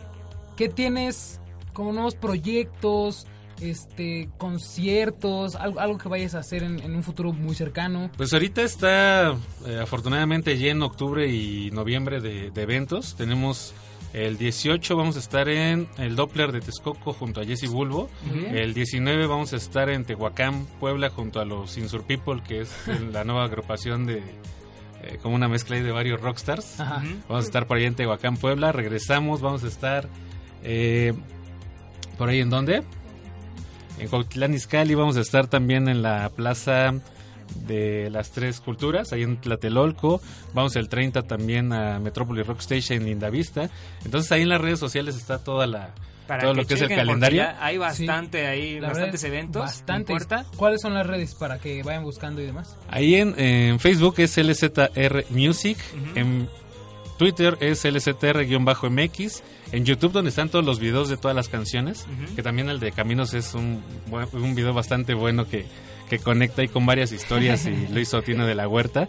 ¿Qué 0.56 0.70
tienes 0.70 1.38
como 1.74 1.92
nuevos 1.92 2.14
proyectos, 2.14 3.26
este, 3.60 4.30
conciertos, 4.38 5.56
algo, 5.56 5.80
algo 5.80 5.98
que 5.98 6.08
vayas 6.08 6.34
a 6.34 6.38
hacer 6.38 6.62
en, 6.62 6.80
en 6.80 6.96
un 6.96 7.02
futuro 7.02 7.34
muy 7.34 7.54
cercano? 7.54 8.10
Pues 8.16 8.32
ahorita 8.32 8.62
está 8.62 9.36
eh, 9.66 9.78
afortunadamente 9.82 10.56
lleno 10.56 10.86
octubre 10.86 11.30
y 11.30 11.70
noviembre 11.70 12.22
de, 12.22 12.50
de 12.50 12.62
eventos. 12.62 13.14
Tenemos 13.14 13.74
el 14.14 14.38
18 14.38 14.96
vamos 14.96 15.16
a 15.16 15.18
estar 15.18 15.46
en 15.50 15.86
el 15.98 16.16
Doppler 16.16 16.52
de 16.52 16.60
Texcoco 16.60 17.12
junto 17.12 17.42
a 17.42 17.44
Jesse 17.44 17.68
Bulbo. 17.68 18.08
El 18.54 18.72
19 18.72 19.26
vamos 19.26 19.52
a 19.52 19.56
estar 19.56 19.90
en 19.90 20.06
Tehuacán, 20.06 20.66
Puebla 20.80 21.10
junto 21.10 21.40
a 21.40 21.44
los 21.44 21.76
Insur 21.76 22.04
People, 22.04 22.42
que 22.42 22.62
es 22.62 22.70
la 23.12 23.24
nueva 23.24 23.44
agrupación 23.44 24.06
de 24.06 24.22
eh, 25.06 25.18
como 25.22 25.34
una 25.34 25.48
mezcla 25.48 25.76
ahí 25.76 25.82
de 25.82 25.92
varios 25.92 26.20
rockstars. 26.20 26.80
Ajá. 26.80 27.02
Vamos 27.28 27.44
a 27.44 27.46
estar 27.46 27.66
por 27.66 27.76
ahí 27.76 27.84
en 27.84 27.94
Tehuacán, 27.94 28.36
Puebla. 28.36 28.72
Regresamos, 28.72 29.40
vamos 29.40 29.64
a 29.64 29.68
estar 29.68 30.08
eh, 30.62 31.14
por 32.18 32.28
ahí 32.28 32.40
en 32.40 32.50
dónde? 32.50 32.82
En 33.98 34.08
Cuautitlán 34.08 34.54
Izcalli 34.54 34.94
vamos 34.94 35.16
a 35.16 35.20
estar 35.20 35.46
también 35.46 35.88
en 35.88 36.02
la 36.02 36.28
plaza 36.30 36.92
de 37.66 38.10
las 38.10 38.32
tres 38.32 38.60
culturas, 38.60 39.12
ahí 39.12 39.22
en 39.22 39.36
Tlatelolco. 39.38 40.20
Vamos 40.52 40.76
el 40.76 40.88
30 40.88 41.22
también 41.22 41.72
a 41.72 41.98
Metropolis 41.98 42.46
Rock 42.46 42.60
Station 42.60 43.00
en 43.00 43.06
Lindavista. 43.06 43.70
Entonces 44.04 44.30
ahí 44.32 44.42
en 44.42 44.48
las 44.48 44.60
redes 44.60 44.78
sociales 44.78 45.16
está 45.16 45.38
toda 45.38 45.66
la 45.66 45.94
Para 46.26 46.42
todo 46.42 46.54
lo 46.54 46.66
que 46.66 46.74
es 46.74 46.80
el 46.80 46.88
calendario. 46.88 47.46
Hay 47.60 47.78
bastante 47.78 48.46
ahí, 48.46 48.80
La 48.80 48.88
bastantes 48.88 49.22
verdad, 49.22 49.36
eventos. 49.38 49.62
Bastantes. 49.62 50.08
¿no 50.08 50.14
importa? 50.22 50.46
¿Cuáles 50.56 50.80
son 50.80 50.94
las 50.94 51.06
redes 51.06 51.34
para 51.34 51.58
que 51.58 51.82
vayan 51.82 52.02
buscando 52.02 52.40
y 52.42 52.46
demás? 52.46 52.76
Ahí 52.90 53.14
en, 53.14 53.38
en 53.38 53.78
Facebook 53.78 54.14
es 54.18 54.36
LZR 54.36 55.24
Music, 55.30 55.78
en 56.16 56.48
Twitter 57.18 57.56
es 57.60 57.84
LZR-MX, 58.40 59.42
en 59.72 59.84
YouTube 59.84 60.12
donde 60.12 60.30
están 60.30 60.48
todos 60.48 60.64
los 60.64 60.78
videos 60.80 61.08
de 61.08 61.16
todas 61.16 61.34
las 61.36 61.48
canciones, 61.48 62.06
que 62.34 62.42
también 62.42 62.68
el 62.68 62.80
de 62.80 62.92
Caminos 62.92 63.34
es 63.34 63.54
un, 63.54 63.82
buen- 64.08 64.28
un 64.32 64.54
video 64.54 64.74
bastante 64.74 65.14
bueno 65.14 65.46
que, 65.48 65.66
que 66.10 66.18
conecta 66.18 66.62
ahí 66.62 66.68
con 66.68 66.86
varias 66.86 67.12
historias 67.12 67.66
y 67.66 67.88
lo 67.92 68.00
hizo 68.00 68.20
Tino 68.22 68.46
de 68.46 68.54
la 68.54 68.68
Huerta. 68.68 69.08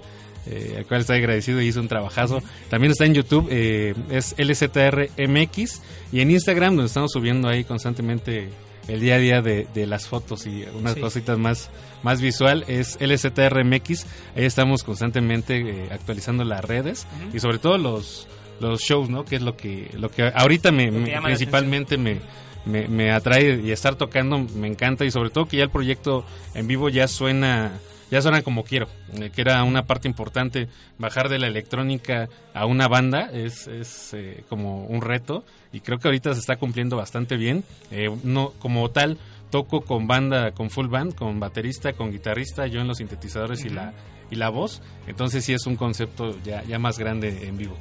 Eh, 0.49 0.75
al 0.77 0.85
cual 0.85 1.01
estoy 1.01 1.17
agradecido 1.17 1.61
y 1.61 1.67
hizo 1.67 1.79
un 1.81 1.87
trabajazo. 1.87 2.41
También 2.69 2.91
está 2.91 3.05
en 3.05 3.13
YouTube, 3.13 3.47
eh, 3.51 3.93
es 4.09 4.33
LZRMX 4.37 5.81
y 6.11 6.21
en 6.21 6.31
Instagram 6.31 6.75
donde 6.75 6.87
estamos 6.87 7.11
subiendo 7.11 7.47
ahí 7.49 7.63
constantemente 7.63 8.49
el 8.87 9.01
día 9.01 9.15
a 9.15 9.17
día 9.19 9.41
de, 9.41 9.67
de 9.73 9.85
las 9.85 10.07
fotos 10.07 10.47
y 10.47 10.63
unas 10.73 10.93
Sí. 10.93 11.01
cositas 11.01 11.37
más, 11.37 11.69
más 12.03 12.21
visual 12.21 12.63
es 12.67 12.97
LZRMX. 13.01 14.05
Ahí 14.35 14.45
estamos 14.45 14.83
constantemente 14.83 15.57
eh, 15.57 15.89
actualizando 15.91 16.43
las 16.45 16.63
redes 16.63 17.05
y 17.33 17.39
sobre 17.39 17.57
todo 17.59 17.77
los, 17.77 18.27
los 18.61 18.79
shows, 18.81 19.09
¿no? 19.09 19.25
Que 19.25 19.35
es 19.35 19.41
lo 19.41 19.57
que, 19.57 19.89
lo 19.93 20.09
que 20.09 20.31
ahorita 20.33 20.71
me, 20.71 20.89
me- 20.91 21.19
principalmente 21.21 21.97
me, 21.97 22.19
me, 22.65 22.87
me 22.87 23.11
atrae 23.11 23.59
y 23.61 23.71
estar 23.71 23.95
tocando 23.95 24.39
me 24.55 24.67
encanta 24.67 25.03
y 25.03 25.11
sobre 25.11 25.29
todo 25.31 25.45
que 25.47 25.57
ya 25.57 25.63
el 25.63 25.69
proyecto 25.69 26.23
en 26.53 26.67
vivo 26.67 26.87
ya 26.87 27.09
suena 27.09 27.73
ya 28.11 28.21
suena 28.21 28.41
como 28.41 28.63
quiero, 28.63 28.87
eh, 29.15 29.29
que 29.33 29.41
era 29.41 29.63
una 29.63 29.85
parte 29.85 30.07
importante 30.07 30.67
bajar 30.97 31.29
de 31.29 31.39
la 31.39 31.47
electrónica 31.47 32.29
a 32.53 32.65
una 32.65 32.87
banda 32.87 33.29
es, 33.33 33.67
es 33.67 34.13
eh, 34.13 34.43
como 34.49 34.85
un 34.85 35.01
reto 35.01 35.43
y 35.73 35.81
creo 35.81 35.97
que 35.99 36.07
ahorita 36.07 36.33
se 36.33 36.39
está 36.39 36.55
cumpliendo 36.57 36.95
bastante 36.97 37.37
bien. 37.37 37.63
Eh, 37.91 38.09
no 38.23 38.51
como 38.59 38.89
tal 38.91 39.17
toco 39.51 39.81
con 39.81 40.07
banda, 40.07 40.51
con 40.51 40.69
full 40.69 40.87
band, 40.87 41.15
con 41.15 41.39
baterista, 41.39 41.93
con 41.93 42.11
guitarrista, 42.11 42.67
yo 42.67 42.81
en 42.81 42.87
los 42.87 42.97
sintetizadores 42.97 43.63
y 43.65 43.69
la 43.69 43.93
y 44.29 44.35
la 44.35 44.49
voz, 44.49 44.81
entonces 45.07 45.45
sí 45.45 45.53
es 45.53 45.65
un 45.67 45.77
concepto 45.77 46.37
ya 46.43 46.61
ya 46.63 46.79
más 46.79 46.99
grande 46.99 47.47
en 47.47 47.57
vivo. 47.57 47.77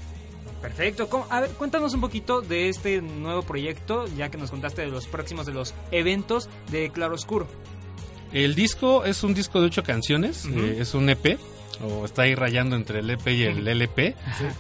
Perfecto. 0.63 1.09
¿Cómo- 1.09 1.27
A 1.29 1.41
ver, 1.41 1.51
cuéntanos 1.51 1.93
un 1.95 2.01
poquito 2.01 2.41
de 2.41 2.69
este 2.69 3.03
nuevo 3.03 3.43
proyecto, 3.43 4.07
ya 4.17 4.31
que 4.31 4.39
nos 4.39 4.51
contaste 4.51 4.83
de 4.83 4.89
los 4.89 5.07
próximos 5.07 5.47
de 5.47 5.53
los 5.53 5.75
eventos 5.91 6.49
de 6.71 6.91
Claroscuro. 6.91 7.47
El 8.33 8.55
disco 8.55 9.05
es 9.05 9.23
un 9.23 9.35
disco 9.35 9.61
de 9.61 9.67
ocho 9.67 9.83
canciones, 9.83 10.47
eh, 10.47 10.79
es 10.81 10.95
un 10.95 11.09
EP, 11.09 11.39
o 11.83 12.05
está 12.05 12.23
ahí 12.23 12.35
rayando 12.35 12.77
entre 12.77 13.01
el 13.01 13.11
EP 13.11 13.27
y 13.29 13.43
el 13.45 13.67
LP. 13.69 14.15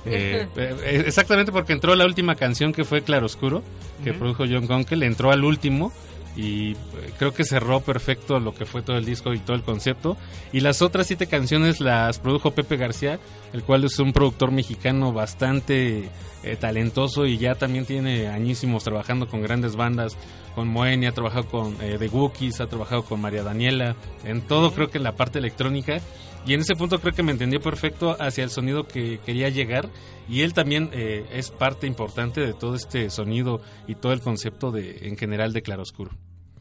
Eh, 0.04 0.46
eh, 0.56 1.02
exactamente 1.06 1.52
porque 1.52 1.72
entró 1.72 1.94
la 1.94 2.04
última 2.04 2.34
canción 2.34 2.72
que 2.72 2.84
fue 2.84 3.02
Claroscuro, 3.02 3.62
que 4.04 4.12
produjo 4.12 4.44
John 4.48 4.66
Conkel, 4.66 5.02
entró 5.02 5.30
al 5.30 5.44
último 5.44 5.92
y 6.36 6.72
eh, 6.72 6.76
creo 7.18 7.32
que 7.32 7.44
cerró 7.44 7.80
perfecto 7.80 8.38
lo 8.38 8.54
que 8.54 8.66
fue 8.66 8.82
todo 8.82 8.96
el 8.96 9.04
disco 9.04 9.32
y 9.32 9.38
todo 9.38 9.56
el 9.56 9.62
concepto. 9.62 10.16
Y 10.52 10.60
las 10.60 10.82
otras 10.82 11.06
siete 11.06 11.26
canciones 11.26 11.80
las 11.80 12.18
produjo 12.18 12.50
Pepe 12.52 12.76
García, 12.76 13.18
el 13.52 13.62
cual 13.62 13.84
es 13.84 13.98
un 13.98 14.12
productor 14.12 14.52
mexicano 14.52 15.12
bastante 15.12 16.10
eh, 16.42 16.56
talentoso 16.56 17.26
y 17.26 17.38
ya 17.38 17.54
también 17.54 17.86
tiene 17.86 18.28
añísimos 18.28 18.84
trabajando 18.84 19.26
con 19.26 19.42
grandes 19.42 19.76
bandas, 19.76 20.16
con 20.54 20.68
Moenia, 20.68 21.08
ha 21.08 21.12
trabajado 21.12 21.48
con 21.48 21.76
eh, 21.80 21.96
The 21.98 22.08
Wookiees, 22.08 22.60
ha 22.60 22.66
trabajado 22.66 23.04
con 23.04 23.20
María 23.20 23.42
Daniela, 23.42 23.96
en 24.24 24.42
todo 24.42 24.72
creo 24.72 24.90
que 24.90 24.98
en 24.98 25.04
la 25.04 25.16
parte 25.16 25.38
electrónica. 25.38 26.00
Y 26.46 26.54
en 26.54 26.60
ese 26.60 26.76
punto 26.76 27.00
creo 27.00 27.12
que 27.12 27.24
me 27.24 27.32
entendió 27.32 27.60
perfecto 27.60 28.16
hacia 28.20 28.44
el 28.44 28.50
sonido 28.50 28.86
que 28.86 29.18
quería 29.26 29.48
llegar. 29.48 29.88
Y 30.28 30.42
él 30.42 30.54
también 30.54 30.90
eh, 30.92 31.26
es 31.32 31.50
parte 31.50 31.88
importante 31.88 32.40
de 32.40 32.54
todo 32.54 32.76
este 32.76 33.10
sonido 33.10 33.60
y 33.88 33.96
todo 33.96 34.12
el 34.12 34.20
concepto 34.20 34.70
de 34.70 35.08
en 35.08 35.16
general 35.16 35.52
de 35.52 35.62
Claroscuro. 35.62 36.12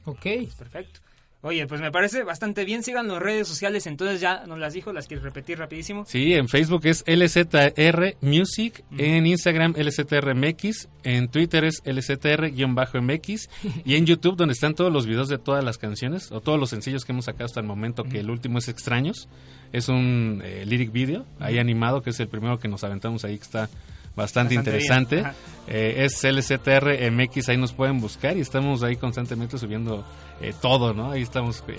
Ok. 0.06 0.26
Perfecto. 0.58 1.00
Oye, 1.46 1.68
pues 1.68 1.80
me 1.80 1.92
parece 1.92 2.24
bastante 2.24 2.66
bien. 2.66 2.82
Sigan 2.82 3.08
las 3.08 3.22
redes 3.22 3.48
sociales, 3.48 3.86
entonces 3.86 4.20
ya 4.20 4.48
nos 4.48 4.58
las 4.58 4.74
dijo, 4.74 4.92
las 4.92 5.06
quieres 5.06 5.24
repetir 5.24 5.60
rapidísimo. 5.60 6.04
Sí, 6.08 6.34
en 6.34 6.48
Facebook 6.48 6.82
es 6.86 7.04
LZR 7.06 8.18
Music, 8.22 8.84
en 8.98 9.28
Instagram 9.28 9.76
LZRMX, 9.78 10.90
en 11.04 11.28
Twitter 11.28 11.66
es 11.66 11.84
LZR-MX 11.86 13.50
y 13.86 13.96
en 13.96 14.08
YouTube 14.08 14.38
donde 14.38 14.54
están 14.54 14.74
todos 14.74 14.92
los 14.92 15.06
videos 15.06 15.30
de 15.30 15.38
todas 15.38 15.64
las 15.64 15.78
canciones 15.78 16.32
o 16.32 16.42
todos 16.42 16.60
los 16.60 16.72
sencillos 16.72 17.06
que 17.06 17.12
hemos 17.12 17.26
sacado 17.26 17.46
hasta 17.46 17.60
el 17.60 17.68
momento, 17.68 18.06
que 18.06 18.22
el 18.22 18.32
último 18.32 18.58
es 18.58 18.68
Extraños, 18.68 19.30
es 19.72 19.88
un 19.88 20.42
eh, 20.44 20.66
lyric 20.66 20.92
video 20.92 21.28
ahí 21.40 21.60
animado 21.60 22.02
que 22.02 22.10
es 22.10 22.20
el 22.20 22.28
primero 22.28 22.58
que 22.58 22.70
nos 22.70 22.84
aventamos 22.84 23.24
ahí 23.24 23.38
que 23.38 23.44
está 23.44 23.70
bastante 24.16 24.56
Bastante 24.56 24.56
interesante. 24.56 25.24
Eh, 25.68 26.06
es 26.06 26.24
LCTR 26.24 27.12
MX, 27.12 27.50
ahí 27.50 27.58
nos 27.58 27.74
pueden 27.74 28.00
buscar 28.00 28.38
y 28.38 28.42
estamos 28.42 28.84
ahí 28.84 28.98
constantemente 28.98 29.58
subiendo 29.58 30.06
eh, 30.40 30.54
todo, 30.62 30.94
¿no? 30.94 31.12
Ahí 31.12 31.24
estamos 31.24 31.64
eh, 31.68 31.78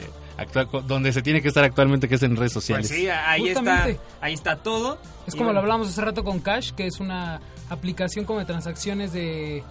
donde 0.89 1.13
se 1.13 1.23
tiene 1.23 1.41
que 1.41 1.49
estar 1.49 1.63
actualmente, 1.63 2.09
que 2.09 2.17
es 2.17 2.23
en 2.25 2.35
redes 2.37 2.53
sociales. 2.53 2.89
Pues 2.89 3.01
sí, 3.01 3.09
ahí 3.09 3.49
está, 3.49 3.87
ahí 4.21 4.35
está 4.35 4.57
todo. 4.57 4.99
Es 5.27 5.35
Y 5.35 5.39
como 5.39 5.53
lo 5.53 5.61
hablamos 5.61 5.89
hace 5.89 6.01
rato 6.01 6.25
con 6.25 6.41
Cash, 6.41 6.73
que 6.73 6.87
es 6.87 6.99
una 6.99 7.41
aplicación 7.71 8.25
como 8.25 8.41
de 8.41 8.45
transacciones 8.45 9.13
de 9.13 9.63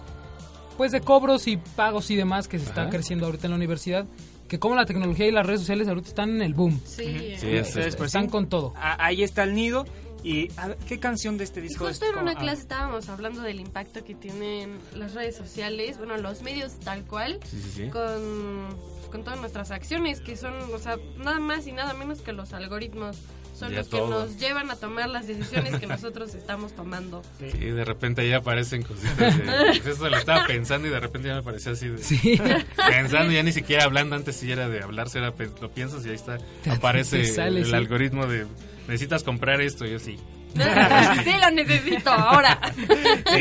pues 0.76 0.92
de 0.92 1.00
cobros 1.00 1.46
y 1.46 1.56
pagos 1.56 2.10
y 2.10 2.16
demás 2.16 2.48
que 2.48 2.58
se 2.58 2.66
está 2.66 2.82
Ajá. 2.82 2.90
creciendo 2.90 3.26
ahorita 3.26 3.46
en 3.46 3.52
la 3.52 3.56
universidad, 3.56 4.06
que 4.48 4.58
como 4.58 4.74
la 4.74 4.84
tecnología 4.84 5.26
y 5.26 5.32
las 5.32 5.46
redes 5.46 5.60
sociales 5.60 5.88
ahorita 5.88 6.08
están 6.08 6.30
en 6.30 6.42
el 6.42 6.54
boom. 6.54 6.80
Sí. 6.84 7.36
Sí, 7.38 7.46
Entonces, 7.48 7.96
pues, 7.96 8.08
están 8.08 8.24
sí. 8.24 8.30
con 8.30 8.48
todo. 8.48 8.74
ahí 8.76 9.22
está 9.22 9.44
el 9.44 9.54
nido. 9.54 9.86
Y 10.26 10.50
a 10.56 10.66
ver, 10.66 10.76
¿qué 10.88 10.98
canción 10.98 11.38
de 11.38 11.44
este 11.44 11.60
Y 11.60 11.64
disco 11.68 11.86
justo 11.86 12.04
es? 12.04 12.10
en 12.12 12.18
una 12.18 12.32
como- 12.32 12.38
ah, 12.38 12.42
clase 12.42 12.62
estábamos 12.62 13.08
hablando 13.08 13.42
del 13.42 13.60
impacto 13.60 14.04
que 14.04 14.16
tienen 14.16 14.76
las 14.96 15.14
redes 15.14 15.36
sociales, 15.36 15.98
bueno, 15.98 16.16
los 16.16 16.42
medios 16.42 16.72
tal 16.80 17.04
cual, 17.04 17.38
Sí, 17.48 17.60
sí, 17.62 17.70
sí. 17.70 17.90
con, 17.90 18.66
con 19.12 19.22
todas 19.22 19.38
nuestras 19.38 19.70
acciones, 19.70 20.20
que 20.20 20.36
son, 20.36 20.52
o 20.74 20.78
sea, 20.80 20.96
nada 21.18 21.38
más 21.38 21.68
y 21.68 21.72
nada 21.72 21.94
menos 21.94 22.22
que 22.22 22.32
los 22.32 22.52
algoritmos. 22.52 23.18
Son 23.56 23.70
Ya 23.70 23.78
los 23.78 23.88
que 23.88 23.96
todo. 23.96 24.10
nos 24.26 24.36
llevan 24.38 24.70
a 24.70 24.76
tomar 24.76 25.08
las 25.08 25.26
decisiones 25.26 25.78
que 25.80 25.86
nosotros 25.86 26.34
estamos 26.34 26.72
tomando. 26.74 27.22
Sí, 27.38 27.46
de 27.58 27.84
repente 27.84 28.20
ahí 28.22 28.32
aparecen 28.32 28.82
cositas 28.82 29.16
de... 29.38 29.44
pues 29.82 29.86
eso 29.86 30.08
lo 30.10 30.16
estaba 30.16 30.46
pensando 30.46 30.86
y 30.88 30.90
de 30.90 31.00
repente 31.00 31.28
ya 31.28 31.34
me 31.36 31.42
parecía 31.42 31.72
así 31.72 31.88
de... 31.88 31.98
Sí. 31.98 32.40
Pensando, 32.88 33.32
ya 33.32 33.42
ni 33.42 33.52
siquiera 33.52 33.84
hablando, 33.84 34.14
antes 34.16 34.36
sí 34.36 34.52
era 34.52 34.68
de 34.68 34.82
hablarse, 34.82 35.18
era, 35.18 35.32
pe- 35.32 35.50
lo 35.60 35.70
piensas 35.70 36.04
y 36.04 36.10
ahí 36.10 36.14
está, 36.16 36.38
aparece 36.70 37.24
sale, 37.24 37.60
el 37.60 37.66
sí. 37.66 37.72
algoritmo 37.74 38.26
de 38.26 38.46
necesitas 38.88 39.22
comprar 39.24 39.60
esto, 39.60 39.86
y 39.86 39.92
yo 39.92 39.98
sí. 39.98 40.16
sí, 40.54 41.30
lo 41.40 41.50
necesito 41.50 42.10
ahora. 42.10 42.60
Sí, 42.76 42.84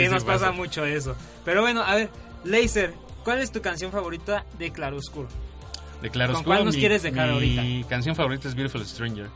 Sí, 0.04 0.08
nos 0.08 0.22
sí 0.24 0.28
pasa 0.28 0.46
pasa. 0.48 0.52
mucho 0.52 0.86
eso. 0.86 1.16
Pero 1.44 1.62
bueno, 1.62 1.82
a 1.82 1.96
ver, 1.96 2.10
Laser, 2.44 2.94
¿cuál 3.24 3.40
es 3.40 3.52
tu 3.52 3.62
canción 3.62 3.92
favorita 3.92 4.46
de 4.58 4.72
Claroscuro? 4.72 5.28
De 6.02 6.10
Claro 6.10 6.34
¿Con 6.34 6.40
Oscuro, 6.42 6.56
cuál 6.56 6.66
nos 6.66 6.76
mi- 6.76 6.80
quieres 6.82 7.04
dejar 7.04 7.28
mi 7.30 7.34
ahorita? 7.58 7.90
canción 7.90 8.16
favorita 8.16 8.48
es 8.48 8.56
Beautiful 8.56 8.86
Stranger. 8.86 9.28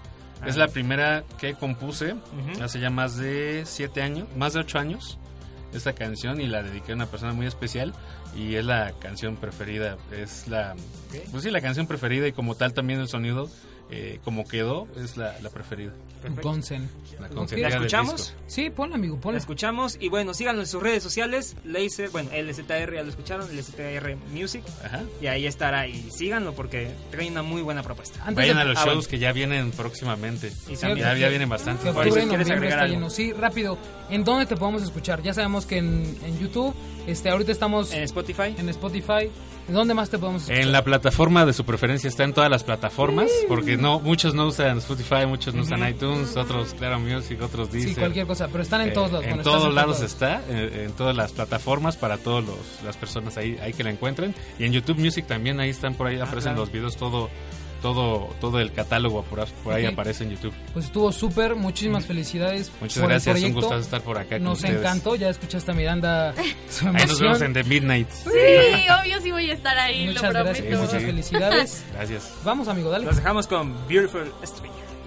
Ah. 0.42 0.48
Es 0.48 0.58
la 0.58 0.68
primera 0.68 1.24
que 1.40 1.54
compuse 1.54 2.16
hace 2.62 2.80
ya 2.80 2.90
más 2.90 3.18
de 3.18 3.64
siete 3.66 4.02
años, 4.02 4.28
más 4.36 4.54
de 4.54 4.62
ocho 4.62 4.80
años, 4.80 5.18
esta 5.74 5.94
canción 5.94 6.42
y 6.42 6.48
la 6.48 6.64
dediqué 6.64 6.94
a 6.94 6.96
una 6.96 7.06
persona 7.06 7.34
muy 7.34 7.46
especial 7.46 7.94
y 8.36 8.56
es 8.56 8.66
la 8.66 8.94
canción 9.00 9.36
preferida, 9.36 9.98
es 10.12 10.48
la, 10.48 10.76
pues 11.32 11.44
sí, 11.44 11.52
la 11.52 11.62
canción 11.62 11.88
preferida 11.88 12.28
y 12.28 12.32
como 12.32 12.56
tal 12.56 12.74
también 12.74 13.00
el 13.00 13.08
sonido, 13.08 13.50
eh, 13.92 14.20
como 14.24 14.48
quedó, 14.48 14.88
es 15.02 15.18
la, 15.18 15.36
la 15.42 15.50
preferida. 15.50 15.92
Gonsen. 16.42 16.90
La 17.20 17.30
¿La 17.58 17.68
escuchamos? 17.70 18.34
Sí, 18.48 18.70
ponla, 18.70 18.96
amigo, 18.96 19.16
La 19.16 19.22
ponla. 19.22 19.38
escuchamos 19.40 19.98
y 20.02 20.10
bueno, 20.10 20.34
síganlo 20.34 20.62
en 20.62 20.68
sus 20.68 20.84
redes 20.84 21.02
sociales, 21.02 21.56
Laser, 21.64 22.10
bueno, 22.10 22.30
LZR 22.34 22.94
ya 22.94 23.04
lo 23.04 23.10
escucharon, 23.10 23.48
LZR 23.56 24.18
Music, 24.34 24.62
Ajá. 24.84 25.04
y 25.22 25.28
ahí 25.28 25.46
estará 25.48 25.88
y 25.88 26.12
síganlo 26.12 26.54
porque 26.56 26.92
trae 27.10 27.30
una 27.30 27.42
muy 27.42 27.62
buena 27.62 27.84
propuesta. 27.84 28.20
Antes 28.22 28.36
Vayan 28.36 28.58
de- 28.58 28.62
a 28.62 28.66
los 28.66 28.78
Ah, 28.78 28.82
shows 28.84 28.96
bueno. 28.96 29.10
que 29.10 29.20
ya 29.20 29.32
vienen 29.32 29.72
próximamente. 29.72 30.52
Y 30.68 30.76
ya, 30.76 30.80
también- 30.90 31.08
ya 31.20 31.30
vienen 31.30 31.48
bastante. 31.50 31.88
Octubre 31.90 32.10
quieres 32.12 32.28
noviembre 32.28 32.54
agregar 32.56 32.80
algo. 32.80 32.94
lleno. 32.96 33.10
Sí, 33.10 33.32
rápido. 33.34 33.78
¿En 34.10 34.24
dónde 34.26 34.46
te 34.46 34.58
podemos 34.58 34.84
escuchar? 34.84 35.22
Ya 35.24 35.34
sabemos 35.34 35.66
que 35.66 35.78
en, 35.78 36.18
en 36.26 36.38
YouTube, 36.40 36.74
este, 37.08 37.30
ahorita 37.30 37.52
estamos 37.54 37.94
En 37.94 38.04
Spotify. 38.04 38.56
en 38.58 38.68
Spotify. 38.70 39.30
¿En 39.70 39.76
dónde 39.76 39.94
más 39.94 40.10
te 40.10 40.18
podemos 40.18 40.42
escuchar? 40.42 40.62
En 40.64 40.72
la 40.72 40.84
plataforma 40.84 41.46
de 41.46 41.54
su 41.54 41.64
preferencia 41.64 42.08
está 42.08 42.24
en 42.24 42.34
todas 42.34 42.50
las 42.50 42.64
plataformas, 42.64 43.30
porque 43.48 43.78
no 43.78 44.00
muchos 44.00 44.34
no 44.34 44.48
usan 44.48 44.80
Spotify, 44.80 45.26
muchos 45.28 45.54
no 45.54 45.62
usan 45.62 45.88
iTunes, 45.88 46.36
otros 46.36 46.74
Claro 46.74 47.00
Music, 47.00 47.40
otros 47.42 47.72
Deezer. 47.72 47.90
Sí, 47.94 47.96
cualquier 47.96 48.26
cosa, 48.28 48.48
pero 48.48 48.64
están 48.64 48.82
en 48.82 48.90
Eh, 48.90 48.92
todos 48.92 49.12
lados. 49.12 49.26
en 49.28 49.42
todos 49.44 49.74
lados 49.74 49.98
todos. 49.98 50.12
está, 50.12 50.42
eh, 50.50 50.86
en 50.88 50.92
todas 50.94 51.16
las 51.16 51.32
plataformas 51.34 51.96
para 51.98 52.18
todas 52.18 52.44
las 52.84 52.98
personas 52.98 53.38
ahí, 53.38 53.58
ahí 53.62 53.72
que 53.74 53.84
la 53.84 53.92
encuentren. 53.92 54.34
Y 54.58 54.66
en 54.66 54.74
YouTube 54.74 54.98
Music 54.98 55.28
también 55.28 55.60
ahí 55.60 55.70
están 55.70 55.94
por 55.94 56.08
ahí 56.08 56.16
aparecen 56.20 56.52
Ah, 56.52 56.56
claro. 56.56 56.60
los 56.62 56.72
videos 56.72 56.98
todo 56.98 57.30
todo 57.82 58.30
todo 58.40 58.60
el 58.60 58.72
catálogo 58.72 59.24
por, 59.24 59.46
por 59.64 59.74
ahí 59.74 59.86
aparece 59.86 60.24
en 60.24 60.32
YouTube. 60.32 60.54
Pues 60.74 60.86
estuvo 60.86 61.12
súper, 61.12 61.56
muchísimas 61.56 62.06
felicidades. 62.06 62.72
Muchas 62.82 63.02
por 63.02 63.12
el 63.12 63.22
gracias, 63.22 63.44
un 63.44 63.54
gusto 63.54 63.78
estar 63.78 64.02
por 64.02 64.18
acá 64.18 64.40
Nos 64.40 64.64
encantó, 64.64 65.16
ya 65.16 65.30
escuchaste 65.30 65.72
a 65.72 65.74
Miranda 65.74 66.34
su 66.70 66.88
Ahí 66.88 67.06
nos 67.08 67.20
vemos 67.20 67.42
en 67.42 67.54
The 67.54 67.64
Midnight. 67.64 68.10
Sí, 68.10 68.30
obvio 69.02 69.22
sí 69.22 69.32
voy 69.32 69.50
a 69.50 69.54
estar 69.54 69.78
ahí, 69.78 70.08
Muchas 70.08 70.34
lo 70.34 70.44
gracias, 70.44 70.80
muchas 70.80 71.04
felicidades. 71.04 71.84
Gracias. 71.94 72.34
Vamos, 72.44 72.68
amigo, 72.68 72.90
dale. 72.90 73.06
Los 73.06 73.16
dejamos 73.18 73.48
con 73.48 73.74
Beautiful 73.88 74.32
Stranger. 74.44 74.99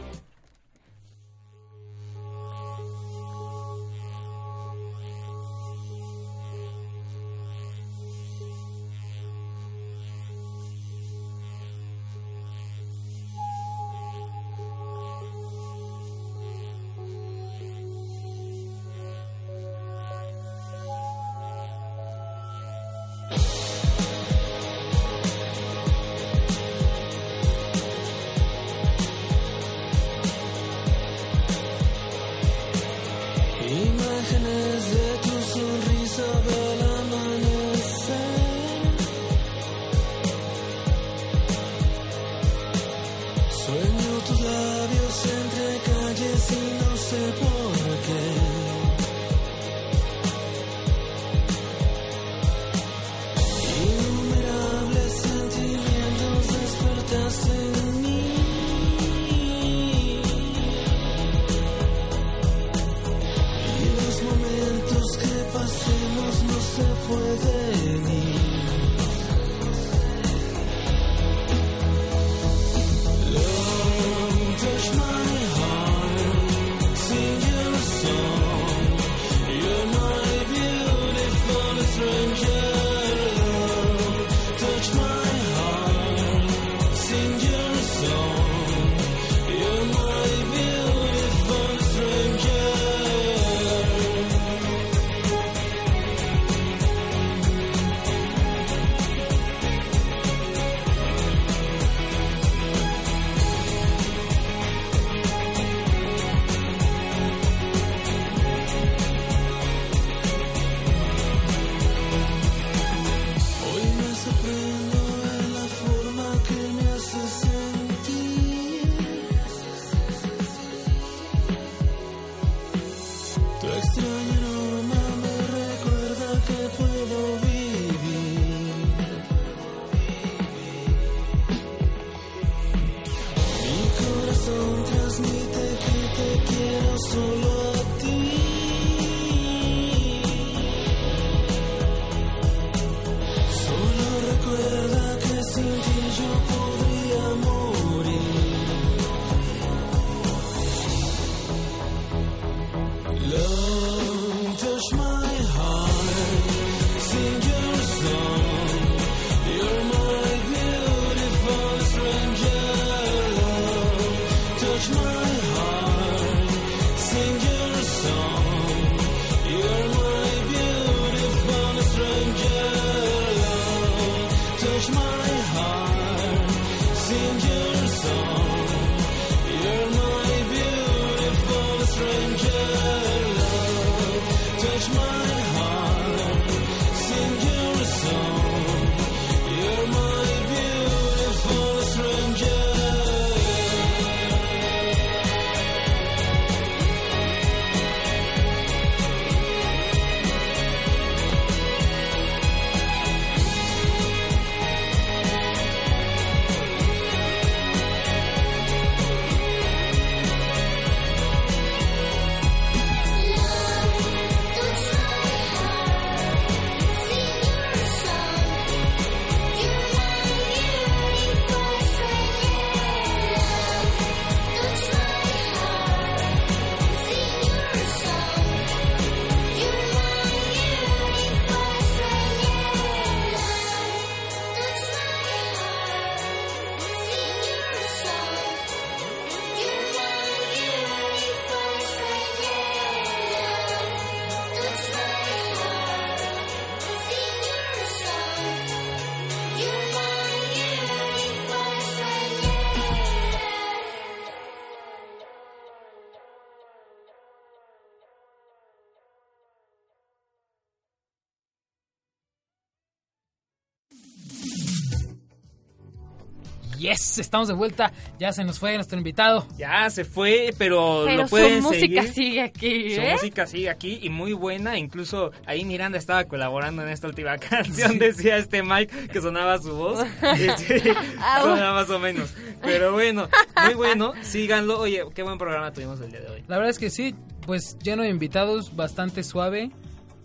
Yes, 266.82 267.18
estamos 267.18 267.46
de 267.46 267.54
vuelta. 267.54 267.92
Ya 268.18 268.32
se 268.32 268.42
nos 268.42 268.58
fue 268.58 268.74
nuestro 268.74 268.98
invitado. 268.98 269.46
Ya 269.56 269.88
se 269.88 270.04
fue, 270.04 270.52
pero, 270.58 271.02
Pero 271.06 271.22
lo 271.22 271.28
pueden 271.28 271.62
su 271.62 271.68
música 271.68 272.02
seguir. 272.02 272.12
sigue 272.14 272.42
aquí, 272.42 272.94
Su 272.96 273.00
¿eh? 273.00 273.12
música 273.12 273.46
sigue 273.46 273.70
aquí 273.70 274.00
y 274.02 274.10
muy 274.10 274.32
buena. 274.32 274.76
Incluso 274.76 275.30
ahí 275.46 275.64
Miranda 275.64 275.96
estaba 275.96 276.24
colaborando 276.24 276.82
en 276.82 276.88
esta 276.88 277.06
última 277.06 277.38
canción. 277.38 278.00
Decía 278.00 278.36
este 278.36 278.64
Mike 278.64 279.08
que 279.12 279.20
sonaba 279.20 279.58
su 279.58 279.76
voz. 279.76 280.00
Este, 280.22 280.92
sonaba 281.40 281.72
más 281.74 281.90
o 281.90 282.00
menos. 282.00 282.34
Pero 282.62 282.92
bueno, 282.92 283.28
muy 283.64 283.74
bueno. 283.74 284.12
Síganlo. 284.22 284.80
Oye, 284.80 285.04
qué 285.14 285.22
buen 285.22 285.38
programa 285.38 285.72
tuvimos 285.72 286.00
el 286.00 286.10
día 286.10 286.20
de 286.20 286.30
hoy. 286.30 286.44
La 286.48 286.56
verdad 286.56 286.70
es 286.70 286.80
que 286.80 286.90
sí, 286.90 287.14
pues 287.46 287.78
lleno 287.78 288.02
de 288.02 288.08
invitados, 288.08 288.74
bastante 288.74 289.22
suave. 289.22 289.70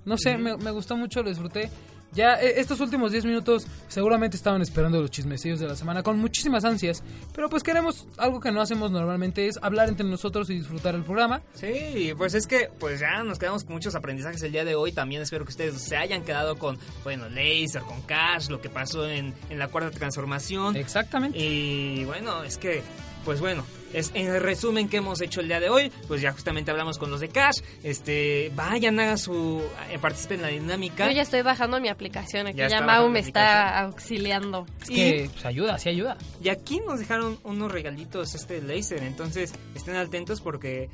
No 0.05 0.18
sé, 0.18 0.38
me, 0.39 0.58
me 0.58 0.72
gustó 0.72 0.97
mucho, 0.97 1.22
lo 1.22 1.30
disfruté. 1.30 1.70
Ya 2.14 2.36
eh, 2.36 2.60
estos 2.60 2.80
últimos 2.80 3.12
10 3.12 3.26
minutos 3.26 3.68
seguramente 3.88 4.38
estaban 4.38 4.62
esperando 4.62 5.01
los 5.01 5.12
chismecillos 5.12 5.60
de 5.60 5.68
la 5.68 5.76
semana 5.76 6.03
con 6.03 6.18
muchísimas 6.18 6.64
ansias, 6.66 7.03
pero 7.34 7.49
pues 7.49 7.64
queremos 7.64 8.08
algo 8.18 8.39
que 8.39 8.51
no 8.51 8.62
hacemos 8.62 8.91
normalmente, 8.91 9.47
es 9.47 9.60
hablar 9.62 9.89
entre 9.89 10.05
nosotros 10.05 10.49
y 10.49 10.55
disfrutar 10.55 10.95
el 10.95 11.03
programa. 11.03 11.41
Sí, 11.53 12.14
pues 12.18 12.34
es 12.34 12.47
que 12.47 12.70
pues 12.80 12.99
ya 12.99 13.24
nos 13.24 13.39
quedamos 13.39 13.64
con 13.64 13.74
muchos 13.74 13.95
aprendizajes 13.95 14.41
el 14.43 14.51
día 14.51 14.66
de 14.66 14.76
hoy. 14.76 14.91
También 14.91 15.22
espero 15.22 15.45
que 15.45 15.51
ustedes 15.51 15.82
se 15.82 15.97
hayan 15.97 16.24
quedado 16.24 16.58
con, 16.58 16.78
bueno, 17.03 17.30
Laser, 17.30 17.82
con 17.82 18.01
Cash, 18.03 18.49
lo 18.49 18.62
que 18.62 18.70
pasó 18.70 19.08
en, 19.08 19.34
en 19.49 19.60
la 19.60 19.68
cuarta 19.68 19.91
transformación. 19.91 20.76
Exactamente. 20.76 21.38
Y 21.38 22.05
bueno, 22.05 22.43
es 22.43 22.58
que, 22.58 22.82
pues 23.26 23.39
bueno, 23.39 23.64
es 23.94 24.12
en 24.14 24.28
el 24.28 24.42
resumen 24.42 24.90
que 24.90 24.98
hemos 24.98 25.22
hecho 25.22 25.42
el 25.42 25.48
día 25.48 25.60
de 25.60 25.70
hoy, 25.70 25.92
pues 26.08 26.22
ya 26.22 26.32
justamente 26.32 26.72
hablamos 26.72 26.98
con 26.98 27.10
los 27.10 27.20
de 27.20 27.30
Cash. 27.30 27.62
Este, 27.84 28.52
vayan, 28.56 29.00
hagan 29.00 29.18
su, 29.18 29.62
eh, 29.90 30.00
participen 30.00 30.38
en 30.38 30.42
la 30.42 30.48
dinámica. 30.50 31.08
Yo 31.08 31.12
ya 31.14 31.22
estoy 31.22 31.42
bajando 31.42 31.80
mi 31.80 31.90
aplicación 31.90 32.48
aquí. 32.48 32.58
Ya 32.58 32.68
Ya, 32.68 32.82
Mau 32.82 33.10
me 33.10 33.20
está 33.20 33.80
auxiliando. 33.80 34.66
Es 34.82 34.90
que 34.90 35.30
pues, 35.32 35.46
ayuda, 35.46 35.78
sí 35.80 35.90
ayuda. 35.90 36.18
Y 36.44 36.50
aquí 36.50 36.80
nos 36.86 37.00
dejaron 37.00 37.40
unos 37.44 37.72
regalitos 37.72 38.36
este 38.36 38.62
laser, 38.62 39.04
entonces 39.04 39.54
estén 39.76 39.96
atentos 39.96 40.42
porque 40.42 40.90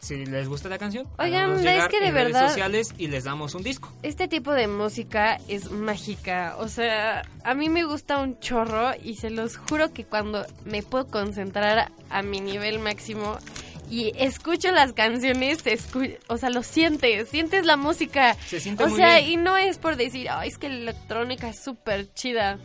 si 0.00 0.24
les 0.26 0.48
gusta 0.48 0.68
la 0.68 0.78
canción, 0.78 1.06
Oigan, 1.18 1.52
es 1.66 1.88
que 1.88 2.00
de 2.00 2.06
en 2.08 2.14
redes 2.14 2.32
verdad- 2.32 2.48
sociales 2.48 2.94
y 2.98 3.08
les 3.08 3.24
damos 3.24 3.54
un 3.54 3.62
disco. 3.62 3.92
Este 4.02 4.28
tipo 4.28 4.52
de 4.52 4.66
música 4.66 5.38
es 5.48 5.70
mágica. 5.70 6.56
O 6.58 6.68
sea, 6.68 7.22
a 7.44 7.54
mí 7.54 7.68
me 7.68 7.84
gusta 7.84 8.18
un 8.18 8.38
chorro 8.40 8.92
y 9.02 9.16
se 9.16 9.30
los 9.30 9.56
juro 9.56 9.92
que 9.92 10.04
cuando 10.04 10.44
me 10.64 10.82
puedo 10.82 11.06
concentrar 11.06 11.92
a 12.08 12.22
mi 12.22 12.40
nivel 12.40 12.78
máximo 12.78 13.36
y 13.90 14.12
escucho 14.16 14.70
las 14.70 14.92
canciones, 14.92 15.64
escu- 15.66 16.16
o 16.28 16.36
sea, 16.38 16.48
lo 16.50 16.62
sientes, 16.62 17.28
sientes 17.28 17.66
la 17.66 17.76
música. 17.76 18.34
Se 18.46 18.60
siente 18.60 18.84
o 18.84 18.88
muy 18.88 18.96
sea, 18.96 19.16
bien. 19.18 19.30
y 19.30 19.36
no 19.36 19.56
es 19.58 19.78
por 19.78 19.96
decir, 19.96 20.28
ay, 20.30 20.48
es 20.48 20.58
que 20.58 20.68
la 20.68 20.76
electrónica 20.76 21.48
es 21.48 21.58
súper 21.58 22.12
chida. 22.14 22.58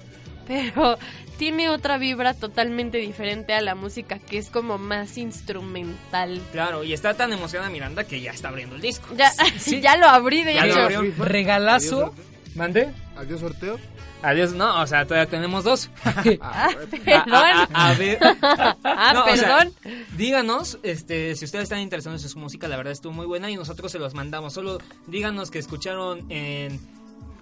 Pero 0.47 0.97
tiene 1.37 1.69
otra 1.69 1.97
vibra 1.97 2.33
totalmente 2.33 2.97
diferente 2.97 3.53
a 3.53 3.61
la 3.61 3.75
música 3.75 4.19
que 4.19 4.37
es 4.37 4.49
como 4.49 4.77
más 4.77 5.17
instrumental. 5.17 6.41
Claro, 6.51 6.83
y 6.83 6.93
está 6.93 7.13
tan 7.13 7.33
emocionada 7.33 7.69
Miranda 7.69 8.03
que 8.05 8.21
ya 8.21 8.31
está 8.31 8.49
abriendo 8.49 8.75
el 8.75 8.81
disco. 8.81 9.07
Ya, 9.15 9.31
ya 9.81 9.97
lo 9.97 10.07
abrí, 10.07 10.43
de 10.43 10.53
Ya 10.53 10.65
lo 10.65 10.71
hecho. 10.73 10.81
abrió. 10.81 11.13
Regalazo. 11.25 12.13
¿Mande? 12.55 12.89
¿Adiós 13.17 13.41
sorteo? 13.41 13.77
Adiós, 14.21 14.53
no, 14.53 14.81
o 14.81 14.87
sea, 14.87 15.05
todavía 15.05 15.29
tenemos 15.29 15.63
dos. 15.65 15.89
Ah, 16.41 16.69
perdón. 17.03 17.33
A, 17.33 17.67
a- 17.73 17.89
a 17.89 17.93
ver. 17.95 18.17
Ah, 18.83 19.11
No, 19.13 19.25
o 19.25 19.35
sea, 19.35 19.57
perdón. 19.57 19.73
díganos, 20.17 20.79
este, 20.83 21.35
si 21.35 21.45
ustedes 21.45 21.63
están 21.63 21.79
interesados 21.81 22.23
en 22.23 22.29
su 22.29 22.39
música, 22.39 22.67
la 22.67 22.77
verdad 22.77 22.93
estuvo 22.93 23.11
muy 23.13 23.25
buena 23.25 23.51
y 23.51 23.55
nosotros 23.55 23.91
se 23.91 23.99
los 23.99 24.13
mandamos. 24.13 24.53
Solo 24.53 24.79
díganos 25.07 25.51
que 25.51 25.59
escucharon 25.59 26.25
en 26.31 26.79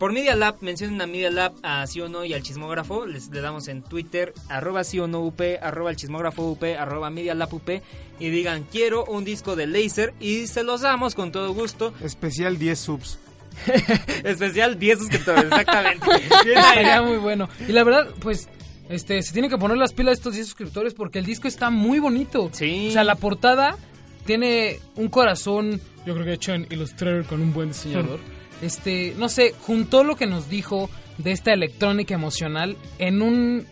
por 0.04 0.12
Media 0.12 0.36
Lab, 0.36 0.58
mencionen 0.60 0.99
a 1.01 1.08
Media 1.08 1.32
Lab, 1.32 1.54
a 1.64 1.88
sí 1.88 2.01
o 2.01 2.10
no 2.10 2.26
y 2.26 2.34
al 2.34 2.43
chismógrafo. 2.43 3.06
Les 3.06 3.30
le 3.30 3.39
damos 3.39 3.70
en 3.70 3.82
Twitter, 3.82 4.34
arroba 4.49 4.84
sí 4.84 4.99
o 4.99 5.08
no 5.08 5.22
up, 5.22 5.41
arroba 5.62 5.91
el 5.91 5.95
chismógrafo 5.95 6.43
up, 6.43 6.66
arroba 6.78 7.10
Media 7.10 7.34
Lab 7.34 7.54
up. 7.54 7.82
Y 8.20 8.30
digan, 8.30 8.66
quiero 8.70 9.06
un 9.06 9.24
disco 9.24 9.56
de 9.56 9.66
Laser 9.66 10.14
y 10.20 10.47
se 10.47 10.64
los 10.64 10.82
damos 10.82 11.16
con 11.16 11.32
todo 11.32 11.54
gusto. 11.54 11.93
Especial 12.01 12.60
10 12.60 12.78
subs. 12.78 13.18
Especial 14.26 14.78
10 14.78 14.99
suscriptores, 14.99 15.45
exactamente. 15.45 16.06
Ahí. 16.58 16.74
Sería 16.74 17.01
muy 17.01 17.20
bueno. 17.20 17.47
Y 17.66 17.72
la 17.72 17.86
verdad, 17.86 18.10
pues, 18.20 18.49
este, 18.89 19.22
se 19.22 19.32
tienen 19.32 19.49
que 19.49 19.58
poner 19.58 19.78
las 19.78 19.93
pilas 19.93 20.18
estos 20.18 20.34
10 20.34 20.47
suscriptores 20.47 20.93
porque 20.95 21.20
el 21.20 21.26
disco 21.26 21.47
está 21.47 21.70
muy 21.70 21.99
bonito. 21.99 22.49
Sí. 22.51 22.89
O 22.89 22.91
sea, 22.91 23.06
la 23.06 23.16
portada 23.16 23.78
tiene 24.26 24.82
un 24.97 25.08
corazón, 25.08 25.80
yo 26.06 26.14
creo 26.14 26.26
que 26.26 26.34
hecho 26.34 26.54
en 26.54 26.68
Illustrator 26.70 27.24
con 27.24 27.41
un 27.41 27.54
buen 27.54 27.70
diseñador. 27.70 28.20
Este, 28.64 29.14
no 29.18 29.30
sé, 29.30 29.53
juntó 29.61 30.03
lo 30.03 30.16
que 30.16 30.26
nos 30.26 30.49
dijo 30.49 30.89
de 31.18 31.32
esta 31.32 31.51
electrónica 31.53 32.14
emocional 32.16 32.78
en 32.97 33.22
un 33.22 33.66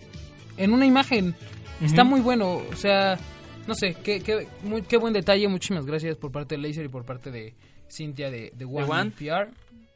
en 0.58 0.74
una 0.74 0.86
imagen. 0.86 1.34
Está 1.82 2.04
muy 2.04 2.20
bueno, 2.22 2.58
o 2.72 2.76
sea, 2.76 3.18
no 3.68 3.74
sé, 3.74 3.96
qué, 4.04 4.22
qué, 4.22 4.48
muy- 4.64 4.84
qué 4.84 4.98
buen 4.98 5.14
detalle. 5.14 5.48
Muchísimas 5.48 5.86
gracias 5.86 6.16
por 6.18 6.32
parte 6.32 6.56
de 6.56 6.62
Laser 6.62 6.86
y 6.86 6.90
por 6.90 7.06
parte 7.06 7.32
de 7.32 7.56
Cintia 7.90 8.30
de, 8.30 8.52
de 8.56 8.66
One, 8.66 8.84
One. 8.84 9.12
PR. 9.12 9.50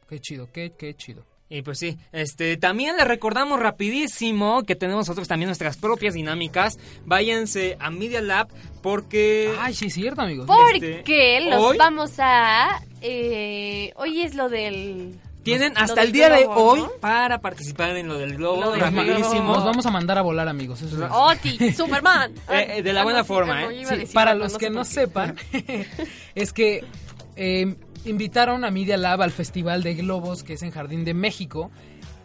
Qué 0.08 0.18
chido, 0.18 0.48
qué, 0.52 0.72
qué 0.76 0.94
chido. 0.94 1.24
Y 1.48 1.62
pues 1.62 1.78
sí, 1.78 1.96
este 2.10 2.56
también 2.56 2.96
les 2.96 3.06
recordamos 3.06 3.60
rapidísimo 3.60 4.64
que 4.64 4.74
tenemos 4.74 5.02
nosotros 5.02 5.28
también 5.28 5.46
nuestras 5.48 5.76
propias 5.76 6.14
dinámicas. 6.14 6.76
Váyanse 7.04 7.76
a 7.78 7.90
Media 7.92 8.20
Lab 8.20 8.48
porque 8.82 9.52
Ay, 9.60 9.72
sí 9.74 9.86
es 9.86 9.94
cierto, 9.94 10.22
amigos. 10.22 10.48
Este, 10.74 10.96
Porque 10.96 11.40
los 11.48 11.62
hoy- 11.62 11.76
vamos 11.78 12.14
a... 12.18 12.82
eh, 13.08 13.92
hoy 13.96 14.22
es 14.22 14.34
lo 14.34 14.48
del... 14.48 15.18
tienen 15.42 15.74
lo 15.74 15.80
hasta 15.80 15.94
del 16.00 16.06
el 16.06 16.12
día 16.12 16.28
de 16.30 16.46
hoy 16.48 16.80
¿no? 16.80 16.90
para 17.00 17.40
participar 17.40 17.96
en 17.96 18.08
lo 18.08 18.18
del 18.18 18.36
globo 18.36 18.60
Lo 18.60 18.70
del 18.72 18.80
rapidísimo. 18.80 19.54
Nos 19.54 19.64
vamos 19.64 19.86
a 19.86 19.90
mandar 19.90 20.18
a 20.18 20.22
volar, 20.22 20.48
amigos. 20.48 20.82
Eso 20.82 21.04
es- 21.04 21.10
Oti, 21.12 21.72
Superman. 21.72 22.32
Eh, 22.50 22.78
eh, 22.78 22.82
de 22.82 22.92
la 22.92 23.00
Ah, 23.00 23.04
buena 23.04 23.18
no, 23.20 23.24
forma, 23.24 23.64
¿eh? 23.72 23.84
Sí, 24.06 24.12
para 24.12 24.34
los 24.34 24.58
que 24.58 24.70
no 24.70 24.84
sepan, 24.84 25.36
es 26.34 26.52
que 26.52 26.84
eh, 27.36 27.74
invitaron 28.04 28.64
a 28.64 28.70
Media 28.70 28.96
Lab 28.96 29.22
al 29.22 29.30
Festival 29.30 29.82
de 29.82 29.94
Globos 29.94 30.42
que 30.42 30.54
es 30.54 30.62
en 30.62 30.70
Jardín 30.70 31.04
de 31.04 31.14
México 31.14 31.70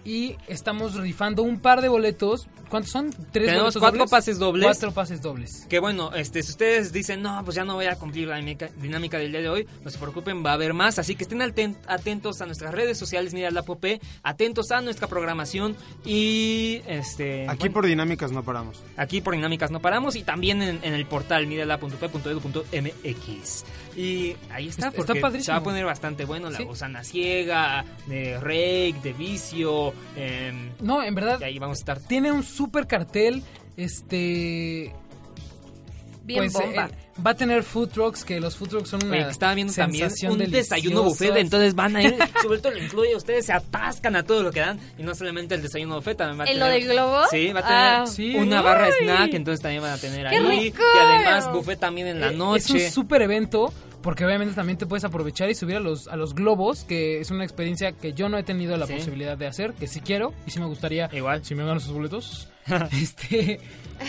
Y 0.03 0.35
estamos 0.47 0.95
rifando 0.95 1.43
un 1.43 1.59
par 1.59 1.81
de 1.81 1.89
boletos. 1.89 2.47
¿Cuántos 2.69 2.91
son? 2.91 3.11
¿Tres 3.11 3.45
Tenemos 3.47 3.73
boletos 3.75 3.79
cuatro 3.81 3.97
dobles? 3.99 4.11
pases 4.11 4.39
dobles. 4.39 4.65
Cuatro 4.65 4.91
pases 4.93 5.21
dobles. 5.21 5.65
Que 5.69 5.79
bueno, 5.79 6.11
este, 6.15 6.41
si 6.41 6.51
ustedes 6.51 6.91
dicen, 6.93 7.21
no, 7.21 7.43
pues 7.43 7.55
ya 7.55 7.65
no 7.65 7.75
voy 7.75 7.85
a 7.85 7.97
cumplir 7.97 8.29
la 8.29 8.37
dinámica, 8.37 8.69
dinámica 8.77 9.17
del 9.17 9.31
día 9.31 9.41
de 9.41 9.49
hoy, 9.49 9.67
no 9.83 9.91
se 9.91 9.97
preocupen, 9.99 10.43
va 10.43 10.51
a 10.51 10.53
haber 10.53 10.73
más. 10.73 10.97
Así 10.97 11.15
que 11.15 11.23
estén 11.23 11.39
aten- 11.41 11.75
atentos 11.85 12.41
a 12.41 12.45
nuestras 12.45 12.73
redes 12.73 12.97
sociales, 12.97 13.33
Mira 13.33 13.51
la 13.51 13.63
Popé, 13.63 13.99
atentos 14.23 14.71
a 14.71 14.79
nuestra 14.81 15.07
programación 15.07 15.75
y 16.05 16.81
este. 16.87 17.43
Aquí 17.49 17.59
bueno, 17.59 17.73
por 17.73 17.85
dinámicas 17.85 18.31
no 18.31 18.41
paramos. 18.43 18.81
Aquí 18.95 19.19
por 19.21 19.35
dinámicas 19.35 19.69
no 19.69 19.81
paramos 19.81 20.15
y 20.15 20.23
también 20.23 20.61
en, 20.61 20.79
en 20.81 20.93
el 20.93 21.05
portal 21.05 21.45
mirala.p.edu.mx. 21.47 23.65
Y 23.97 24.35
ahí 24.49 24.69
está, 24.69 24.87
Está- 24.87 24.97
porque 24.97 25.11
está 25.11 25.21
padrísimo. 25.21 25.45
se 25.45 25.51
va 25.51 25.57
a 25.57 25.63
poner 25.63 25.83
bastante 25.85 26.23
bueno. 26.25 26.49
La 26.49 26.57
Sí. 26.57 26.63
gusana 26.63 27.03
ciega, 27.03 27.83
de 28.07 28.39
Rake, 28.39 28.95
de 29.03 29.11
Vicio. 29.13 29.90
No, 30.81 31.03
en 31.03 31.15
verdad. 31.15 31.39
y 31.41 31.43
ahí 31.45 31.59
vamos 31.59 31.77
a 31.77 31.81
estar. 31.81 31.99
Tiene 31.99 32.31
un 32.31 32.43
super 32.43 32.87
cartel. 32.87 33.43
Este. 33.77 34.93
Bien 36.23 36.39
pues, 36.39 36.53
bomba. 36.53 36.85
eh, 36.85 37.21
va 37.25 37.31
a 37.31 37.35
tener 37.35 37.63
food 37.63 37.89
trucks, 37.89 38.23
que 38.23 38.39
los 38.39 38.55
food 38.55 38.69
trucks 38.69 38.89
son 38.89 39.03
una. 39.03 39.17
Oye, 39.17 39.29
estaba 39.31 39.55
viendo 39.55 39.73
también 39.73 40.09
un 40.29 40.37
desayuno 40.51 41.03
buffet, 41.03 41.35
entonces 41.37 41.73
van 41.73 41.95
a 41.95 42.03
ir, 42.03 42.15
sobre 42.43 42.59
todo 42.59 42.73
lo 42.73 42.77
incluye, 42.83 43.15
ustedes 43.15 43.47
se 43.47 43.53
atascan 43.53 44.15
a 44.15 44.23
todo 44.23 44.43
lo 44.43 44.51
que 44.51 44.59
dan, 44.59 44.79
y 44.99 45.03
no 45.03 45.15
solamente 45.15 45.55
el 45.55 45.63
desayuno 45.63 45.95
buffet, 45.95 46.17
también 46.17 46.39
va 46.39 46.43
a 46.43 46.47
¿En 46.47 46.53
tener... 46.53 46.67
lo 46.67 46.73
del 46.73 46.87
globo? 46.87 47.21
Sí, 47.31 47.51
va 47.51 47.59
a 47.61 47.63
tener 47.63 47.77
Ah. 47.79 48.05
Sí. 48.05 48.35
una 48.35 48.61
barra 48.61 48.89
snack, 49.01 49.33
entonces 49.33 49.61
también 49.61 49.81
van 49.81 49.93
a 49.93 49.97
tener 49.97 50.29
¡Qué 50.29 50.35
ahí, 50.37 50.67
y 50.67 50.73
además 50.99 51.51
buffet 51.51 51.79
también 51.79 52.07
en 52.07 52.19
la 52.21 52.31
Eh, 52.31 52.35
noche. 52.35 52.77
Es 52.77 52.85
un 52.85 52.91
super 53.03 53.23
evento. 53.23 53.73
Porque 54.01 54.25
obviamente 54.25 54.55
también 54.55 54.77
te 54.77 54.85
puedes 54.87 55.03
aprovechar 55.03 55.49
y 55.51 55.55
subir 55.55 55.75
a 55.75 55.79
los, 55.79 56.07
a 56.07 56.15
los 56.15 56.33
globos, 56.33 56.83
que 56.85 57.19
es 57.19 57.29
una 57.29 57.43
experiencia 57.43 57.91
que 57.91 58.13
yo 58.13 58.29
no 58.29 58.37
he 58.37 58.43
tenido 58.43 58.75
la 58.77 58.87
Sí. 58.87 58.93
posibilidad 58.93 59.37
de 59.37 59.45
hacer, 59.47 59.73
que 59.73 59.87
sí 59.87 60.01
quiero 60.01 60.33
y 60.47 60.51
sí 60.51 60.59
me 60.59 60.65
gustaría, 60.65 61.07
Igual. 61.13 61.45
si 61.45 61.53
me 61.53 61.63
gano 61.65 61.79
sus 61.79 61.93
boletos, 61.93 62.49
este, 62.99 63.59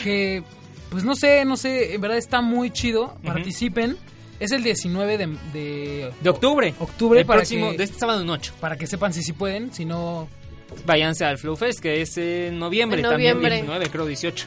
que, 0.02 0.42
pues 0.90 1.04
no 1.04 1.14
sé, 1.14 1.44
no 1.44 1.56
sé, 1.58 1.94
en 1.94 2.00
verdad 2.00 2.16
está 2.16 2.40
muy 2.40 2.70
chido, 2.70 3.16
participen. 3.24 3.96
Es 4.40 4.50
el 4.50 4.62
19 4.64 5.18
de, 5.18 5.26
de, 5.52 6.10
De 6.20 6.28
octubre. 6.30 6.74
octubre 6.80 7.20
el 7.20 7.26
para 7.26 7.40
próximo, 7.40 7.70
que, 7.72 7.76
de 7.76 7.84
este 7.84 7.98
sábado 7.98 8.22
en 8.22 8.30
8. 8.30 8.54
para 8.60 8.76
que 8.76 8.86
sepan 8.88 9.12
si 9.12 9.22
sí 9.22 9.32
pueden, 9.32 9.72
si 9.72 9.84
no... 9.84 10.26
Váyanse 10.86 11.26
al 11.26 11.36
Flow 11.38 11.54
Fest, 11.54 11.80
que 11.80 12.00
es 12.00 12.16
en 12.16 12.58
noviembre, 12.58 13.00
En 13.00 13.08
también 13.08 13.34
noviembre. 13.34 13.56
19, 13.56 13.90
creo 13.90 14.06
18. 14.06 14.46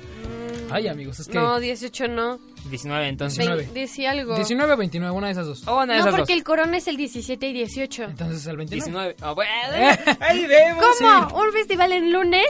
Ay, 0.75 0.87
amigos, 0.89 1.19
es 1.21 1.27
que... 1.27 1.33
No, 1.37 1.59
18 1.59 2.07
no. 2.09 2.39
19, 2.69 3.07
entonces. 3.07 3.37
19. 3.39 3.69
20 3.73 4.01
y 4.01 4.05
algo. 4.05 4.35
19 4.35 4.73
o 4.73 4.77
29, 4.77 5.15
una 5.15 5.27
de 5.27 5.31
esas 5.31 5.47
dos. 5.47 5.67
Oh, 5.67 5.75
una 5.83 5.93
de 5.93 5.99
No, 5.99 6.05
esas 6.05 6.11
porque 6.11 6.33
dos. 6.33 6.37
el 6.37 6.43
corona 6.43 6.77
es 6.77 6.87
el 6.87 6.97
17 6.97 7.47
y 7.47 7.53
18. 7.53 8.03
Entonces 8.03 8.45
el 8.47 8.57
29. 8.57 9.13
19. 9.13 9.15
Ah, 9.21 9.31
bueno, 9.31 9.51
ahí 10.19 10.45
vemos. 10.45 10.83
¿Cómo? 10.99 11.41
¿Un 11.41 11.51
festival 11.53 11.91
en 11.93 12.11
lunes? 12.11 12.47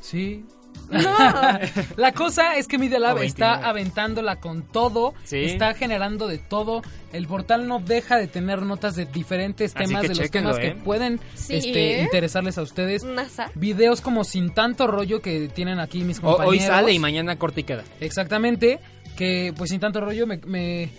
Sí. 0.00 0.44
No. 0.90 1.00
La 1.96 2.12
cosa 2.12 2.56
es 2.56 2.68
que 2.68 2.78
Media 2.78 2.98
Lab 2.98 3.18
está 3.22 3.52
29. 3.58 3.66
aventándola 3.70 4.36
con 4.36 4.62
todo, 4.62 5.14
Sí. 5.24 5.44
está 5.44 5.74
generando 5.74 6.26
de 6.28 6.38
todo. 6.38 6.82
El 7.12 7.26
portal 7.26 7.68
no 7.68 7.78
deja 7.80 8.16
de 8.16 8.26
tener 8.26 8.62
notas 8.62 8.96
de 8.96 9.06
diferentes 9.06 9.72
temas, 9.74 10.02
de 10.02 10.14
los 10.14 10.30
temas 10.30 10.58
¿eh? 10.58 10.60
que 10.60 10.70
pueden 10.72 11.20
Sí, 11.34 11.56
este, 11.56 12.00
¿eh? 12.00 12.02
interesarles 12.02 12.58
a 12.58 12.62
ustedes. 12.62 13.04
NASA. 13.04 13.50
Videos 13.54 14.00
como 14.00 14.24
sin 14.24 14.52
tanto 14.52 14.86
rollo 14.86 15.20
que 15.22 15.48
tienen 15.48 15.78
aquí 15.80 16.02
mis 16.02 16.18
O- 16.18 16.22
compañeros. 16.22 16.50
hoy 16.52 16.60
sale 16.60 16.92
y 16.92 16.98
mañana 16.98 17.36
corta 17.36 17.60
y 17.60 17.64
queda. 17.64 17.84
Exactamente, 18.00 18.80
que 19.16 19.52
pues 19.56 19.70
sin 19.70 19.80
tanto 19.80 20.00
rollo 20.00 20.26
me... 20.26 20.38
me- 20.46 20.90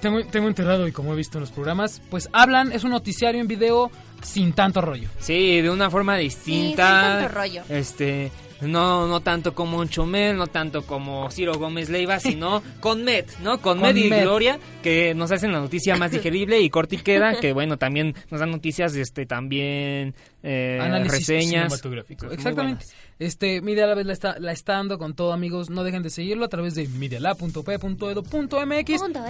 tengo, 0.00 0.22
tengo 0.26 0.46
enterado 0.46 0.86
y 0.86 0.92
como 0.92 1.14
he 1.14 1.16
visto 1.16 1.38
en 1.38 1.40
los 1.40 1.50
programas, 1.50 2.02
pues 2.10 2.28
hablan, 2.32 2.70
es 2.70 2.84
un 2.84 2.90
noticiario 2.90 3.40
en 3.40 3.48
video 3.48 3.90
sin 4.22 4.52
tanto 4.52 4.80
rollo. 4.82 5.08
Sí, 5.18 5.60
de 5.62 5.70
una 5.70 5.90
forma 5.90 6.16
distinta. 6.16 6.62
sin 6.66 6.76
tanto 6.76 7.34
rollo. 7.34 7.62
Este, 7.70 8.30
no, 8.60 9.06
no 9.06 9.20
tanto 9.20 9.54
como 9.54 9.78
un 9.78 9.88
Chomel, 9.88 10.36
no 10.36 10.46
tanto 10.46 10.82
como 10.82 11.30
Ciro 11.30 11.54
Gómez 11.58 11.88
Leiva, 11.88 12.18
sino 12.20 12.62
con 12.80 13.04
Met, 13.04 13.38
¿no? 13.40 13.60
Con, 13.60 13.78
Con 13.78 13.88
Met 13.88 13.96
y 13.96 14.08
Met. 14.08 14.22
Gloria, 14.22 14.58
que 14.82 15.14
nos 15.14 15.30
hacen 15.32 15.52
la 15.52 15.60
noticia 15.60 15.96
más 15.96 16.10
digerible 16.12 16.60
y 16.60 16.70
corta 16.70 16.94
y 16.94 16.98
queda, 16.98 17.38
que 17.40 17.52
bueno, 17.52 17.76
también 17.76 18.14
nos 18.30 18.40
dan 18.40 18.50
noticias, 18.50 18.94
este, 18.94 19.26
también 19.26 20.14
eh, 20.42 20.78
Análisis 20.80 21.28
reseñas. 21.28 21.82
Exactamente. 22.30 22.86
Este, 23.18 23.60
Media 23.62 23.86
Lab 23.86 24.04
la 24.04 24.12
está, 24.12 24.38
la 24.38 24.52
está 24.52 24.74
dando 24.74 24.98
con 24.98 25.14
todo, 25.14 25.32
amigos. 25.32 25.70
No 25.70 25.84
dejen 25.84 26.02
de 26.02 26.10
seguirlo 26.10 26.44
a 26.44 26.48
través 26.48 26.74
de 26.74 26.86
medialab.p.edu.mx 26.86 28.30
Punto 28.30 28.64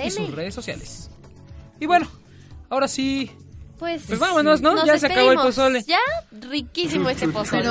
y 0.04 0.10
sus 0.10 0.30
redes 0.34 0.54
sociales. 0.54 1.10
Y 1.80 1.86
bueno, 1.86 2.08
ahora 2.68 2.88
sí. 2.88 3.30
Pues, 3.78 4.04
Pues 4.06 4.18
vámonos, 4.18 4.60
¿no? 4.62 4.74
nos 4.74 4.86
Ya 4.86 4.98
se 4.98 5.06
acabó 5.06 5.32
el 5.32 5.38
pozole. 5.38 5.82
Ya, 5.86 5.98
riquísimo 6.48 7.10
este 7.10 7.28
pozole. 7.28 7.68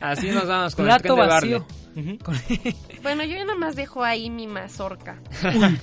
Así 0.00 0.30
nos 0.30 0.46
vamos 0.46 0.74
con 0.74 0.84
Plato 0.84 1.08
el 1.08 1.14
tren 1.14 1.16
de 1.16 1.26
vacío. 1.26 1.66
Bueno, 3.02 3.24
yo 3.24 3.36
nada 3.38 3.54
más 3.58 3.74
dejo 3.76 4.02
ahí 4.04 4.30
mi 4.30 4.46
mazorca. 4.46 5.20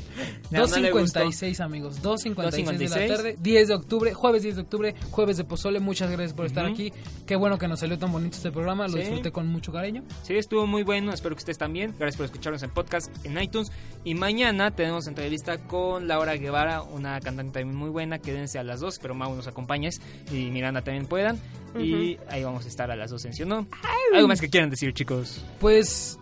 No, 0.51 0.65
no 0.65 0.77
le 0.77 0.91
gustó. 0.91 1.19
2.56 1.19 1.59
amigos, 1.63 2.01
2.56 2.01 2.65
de 2.77 2.89
la 2.89 2.95
2:56. 2.97 3.07
tarde, 3.07 3.35
10 3.39 3.67
de 3.67 3.73
octubre, 3.75 4.13
jueves 4.15 4.41
10 4.41 4.55
de 4.55 4.61
octubre, 4.63 4.95
jueves 5.11 5.37
de 5.37 5.43
Pozole, 5.43 5.79
muchas 5.79 6.09
gracias 6.09 6.33
por 6.33 6.47
estar 6.47 6.65
aquí, 6.65 6.91
qué 7.27 7.35
bueno 7.35 7.59
que 7.59 7.67
nos 7.67 7.81
salió 7.81 7.99
tan 7.99 8.11
bonito 8.11 8.35
este 8.35 8.51
programa, 8.51 8.87
lo 8.87 8.93
Sí. 8.93 8.99
disfruté 9.01 9.31
con 9.31 9.45
mucho 9.47 9.71
cariño. 9.71 10.03
Sí, 10.23 10.33
estuvo 10.35 10.65
muy 10.65 10.81
bueno, 10.81 11.13
espero 11.13 11.35
que 11.35 11.39
ustedes 11.41 11.59
también. 11.59 11.93
Gracias 11.99 12.17
por 12.17 12.25
escucharnos 12.25 12.63
en 12.63 12.71
podcast 12.71 13.09
en 13.25 13.39
iTunes. 13.41 13.71
Y 14.03 14.15
mañana 14.15 14.71
tenemos 14.71 15.05
entrevista 15.07 15.59
con 15.59 16.07
Laura 16.07 16.33
Guevara, 16.35 16.81
una 16.81 17.19
cantante 17.21 17.59
también 17.59 17.77
muy 17.77 17.89
buena. 17.91 18.17
Quédense 18.17 18.57
a 18.57 18.63
las 18.63 18.79
dos, 18.79 18.97
pero 18.99 19.13
Mau 19.13 19.35
nos 19.35 19.47
acompañes 19.47 20.01
y 20.31 20.49
Miranda 20.49 20.81
también 20.81 21.05
puedan. 21.05 21.39
Y 21.77 22.17
ahí 22.29 22.43
vamos 22.43 22.65
a 22.65 22.67
estar 22.67 22.89
a 22.89 22.95
las 22.95 23.11
dos 23.11 23.23
en 23.25 23.33
sí 23.33 23.43
o 23.43 23.45
no. 23.45 23.67
¿Algo 24.13 24.27
más 24.27 24.41
que 24.41 24.49
quieran 24.49 24.69
decir, 24.71 24.93
chicos? 24.93 25.45
Pues... 25.59 26.18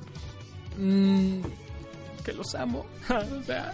mm, 0.78 1.42
que 2.24 2.34
los 2.34 2.54
amo. 2.56 2.86
O 3.10 3.44
sea, 3.44 3.74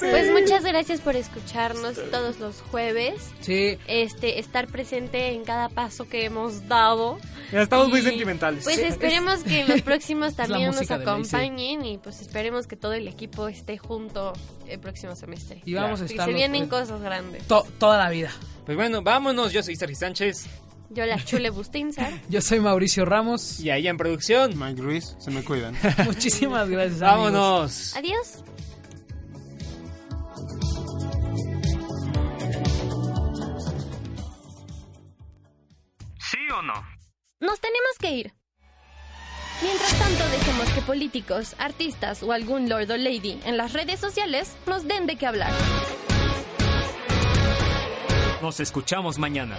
Pues 0.00 0.30
muchas 0.32 0.64
gracias 0.64 1.00
por 1.00 1.14
escucharnos 1.16 1.94
todos 2.10 2.38
los 2.40 2.60
jueves. 2.62 3.14
Sí. 3.40 3.78
Este, 3.86 4.38
estar 4.40 4.66
presente 4.66 5.28
en 5.32 5.44
cada 5.44 5.68
paso 5.68 6.08
que 6.08 6.24
hemos 6.24 6.66
dado. 6.68 7.18
Ya 7.52 7.62
estamos 7.62 7.88
muy 7.88 8.02
sentimentales. 8.02 8.64
Pues 8.64 8.76
Sí. 8.76 8.82
esperemos 8.82 9.40
que 9.44 9.60
en 9.60 9.68
los 9.68 9.82
próximos 9.82 10.34
también 10.34 10.66
nos 10.66 10.76
ley, 10.76 10.86
sí. 10.86 10.92
acompañen 10.92 11.84
y 11.84 11.98
pues 11.98 12.20
esperemos 12.20 12.66
que 12.66 12.74
todo 12.76 12.94
el 12.94 13.06
equipo 13.06 13.46
esté 13.48 13.78
junto 13.78 14.32
el 14.66 14.80
próximo 14.80 15.14
semestre. 15.14 15.62
Y 15.64 15.74
vamos 15.74 16.00
a 16.00 16.06
estar 16.06 16.26
Se 16.26 16.32
vienen 16.34 16.68
cosas 16.68 17.00
grandes. 17.00 17.46
to- 17.46 17.66
toda 17.78 17.98
la 17.98 18.10
vida. 18.10 18.30
Pues 18.66 18.76
bueno, 18.76 19.02
vámonos. 19.02 19.52
Yo 19.52 19.62
soy 19.62 19.76
Sergi 19.76 19.94
Sánchez. 19.94 20.46
Yo 20.94 21.04
la 21.06 21.22
chule 21.24 21.50
Bustinza. 21.50 22.08
Yo 22.28 22.40
soy 22.40 22.60
Mauricio 22.60 23.04
Ramos. 23.04 23.58
Y 23.60 23.70
ahí 23.70 23.88
en 23.88 23.96
producción. 23.96 24.58
Mike 24.58 24.80
Ruiz, 24.80 25.16
se 25.18 25.30
me 25.30 25.42
cuidan. 25.42 25.74
Muchísimas 26.06 26.68
gracias. 26.68 27.02
amigos. 27.02 27.32
Vámonos. 27.32 27.96
Adiós. 27.96 28.44
¿Sí 36.18 36.38
o 36.56 36.62
no? 36.62 36.74
Nos 37.40 37.60
tenemos 37.60 37.98
que 38.00 38.10
ir. 38.12 38.32
Mientras 39.62 39.98
tanto, 39.98 40.28
dejemos 40.30 40.68
que 40.70 40.80
políticos, 40.82 41.54
artistas 41.58 42.22
o 42.22 42.32
algún 42.32 42.68
lord 42.68 42.90
o 42.90 42.96
lady 42.96 43.40
en 43.44 43.56
las 43.56 43.72
redes 43.72 44.00
sociales 44.00 44.56
nos 44.66 44.86
den 44.86 45.06
de 45.06 45.16
qué 45.16 45.26
hablar. 45.26 45.52
Nos 48.42 48.60
escuchamos 48.60 49.18
mañana. 49.18 49.56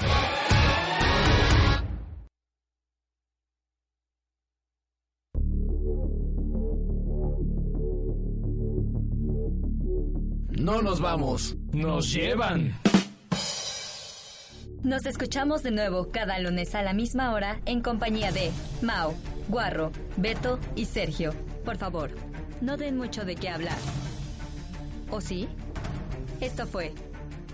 No 10.65 10.81
nos 10.81 10.99
vamos, 10.99 11.55
nos 11.73 12.11
llevan. 12.11 12.73
Nos 14.81 15.05
escuchamos 15.05 15.61
de 15.61 15.69
nuevo 15.69 16.09
cada 16.11 16.39
lunes 16.39 16.73
a 16.73 16.81
la 16.81 16.91
misma 16.91 17.33
hora 17.33 17.59
en 17.67 17.81
compañía 17.81 18.31
de 18.31 18.49
Mao, 18.81 19.13
Guarro, 19.47 19.91
Beto 20.17 20.59
y 20.75 20.85
Sergio. 20.85 21.35
Por 21.63 21.77
favor, 21.77 22.09
no 22.61 22.77
den 22.77 22.97
mucho 22.97 23.25
de 23.25 23.35
qué 23.35 23.49
hablar. 23.49 23.77
¿O 25.11 25.21
sí? 25.21 25.47
Esto 26.41 26.65
fue 26.65 26.95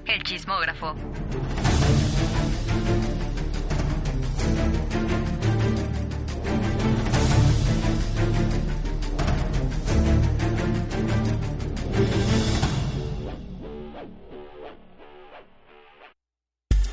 El 0.06 0.24
Chismógrafo. 0.24 0.96